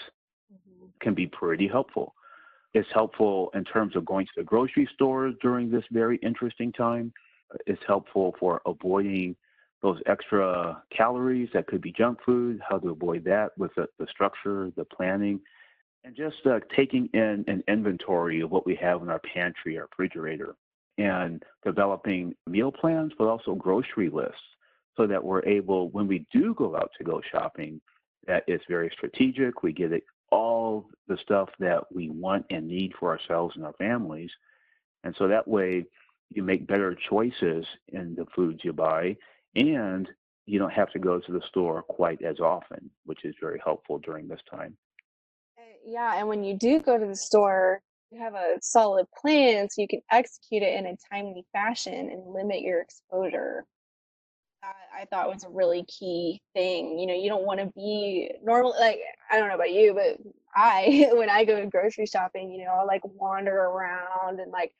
mm-hmm. 0.51 0.87
can 0.99 1.13
be 1.13 1.27
pretty 1.27 1.67
helpful. 1.67 2.13
It's 2.73 2.87
helpful 2.93 3.51
in 3.53 3.63
terms 3.63 3.95
of 3.95 4.05
going 4.05 4.25
to 4.27 4.31
the 4.37 4.43
grocery 4.43 4.87
store 4.93 5.31
during 5.41 5.69
this 5.69 5.83
very 5.91 6.17
interesting 6.17 6.71
time. 6.71 7.11
It's 7.67 7.81
helpful 7.85 8.35
for 8.39 8.61
avoiding 8.65 9.35
those 9.81 9.99
extra 10.05 10.81
calories 10.95 11.49
that 11.53 11.67
could 11.67 11.81
be 11.81 11.91
junk 11.91 12.19
food, 12.25 12.61
how 12.67 12.77
to 12.77 12.89
avoid 12.89 13.23
that 13.25 13.51
with 13.57 13.73
the, 13.75 13.87
the 13.97 14.07
structure, 14.07 14.71
the 14.75 14.85
planning, 14.85 15.39
and 16.03 16.15
just 16.15 16.37
uh, 16.45 16.59
taking 16.75 17.07
in 17.13 17.43
an 17.47 17.63
inventory 17.67 18.41
of 18.41 18.51
what 18.51 18.65
we 18.65 18.75
have 18.75 19.01
in 19.01 19.09
our 19.09 19.19
pantry, 19.19 19.77
our 19.77 19.87
refrigerator, 19.91 20.55
and 20.97 21.43
developing 21.63 22.35
meal 22.47 22.71
plans, 22.71 23.11
but 23.17 23.27
also 23.27 23.55
grocery 23.55 24.09
lists 24.09 24.35
so 24.97 25.07
that 25.07 25.23
we're 25.23 25.43
able, 25.45 25.89
when 25.89 26.07
we 26.07 26.25
do 26.31 26.53
go 26.55 26.75
out 26.75 26.91
to 26.97 27.03
go 27.03 27.21
shopping, 27.31 27.79
that 28.27 28.43
it's 28.47 28.63
very 28.69 28.91
strategic. 28.95 29.63
We 29.63 29.73
get 29.73 29.93
it 29.93 30.03
all 30.31 30.87
the 31.07 31.17
stuff 31.17 31.49
that 31.59 31.83
we 31.93 32.09
want 32.09 32.45
and 32.49 32.67
need 32.67 32.93
for 32.99 33.09
ourselves 33.09 33.55
and 33.55 33.65
our 33.65 33.73
families. 33.73 34.29
And 35.03 35.15
so 35.17 35.27
that 35.27 35.47
way 35.47 35.85
you 36.29 36.43
make 36.43 36.67
better 36.67 36.95
choices 37.09 37.65
in 37.89 38.15
the 38.15 38.25
foods 38.35 38.61
you 38.63 38.73
buy 38.73 39.17
and 39.55 40.09
you 40.45 40.59
don't 40.59 40.73
have 40.73 40.91
to 40.91 40.99
go 40.99 41.19
to 41.19 41.31
the 41.31 41.41
store 41.47 41.83
quite 41.83 42.21
as 42.21 42.39
often, 42.39 42.89
which 43.05 43.25
is 43.25 43.35
very 43.39 43.61
helpful 43.63 43.99
during 43.99 44.27
this 44.27 44.41
time. 44.49 44.75
Eh, 45.57 45.61
yeah, 45.85 46.15
and 46.17 46.27
when 46.27 46.43
you 46.43 46.55
do 46.57 46.79
go 46.79 46.97
to 46.97 47.05
the 47.05 47.15
store, 47.15 47.81
you 48.11 48.19
have 48.19 48.33
a 48.33 48.57
solid 48.61 49.07
plan 49.17 49.69
so 49.69 49.81
you 49.81 49.87
can 49.87 50.01
execute 50.11 50.63
it 50.63 50.77
in 50.77 50.85
a 50.85 50.97
timely 51.11 51.45
fashion 51.53 51.93
and 51.93 52.33
limit 52.33 52.61
your 52.61 52.81
exposure 52.81 53.65
that 54.61 54.75
I 54.93 55.05
thought 55.05 55.33
was 55.33 55.43
a 55.43 55.49
really 55.49 55.85
key 55.85 56.41
thing. 56.53 56.99
You 56.99 57.07
know, 57.07 57.13
you 57.13 57.29
don't 57.29 57.45
want 57.45 57.59
to 57.59 57.71
be 57.75 58.31
normal. 58.43 58.75
Like 58.79 58.99
I 59.31 59.39
don't 59.39 59.47
know 59.47 59.55
about 59.55 59.71
you, 59.71 59.93
but 59.93 60.17
I 60.55 61.09
when 61.13 61.29
I 61.29 61.45
go 61.45 61.65
grocery 61.67 62.05
shopping, 62.05 62.51
you 62.51 62.65
know, 62.65 62.71
I'll 62.71 62.87
like 62.87 63.01
wander 63.03 63.55
around 63.55 64.39
and 64.39 64.51
like 64.51 64.73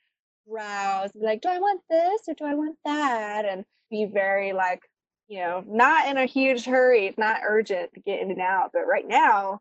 browse, 0.48 1.10
like, 1.14 1.40
do 1.40 1.48
I 1.48 1.58
want 1.58 1.80
this 1.88 2.22
or 2.28 2.34
do 2.34 2.44
I 2.44 2.54
want 2.54 2.76
that, 2.84 3.44
and 3.44 3.64
be 3.90 4.04
very 4.06 4.52
like, 4.52 4.80
you 5.28 5.38
know, 5.38 5.64
not 5.66 6.08
in 6.08 6.16
a 6.18 6.26
huge 6.26 6.64
hurry. 6.64 7.14
Not 7.16 7.40
urgent 7.46 7.92
to 7.94 8.00
get 8.00 8.20
in 8.20 8.30
and 8.30 8.40
out, 8.40 8.70
but 8.72 8.86
right 8.86 9.06
now, 9.06 9.60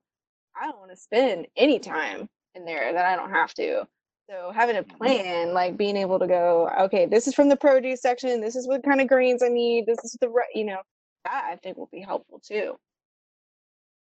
I 0.59 0.65
don't 0.65 0.79
want 0.79 0.91
to 0.91 0.97
spend 0.97 1.47
any 1.55 1.79
time 1.79 2.27
in 2.55 2.65
there 2.65 2.93
that 2.93 3.05
I 3.05 3.15
don't 3.15 3.31
have 3.31 3.53
to. 3.55 3.85
So 4.29 4.51
having 4.53 4.77
a 4.77 4.83
plan, 4.83 5.53
like 5.53 5.77
being 5.77 5.97
able 5.97 6.19
to 6.19 6.27
go, 6.27 6.69
okay, 6.81 7.05
this 7.05 7.27
is 7.27 7.33
from 7.33 7.49
the 7.49 7.55
produce 7.55 8.01
section. 8.01 8.41
This 8.41 8.55
is 8.55 8.67
what 8.67 8.83
kind 8.83 9.01
of 9.01 9.07
grains 9.07 9.43
I 9.43 9.49
need. 9.49 9.85
This 9.85 10.03
is 10.03 10.17
the 10.21 10.29
right, 10.29 10.47
you 10.53 10.65
know, 10.65 10.81
that 11.25 11.49
I 11.51 11.57
think 11.57 11.77
will 11.77 11.89
be 11.91 12.01
helpful 12.01 12.41
too. 12.45 12.75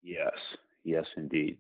Yes, 0.03 0.35
yes, 0.85 1.07
indeed. 1.17 1.59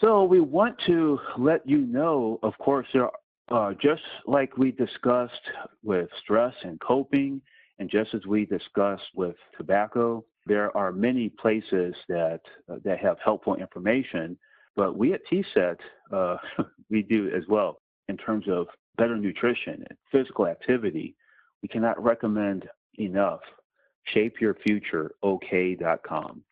So 0.00 0.24
we 0.24 0.40
want 0.40 0.78
to 0.86 1.18
let 1.36 1.68
you 1.68 1.78
know, 1.78 2.38
of 2.42 2.56
course, 2.58 2.86
there 2.94 3.10
uh, 3.50 3.72
just 3.80 4.02
like 4.26 4.56
we 4.56 4.72
discussed 4.72 5.50
with 5.82 6.08
stress 6.22 6.54
and 6.62 6.80
coping, 6.80 7.40
and 7.78 7.90
just 7.90 8.14
as 8.14 8.26
we 8.26 8.44
discussed 8.44 9.08
with 9.14 9.36
tobacco, 9.56 10.24
there 10.46 10.76
are 10.76 10.92
many 10.92 11.28
places 11.28 11.94
that 12.08 12.40
uh, 12.70 12.76
that 12.84 12.98
have 12.98 13.16
helpful 13.24 13.56
information. 13.56 14.38
But 14.76 14.96
we 14.96 15.12
at 15.12 15.20
TSET, 15.30 15.78
uh, 16.12 16.36
we 16.90 17.02
do 17.02 17.30
as 17.34 17.42
well 17.48 17.80
in 18.08 18.16
terms 18.16 18.46
of 18.48 18.68
better 18.96 19.16
nutrition 19.16 19.84
and 19.88 19.98
physical 20.12 20.46
activity. 20.46 21.16
We 21.62 21.68
cannot 21.68 22.02
recommend 22.02 22.68
enough 22.98 23.40
shapeyourfutureok.com. 24.14 26.42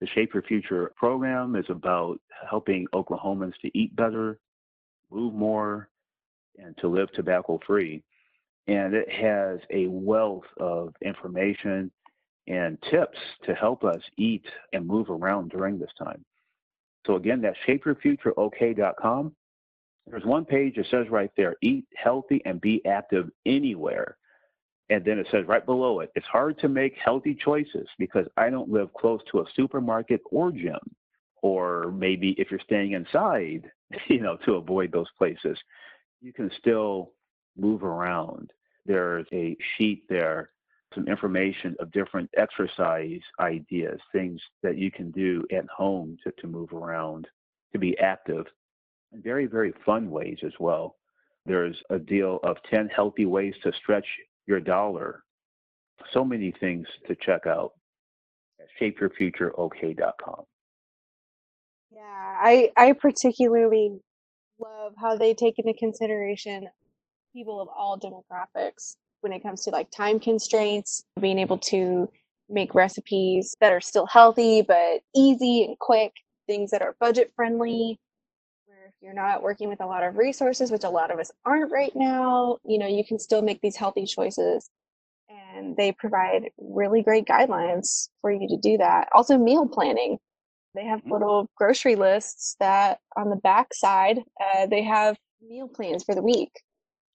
The 0.00 0.06
Shape 0.08 0.34
Your 0.34 0.42
Future 0.42 0.92
program 0.96 1.54
is 1.56 1.64
about 1.68 2.18
helping 2.48 2.86
Oklahomans 2.94 3.54
to 3.62 3.78
eat 3.78 3.94
better, 3.96 4.38
move 5.10 5.34
more, 5.34 5.88
and 6.58 6.76
to 6.78 6.88
live 6.88 7.10
tobacco 7.12 7.58
free. 7.66 8.02
And 8.66 8.94
it 8.94 9.10
has 9.10 9.60
a 9.70 9.86
wealth 9.88 10.46
of 10.58 10.94
information 11.02 11.90
and 12.46 12.78
tips 12.90 13.18
to 13.44 13.54
help 13.54 13.84
us 13.84 14.00
eat 14.16 14.44
and 14.72 14.86
move 14.86 15.10
around 15.10 15.50
during 15.50 15.78
this 15.78 15.92
time. 15.98 16.24
So 17.06 17.16
again, 17.16 17.40
that's 17.40 17.58
shapeyourfutureok.com. 17.66 19.34
There's 20.06 20.24
one 20.24 20.44
page 20.44 20.76
that 20.76 20.86
says 20.90 21.08
right 21.10 21.30
there, 21.36 21.56
eat 21.62 21.86
healthy 21.96 22.42
and 22.44 22.60
be 22.60 22.84
active 22.84 23.30
anywhere. 23.46 24.16
And 24.90 25.02
then 25.04 25.18
it 25.18 25.26
says 25.30 25.46
right 25.46 25.64
below 25.64 26.00
it, 26.00 26.10
it's 26.14 26.26
hard 26.26 26.58
to 26.58 26.68
make 26.68 26.94
healthy 27.02 27.34
choices 27.34 27.88
because 27.98 28.26
I 28.36 28.50
don't 28.50 28.70
live 28.70 28.92
close 28.92 29.20
to 29.32 29.40
a 29.40 29.46
supermarket 29.56 30.20
or 30.30 30.52
gym. 30.52 30.78
Or 31.42 31.92
maybe 31.92 32.34
if 32.38 32.50
you're 32.50 32.60
staying 32.60 32.92
inside, 32.92 33.70
you 34.08 34.20
know, 34.20 34.36
to 34.44 34.54
avoid 34.54 34.92
those 34.92 35.08
places, 35.16 35.58
you 36.24 36.32
can 36.32 36.50
still 36.58 37.12
move 37.56 37.84
around. 37.84 38.50
There's 38.86 39.26
a 39.32 39.56
sheet 39.76 40.04
there, 40.08 40.50
some 40.94 41.06
information 41.06 41.76
of 41.80 41.92
different 41.92 42.30
exercise 42.36 43.20
ideas, 43.40 44.00
things 44.10 44.40
that 44.62 44.78
you 44.78 44.90
can 44.90 45.10
do 45.10 45.44
at 45.52 45.66
home 45.66 46.16
to, 46.24 46.32
to 46.40 46.46
move 46.46 46.72
around, 46.72 47.28
to 47.72 47.78
be 47.78 47.96
active, 47.98 48.46
very, 49.12 49.46
very 49.46 49.74
fun 49.84 50.10
ways 50.10 50.38
as 50.44 50.52
well. 50.58 50.96
There's 51.44 51.76
a 51.90 51.98
deal 51.98 52.40
of 52.42 52.56
10 52.70 52.88
healthy 52.88 53.26
ways 53.26 53.54
to 53.62 53.72
stretch 53.74 54.06
your 54.46 54.60
dollar. 54.60 55.24
So 56.12 56.24
many 56.24 56.54
things 56.58 56.86
to 57.06 57.14
check 57.14 57.46
out 57.46 57.72
at 58.58 58.66
shapeyourfutureok.com. 58.80 60.44
Yeah, 61.92 62.00
I 62.02 62.70
I 62.76 62.92
particularly 62.92 64.00
love 64.58 64.94
how 65.00 65.16
they 65.16 65.34
take 65.34 65.58
into 65.58 65.74
consideration 65.74 66.68
people 67.32 67.60
of 67.60 67.68
all 67.68 67.98
demographics 67.98 68.96
when 69.20 69.32
it 69.32 69.42
comes 69.42 69.62
to 69.64 69.70
like 69.70 69.90
time 69.90 70.20
constraints, 70.20 71.04
being 71.20 71.38
able 71.38 71.58
to 71.58 72.08
make 72.48 72.74
recipes 72.74 73.56
that 73.60 73.72
are 73.72 73.80
still 73.80 74.06
healthy 74.06 74.62
but 74.62 75.00
easy 75.14 75.64
and 75.64 75.78
quick, 75.78 76.12
things 76.46 76.70
that 76.70 76.82
are 76.82 76.94
budget 77.00 77.32
friendly, 77.34 77.98
where 78.66 78.86
if 78.86 78.94
you're 79.00 79.14
not 79.14 79.42
working 79.42 79.68
with 79.68 79.80
a 79.80 79.86
lot 79.86 80.04
of 80.04 80.16
resources, 80.16 80.70
which 80.70 80.84
a 80.84 80.90
lot 80.90 81.10
of 81.10 81.18
us 81.18 81.30
aren't 81.44 81.72
right 81.72 81.92
now, 81.94 82.58
you 82.64 82.78
know, 82.78 82.86
you 82.86 83.04
can 83.04 83.18
still 83.18 83.42
make 83.42 83.60
these 83.60 83.76
healthy 83.76 84.04
choices. 84.04 84.68
And 85.56 85.76
they 85.76 85.92
provide 85.92 86.50
really 86.58 87.02
great 87.02 87.26
guidelines 87.26 88.08
for 88.20 88.30
you 88.30 88.48
to 88.48 88.56
do 88.56 88.78
that. 88.78 89.08
Also, 89.14 89.38
meal 89.38 89.66
planning. 89.66 90.18
They 90.74 90.84
have 90.84 91.02
Mm. 91.04 91.12
little 91.12 91.48
grocery 91.56 91.96
lists 91.96 92.56
that 92.60 93.00
on 93.16 93.30
the 93.30 93.36
back 93.36 93.74
side, 93.74 94.24
uh, 94.40 94.66
they 94.66 94.82
have 94.82 95.18
meal 95.40 95.68
plans 95.68 96.04
for 96.04 96.14
the 96.14 96.22
week. 96.22 96.50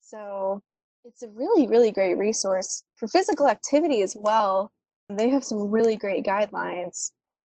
So 0.02 0.62
it's 1.06 1.24
a 1.24 1.30
really, 1.30 1.68
really 1.68 1.92
great 1.92 2.16
resource 2.18 2.84
for 2.96 3.08
physical 3.08 3.48
activity 3.48 4.02
as 4.02 4.16
well. 4.16 4.72
They 5.10 5.30
have 5.30 5.44
some 5.44 5.72
really 5.72 5.98
great 5.98 6.26
guidelines 6.26 7.12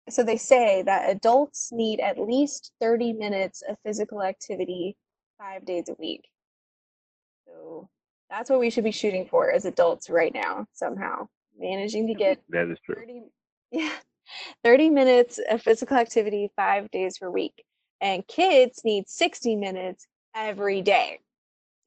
so 0.09 0.23
they 0.23 0.37
say 0.37 0.83
that 0.83 1.11
adults 1.11 1.71
need 1.73 2.01
at 2.01 2.19
least 2.19 2.73
30 2.81 3.13
minutes 3.13 3.63
of 3.69 3.77
physical 3.85 4.23
activity 4.23 4.97
five 5.39 5.65
days 5.65 5.89
a 5.89 5.95
week. 5.99 6.29
So 7.47 7.89
that's 8.29 8.51
what 8.51 8.61
we 8.61 8.71
should 8.71 8.85
be 8.85 8.93
shooting 8.93 9.27
for 9.27 9.51
as 9.51 9.65
adults 9.65 10.11
right 10.11 10.33
now, 10.35 10.67
somehow. 10.73 11.29
Managing 11.59 12.07
to 12.09 12.15
get 12.15 12.41
That 12.49 12.69
is 12.71 12.79
true. 12.85 12.97
30, 12.97 13.23
yeah, 13.71 13.93
30 14.65 14.91
minutes 14.91 15.41
of 15.51 15.63
physical 15.63 15.97
activity 15.97 16.51
five 16.57 16.91
days 16.91 17.19
per 17.19 17.31
week. 17.31 17.65
And 18.01 18.27
kids 18.27 18.83
need 18.85 19.09
60 19.09 19.57
minutes 19.57 20.07
every 20.35 20.83
day. 20.83 21.21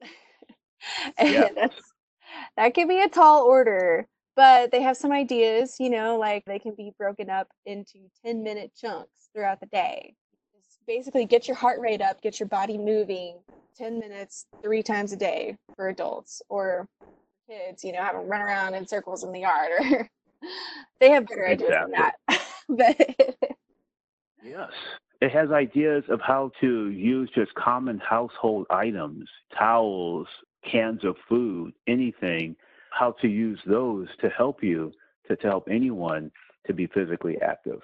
and 1.18 1.30
Yeah. 1.32 1.48
that's 1.54 1.92
that 2.56 2.74
can 2.74 2.88
be 2.88 3.00
a 3.00 3.08
tall 3.08 3.44
order 3.44 4.06
but 4.36 4.70
they 4.70 4.82
have 4.82 4.96
some 4.96 5.12
ideas 5.12 5.76
you 5.78 5.90
know 5.90 6.18
like 6.18 6.44
they 6.46 6.58
can 6.58 6.74
be 6.74 6.92
broken 6.98 7.30
up 7.30 7.48
into 7.66 7.98
10 8.24 8.42
minute 8.42 8.72
chunks 8.78 9.28
throughout 9.34 9.60
the 9.60 9.66
day 9.66 10.14
Just 10.54 10.80
basically 10.86 11.24
get 11.24 11.48
your 11.48 11.56
heart 11.56 11.80
rate 11.80 12.02
up 12.02 12.20
get 12.22 12.40
your 12.40 12.48
body 12.48 12.78
moving 12.78 13.38
10 13.76 13.98
minutes 13.98 14.46
three 14.62 14.82
times 14.82 15.12
a 15.12 15.16
day 15.16 15.56
for 15.76 15.88
adults 15.88 16.42
or 16.48 16.88
kids 17.48 17.84
you 17.84 17.92
know 17.92 18.02
have 18.02 18.14
them 18.14 18.26
run 18.26 18.40
around 18.42 18.74
in 18.74 18.86
circles 18.86 19.24
in 19.24 19.32
the 19.32 19.40
yard 19.40 19.70
or 19.80 20.10
they 21.00 21.10
have 21.10 21.26
better 21.26 21.46
ideas 21.48 21.70
than 21.70 21.90
that 21.90 22.14
but 22.68 23.36
Yes. 24.44 24.70
It 25.20 25.32
has 25.32 25.50
ideas 25.50 26.04
of 26.10 26.20
how 26.20 26.50
to 26.60 26.90
use 26.90 27.30
just 27.34 27.54
common 27.54 27.98
household 27.98 28.66
items, 28.68 29.28
towels, 29.58 30.26
cans 30.70 31.02
of 31.04 31.16
food, 31.28 31.72
anything, 31.86 32.56
how 32.90 33.12
to 33.22 33.28
use 33.28 33.58
those 33.66 34.06
to 34.20 34.28
help 34.28 34.62
you, 34.62 34.92
to, 35.26 35.36
to 35.36 35.46
help 35.46 35.68
anyone 35.70 36.30
to 36.66 36.74
be 36.74 36.86
physically 36.86 37.40
active. 37.40 37.80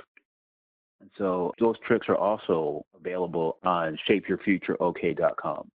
And 1.01 1.11
so 1.17 1.55
those 1.59 1.77
tricks 1.87 2.09
are 2.09 2.17
also 2.17 2.85
available 2.95 3.57
on 3.65 3.99
shapeyourfutureok.com. 4.09 5.71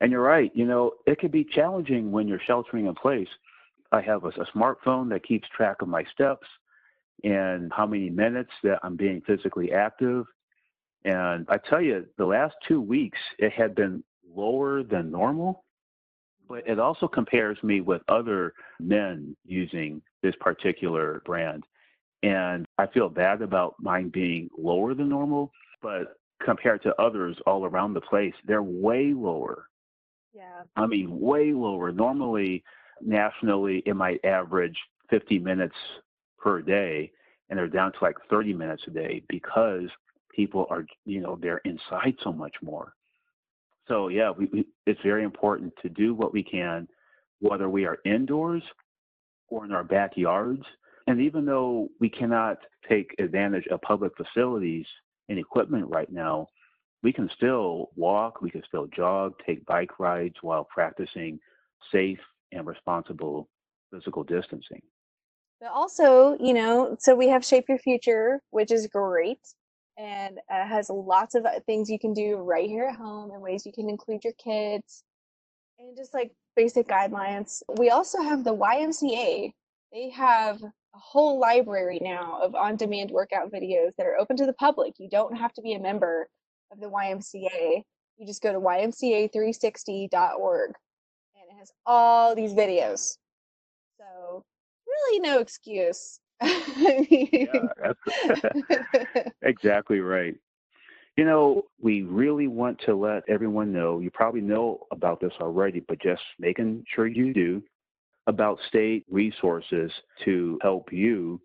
And 0.00 0.12
you're 0.12 0.20
right, 0.20 0.50
you 0.54 0.66
know, 0.66 0.92
it 1.06 1.20
can 1.20 1.30
be 1.30 1.44
challenging 1.44 2.10
when 2.10 2.26
you're 2.26 2.40
sheltering 2.44 2.86
in 2.86 2.94
place. 2.94 3.28
I 3.92 4.00
have 4.02 4.24
a, 4.24 4.28
a 4.28 4.46
smartphone 4.54 5.08
that 5.10 5.24
keeps 5.24 5.48
track 5.48 5.82
of 5.82 5.88
my 5.88 6.04
steps 6.12 6.46
and 7.24 7.72
how 7.72 7.86
many 7.86 8.10
minutes 8.10 8.50
that 8.62 8.78
I'm 8.82 8.96
being 8.96 9.22
physically 9.26 9.72
active. 9.72 10.26
And 11.04 11.46
I 11.48 11.58
tell 11.58 11.80
you, 11.80 12.04
the 12.18 12.26
last 12.26 12.54
two 12.66 12.80
weeks, 12.80 13.18
it 13.38 13.52
had 13.52 13.74
been 13.74 14.02
lower 14.28 14.82
than 14.82 15.10
normal, 15.10 15.64
but 16.48 16.66
it 16.68 16.78
also 16.78 17.08
compares 17.08 17.62
me 17.62 17.80
with 17.80 18.02
other 18.08 18.54
men 18.80 19.36
using 19.44 20.02
this 20.22 20.34
particular 20.40 21.22
brand. 21.24 21.64
And 22.22 22.66
I 22.78 22.86
feel 22.86 23.08
bad 23.08 23.42
about 23.42 23.76
mine 23.78 24.08
being 24.08 24.48
lower 24.58 24.94
than 24.94 25.08
normal, 25.08 25.52
but 25.80 26.16
compared 26.44 26.82
to 26.82 27.00
others 27.00 27.36
all 27.46 27.64
around 27.64 27.94
the 27.94 28.00
place, 28.00 28.34
they're 28.46 28.62
way 28.62 29.12
lower. 29.14 29.68
yeah 30.34 30.62
I 30.76 30.86
mean, 30.86 31.20
way 31.20 31.52
lower. 31.52 31.92
Normally, 31.92 32.64
nationally, 33.00 33.82
it 33.86 33.94
might 33.94 34.24
average 34.24 34.76
50 35.10 35.38
minutes 35.38 35.74
per 36.38 36.60
day, 36.60 37.10
and 37.48 37.58
they're 37.58 37.68
down 37.68 37.92
to 37.92 37.98
like 38.02 38.16
30 38.30 38.52
minutes 38.54 38.82
a 38.86 38.90
day 38.90 39.22
because 39.28 39.88
people 40.34 40.66
are, 40.70 40.84
you 41.04 41.20
know, 41.20 41.38
they're 41.40 41.62
inside 41.64 42.16
so 42.22 42.32
much 42.32 42.54
more. 42.62 42.92
So, 43.88 44.08
yeah, 44.08 44.30
we, 44.30 44.46
we, 44.52 44.66
it's 44.86 45.00
very 45.02 45.24
important 45.24 45.72
to 45.82 45.88
do 45.88 46.14
what 46.14 46.32
we 46.32 46.42
can, 46.42 46.88
whether 47.40 47.68
we 47.68 47.86
are 47.86 47.98
indoors 48.04 48.62
or 49.48 49.64
in 49.64 49.72
our 49.72 49.84
backyards. 49.84 50.64
And 51.06 51.20
even 51.20 51.46
though 51.46 51.88
we 52.00 52.08
cannot 52.10 52.58
take 52.88 53.14
advantage 53.18 53.66
of 53.68 53.80
public 53.82 54.12
facilities 54.16 54.86
and 55.28 55.38
equipment 55.38 55.88
right 55.88 56.10
now, 56.10 56.48
we 57.02 57.12
can 57.12 57.30
still 57.36 57.90
walk, 57.94 58.42
we 58.42 58.50
can 58.50 58.62
still 58.66 58.88
jog, 58.88 59.34
take 59.46 59.64
bike 59.66 60.00
rides 60.00 60.34
while 60.42 60.64
practicing 60.64 61.38
safe 61.92 62.18
and 62.52 62.66
responsible 62.66 63.48
physical 63.92 64.24
distancing. 64.24 64.82
But 65.60 65.70
also, 65.70 66.36
you 66.38 66.52
know, 66.52 66.96
so 66.98 67.14
we 67.14 67.28
have 67.28 67.44
Shape 67.44 67.64
Your 67.68 67.78
Future, 67.78 68.40
which 68.50 68.70
is 68.70 68.86
great 68.86 69.40
and 69.98 70.38
uh, 70.50 70.66
has 70.66 70.90
lots 70.90 71.34
of 71.34 71.46
uh, 71.46 71.60
things 71.64 71.88
you 71.88 71.98
can 71.98 72.12
do 72.12 72.36
right 72.36 72.68
here 72.68 72.84
at 72.84 72.96
home 72.96 73.30
and 73.30 73.40
ways 73.40 73.64
you 73.64 73.72
can 73.72 73.88
include 73.88 74.24
your 74.24 74.34
kids 74.34 75.02
and 75.78 75.96
just 75.96 76.12
like 76.12 76.32
basic 76.54 76.86
guidelines. 76.86 77.62
We 77.78 77.88
also 77.88 78.20
have 78.20 78.44
the 78.44 78.54
YMCA. 78.54 79.52
They 79.92 80.10
have 80.10 80.62
a 80.62 80.98
whole 80.98 81.40
library 81.40 81.98
now 82.02 82.38
of 82.42 82.54
on 82.54 82.76
demand 82.76 83.10
workout 83.10 83.50
videos 83.50 83.92
that 83.96 84.06
are 84.06 84.18
open 84.18 84.36
to 84.36 84.46
the 84.46 84.52
public. 84.54 84.94
You 84.98 85.08
don't 85.08 85.36
have 85.36 85.54
to 85.54 85.62
be 85.62 85.72
a 85.72 85.80
member 85.80 86.28
of 86.70 86.80
the 86.80 86.90
YMCA, 86.90 87.82
you 88.18 88.26
just 88.26 88.42
go 88.42 88.52
to 88.52 88.58
ymca360.org 88.58 90.70
and 90.70 90.72
it 90.72 90.76
has 91.66 91.72
all 91.86 92.34
these 92.34 92.52
videos. 92.52 93.16
So, 93.98 94.44
really 94.86 95.20
no 95.20 95.38
excuse. 95.40 96.20
Yeah, 96.42 97.92
exactly 99.42 100.00
right. 100.00 100.34
You 101.16 101.24
know, 101.24 101.64
we 101.80 102.02
really 102.02 102.46
want 102.46 102.78
to 102.84 102.94
let 102.94 103.26
everyone 103.28 103.72
know, 103.72 104.00
you 104.00 104.10
probably 104.10 104.42
know 104.42 104.86
about 104.90 105.18
this 105.20 105.32
already, 105.40 105.80
but 105.80 105.98
just 106.02 106.20
making 106.38 106.84
sure 106.94 107.06
you 107.06 107.32
do, 107.32 107.62
about 108.26 108.58
state 108.68 109.06
resources 109.10 109.90
to 110.24 110.58
help 110.60 110.92
you 110.92 111.40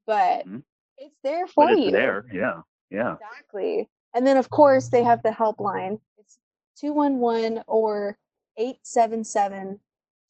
but 0.05 0.45
Mhm. 0.45 0.63
it's 0.97 1.17
there 1.23 1.47
for 1.47 1.65
But 1.65 1.73
it's 1.73 1.85
you. 1.85 1.91
there. 1.91 2.25
Yeah. 2.31 2.61
Yeah. 2.89 3.13
Exactly. 3.15 3.89
And 4.13 4.25
then, 4.25 4.37
of 4.37 4.49
course, 4.49 4.89
they 4.89 5.03
have 5.03 5.21
the 5.23 5.29
helpline. 5.29 5.99
It's 6.17 6.39
211 6.75 7.63
or 7.67 8.17
877 8.57 9.79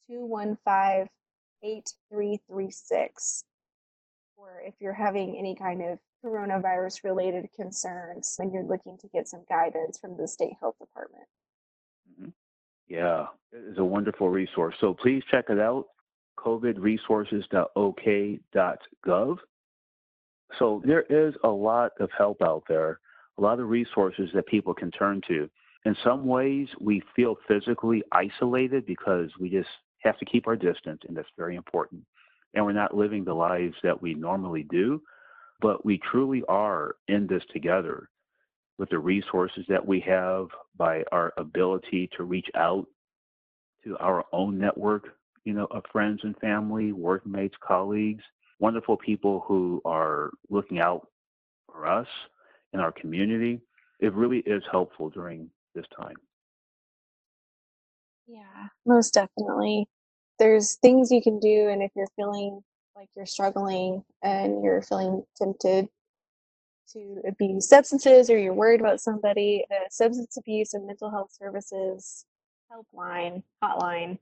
215 0.08 1.08
8336. 1.62 3.44
Or 4.40 4.62
if 4.64 4.74
you're 4.80 4.94
having 4.94 5.36
any 5.36 5.54
kind 5.54 5.82
of 5.82 5.98
coronavirus 6.24 7.04
related 7.04 7.48
concerns 7.54 8.36
and 8.38 8.50
you're 8.52 8.64
looking 8.64 8.96
to 8.98 9.08
get 9.08 9.28
some 9.28 9.44
guidance 9.48 9.98
from 9.98 10.16
the 10.16 10.26
state 10.26 10.54
health 10.60 10.78
department. 10.78 11.26
Mhm. 12.10 12.32
Yeah, 12.88 13.28
it 13.52 13.64
is 13.64 13.76
a 13.78 13.84
wonderful 13.84 14.30
resource. 14.30 14.74
So 14.80 14.94
please 14.94 15.22
check 15.30 15.50
it 15.50 15.58
out 15.58 15.88
covidresources.ok.gov. 16.38 19.38
So 20.58 20.82
there 20.84 21.02
is 21.02 21.34
a 21.44 21.48
lot 21.48 21.92
of 22.00 22.10
help 22.16 22.42
out 22.42 22.64
there, 22.66 22.98
a 23.38 23.42
lot 23.42 23.60
of 23.60 23.68
resources 23.68 24.30
that 24.32 24.46
people 24.46 24.74
can 24.74 24.90
turn 24.90 25.20
to. 25.28 25.48
In 25.84 25.94
some 26.02 26.26
ways, 26.26 26.68
we 26.80 27.00
feel 27.14 27.36
physically 27.46 28.02
isolated 28.12 28.84
because 28.86 29.30
we 29.38 29.50
just 29.50 29.68
have 29.98 30.18
to 30.18 30.24
keep 30.24 30.48
our 30.48 30.56
distance, 30.56 31.02
and 31.06 31.16
that's 31.16 31.30
very 31.36 31.54
important. 31.56 32.04
And 32.54 32.64
we're 32.64 32.72
not 32.72 32.96
living 32.96 33.24
the 33.24 33.34
lives 33.34 33.74
that 33.82 34.00
we 34.02 34.14
normally 34.14 34.64
do, 34.64 35.02
but 35.60 35.84
we 35.84 35.98
truly 35.98 36.42
are 36.48 36.96
in 37.08 37.26
this 37.26 37.44
together 37.52 38.08
with 38.78 38.90
the 38.90 38.98
resources 38.98 39.64
that 39.68 39.86
we 39.86 40.00
have, 40.00 40.48
by 40.76 41.04
our 41.12 41.32
ability 41.36 42.08
to 42.16 42.24
reach 42.24 42.48
out 42.56 42.86
to 43.84 43.96
our 43.98 44.24
own 44.32 44.58
network, 44.58 45.08
you 45.44 45.52
know, 45.52 45.66
of 45.70 45.84
friends 45.92 46.20
and 46.24 46.36
family, 46.38 46.92
workmates, 46.92 47.54
colleagues, 47.66 48.24
wonderful 48.60 48.96
people 48.96 49.44
who 49.46 49.80
are 49.84 50.30
looking 50.50 50.80
out 50.80 51.08
for 51.72 51.86
us 51.86 52.08
in 52.72 52.80
our 52.80 52.92
community. 52.92 53.60
It 54.00 54.14
really 54.14 54.38
is 54.40 54.62
helpful 54.70 55.10
during 55.10 55.50
this 55.74 55.86
time. 55.98 56.16
Yeah, 58.26 58.68
most 58.86 59.14
definitely. 59.14 59.88
There's 60.40 60.74
things 60.76 61.12
you 61.12 61.22
can 61.22 61.38
do, 61.38 61.68
and 61.68 61.82
if 61.82 61.90
you're 61.94 62.08
feeling 62.16 62.62
like 62.96 63.10
you're 63.14 63.26
struggling 63.26 64.02
and 64.22 64.64
you're 64.64 64.80
feeling 64.80 65.22
tempted 65.36 65.86
to 66.94 67.20
abuse 67.28 67.68
substances 67.68 68.30
or 68.30 68.38
you're 68.38 68.54
worried 68.54 68.80
about 68.80 69.02
somebody, 69.02 69.66
the 69.68 69.80
Substance 69.90 70.38
Abuse 70.38 70.72
and 70.72 70.86
Mental 70.86 71.10
Health 71.10 71.30
Services 71.30 72.24
helpline 72.72 73.42
hotline 73.62 74.16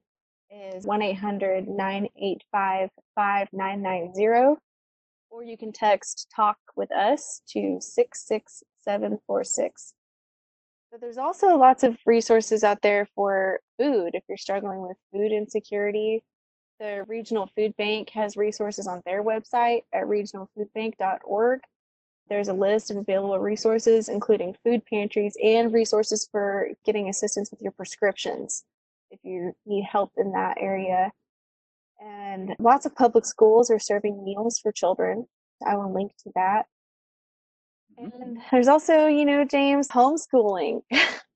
is 0.51 0.85
1 0.85 1.03
800 1.03 1.69
985 1.69 2.91
5990. 3.15 4.61
Or 5.31 5.45
you 5.45 5.57
can 5.57 5.73
text 5.73 6.27
Talk 6.35 6.59
with 6.75 6.91
Us 6.91 7.43
to 7.51 7.79
66746. 7.81 9.95
But 10.91 11.01
there's 11.01 11.19
also 11.19 11.57
lots 11.57 11.85
of 11.85 11.97
resources 12.07 12.65
out 12.65 12.83
there 12.83 13.07
for 13.15 13.61
food 13.79 14.11
if 14.15 14.25
you're 14.29 14.39
struggling 14.39 14.83
with 14.83 14.97
food 15.13 15.33
insecurity. 15.33 16.23
The 16.81 17.05
Regional 17.09 17.51
Food 17.57 17.77
Bank 17.77 18.11
has 18.11 18.37
resources 18.37 18.87
on 18.87 19.03
their 19.05 19.23
website 19.23 19.83
at 19.93 20.05
regionalfoodbank.org. 20.05 21.61
There's 22.29 22.49
a 22.49 22.53
list 22.53 22.91
of 22.91 22.99
available 22.99 23.39
resources, 23.39 24.09
including 24.09 24.57
food 24.65 24.85
pantries 24.87 25.37
and 25.43 25.73
resources 25.73 26.29
for 26.31 26.69
getting 26.85 27.09
assistance 27.09 27.51
with 27.51 27.63
your 27.63 27.73
prescriptions 27.73 28.65
if 29.11 29.21
you 29.23 29.55
need 29.67 29.85
help 29.85 30.13
in 30.17 30.33
that 30.33 30.59
area. 30.61 31.11
And 32.01 32.55
lots 32.59 32.87
of 32.87 32.95
public 32.95 33.25
schools 33.25 33.71
are 33.71 33.79
serving 33.79 34.23
meals 34.25 34.59
for 34.59 34.73
children. 34.73 35.27
I 35.67 35.77
will 35.77 35.93
link 35.93 36.13
to 36.25 36.33
that. 36.35 36.67
Mhm. 37.99 38.23
And 38.23 38.43
there's 38.51 38.69
also, 38.69 39.07
you 39.07 39.25
know, 39.25 39.45
James, 39.45 39.89
homeschooling 39.89 40.83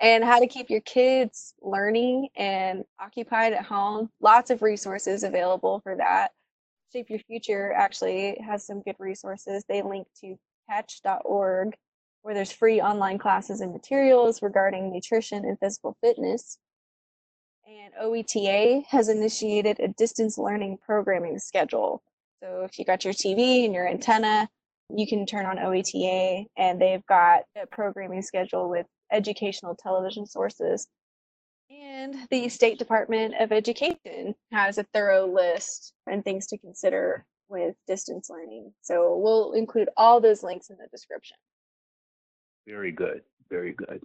and 0.00 0.24
how 0.24 0.38
to 0.38 0.46
keep 0.46 0.70
your 0.70 0.80
kids 0.80 1.54
learning 1.62 2.28
and 2.36 2.84
occupied 3.00 3.52
at 3.52 3.64
home. 3.64 4.10
Lots 4.20 4.50
of 4.50 4.62
resources 4.62 5.22
available 5.22 5.80
for 5.80 5.96
that. 5.96 6.32
Shape 6.92 7.10
Your 7.10 7.20
Future 7.20 7.72
actually 7.72 8.38
has 8.44 8.66
some 8.66 8.82
good 8.82 8.96
resources. 8.98 9.64
They 9.68 9.82
link 9.82 10.08
to 10.22 10.36
catch.org, 10.68 11.74
where 12.22 12.34
there's 12.34 12.52
free 12.52 12.80
online 12.80 13.18
classes 13.18 13.60
and 13.60 13.72
materials 13.72 14.42
regarding 14.42 14.92
nutrition 14.92 15.44
and 15.44 15.58
physical 15.58 15.96
fitness. 16.00 16.58
And 17.66 17.94
OETA 18.02 18.84
has 18.88 19.08
initiated 19.08 19.78
a 19.78 19.88
distance 19.88 20.36
learning 20.36 20.78
programming 20.84 21.38
schedule. 21.38 22.02
So 22.42 22.62
if 22.62 22.78
you 22.78 22.84
got 22.84 23.04
your 23.04 23.14
TV 23.14 23.64
and 23.64 23.74
your 23.74 23.86
antenna, 23.86 24.48
you 24.96 25.06
can 25.06 25.26
turn 25.26 25.46
on 25.46 25.58
OETA, 25.58 26.46
and 26.56 26.80
they've 26.80 27.06
got 27.06 27.42
a 27.60 27.66
programming 27.66 28.22
schedule 28.22 28.68
with 28.68 28.86
educational 29.12 29.74
television 29.74 30.26
sources. 30.26 30.88
And 31.70 32.16
the 32.30 32.48
State 32.48 32.78
Department 32.78 33.34
of 33.38 33.52
Education 33.52 34.34
has 34.52 34.78
a 34.78 34.84
thorough 34.92 35.26
list 35.26 35.92
and 36.06 36.24
things 36.24 36.46
to 36.48 36.58
consider 36.58 37.24
with 37.48 37.74
distance 37.86 38.28
learning. 38.30 38.72
So 38.80 39.16
we'll 39.16 39.52
include 39.52 39.88
all 39.96 40.20
those 40.20 40.42
links 40.42 40.70
in 40.70 40.76
the 40.76 40.88
description. 40.90 41.36
Very 42.66 42.92
good. 42.92 43.22
Very 43.50 43.72
good. 43.72 44.00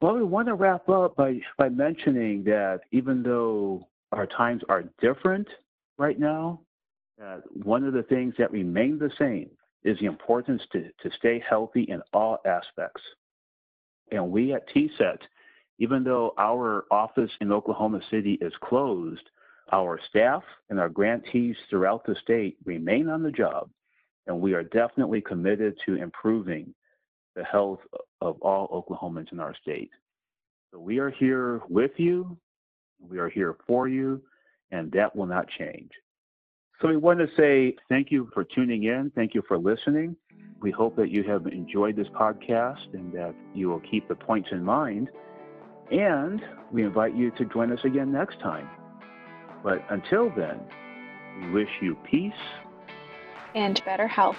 Well, 0.00 0.14
we 0.14 0.24
want 0.24 0.48
to 0.48 0.54
wrap 0.54 0.88
up 0.88 1.14
by, 1.14 1.40
by 1.58 1.68
mentioning 1.68 2.42
that 2.44 2.80
even 2.90 3.22
though 3.22 3.88
our 4.10 4.26
times 4.26 4.62
are 4.68 4.84
different 5.00 5.46
right 5.96 6.18
now, 6.18 6.60
uh, 7.24 7.38
one 7.52 7.84
of 7.84 7.92
the 7.92 8.02
things 8.02 8.34
that 8.38 8.50
remain 8.50 8.98
the 8.98 9.10
same 9.18 9.50
is 9.84 9.98
the 9.98 10.06
importance 10.06 10.62
to, 10.72 10.84
to 11.02 11.10
stay 11.16 11.42
healthy 11.48 11.82
in 11.82 12.02
all 12.12 12.38
aspects. 12.44 13.02
And 14.10 14.30
we 14.30 14.52
at 14.52 14.68
TSET, 14.68 15.20
even 15.78 16.04
though 16.04 16.34
our 16.38 16.84
office 16.90 17.30
in 17.40 17.50
Oklahoma 17.50 18.00
City 18.10 18.34
is 18.40 18.52
closed, 18.62 19.28
our 19.72 19.98
staff 20.08 20.42
and 20.70 20.78
our 20.78 20.88
grantees 20.88 21.56
throughout 21.70 22.04
the 22.04 22.14
state 22.22 22.56
remain 22.64 23.08
on 23.08 23.22
the 23.22 23.30
job, 23.30 23.70
and 24.26 24.40
we 24.40 24.54
are 24.54 24.64
definitely 24.64 25.20
committed 25.20 25.74
to 25.86 25.96
improving 25.96 26.74
the 27.34 27.44
health 27.44 27.80
of 28.20 28.40
all 28.42 28.68
Oklahomans 28.68 29.32
in 29.32 29.40
our 29.40 29.54
state. 29.62 29.90
So 30.70 30.78
we 30.78 30.98
are 30.98 31.10
here 31.10 31.60
with 31.68 31.92
you, 31.96 32.36
we 33.00 33.18
are 33.18 33.28
here 33.28 33.56
for 33.66 33.88
you, 33.88 34.20
and 34.70 34.92
that 34.92 35.14
will 35.16 35.26
not 35.26 35.48
change. 35.58 35.90
So 36.80 36.88
we 36.88 36.96
want 36.96 37.20
to 37.20 37.28
say 37.36 37.76
thank 37.88 38.10
you 38.10 38.28
for 38.34 38.44
tuning 38.44 38.84
in. 38.84 39.12
Thank 39.14 39.34
you 39.34 39.42
for 39.46 39.58
listening. 39.58 40.16
We 40.60 40.70
hope 40.70 40.96
that 40.96 41.10
you 41.10 41.22
have 41.24 41.46
enjoyed 41.46 41.96
this 41.96 42.08
podcast 42.08 42.92
and 42.92 43.12
that 43.12 43.34
you 43.54 43.68
will 43.68 43.80
keep 43.80 44.08
the 44.08 44.14
points 44.14 44.48
in 44.52 44.64
mind. 44.64 45.10
And 45.90 46.40
we 46.72 46.84
invite 46.84 47.14
you 47.14 47.30
to 47.32 47.44
join 47.44 47.72
us 47.72 47.80
again 47.84 48.12
next 48.12 48.40
time. 48.40 48.68
But 49.62 49.84
until 49.90 50.30
then, 50.36 50.60
we 51.40 51.50
wish 51.50 51.68
you 51.80 51.96
peace 52.08 52.32
and 53.54 53.82
better 53.84 54.06
health. 54.06 54.36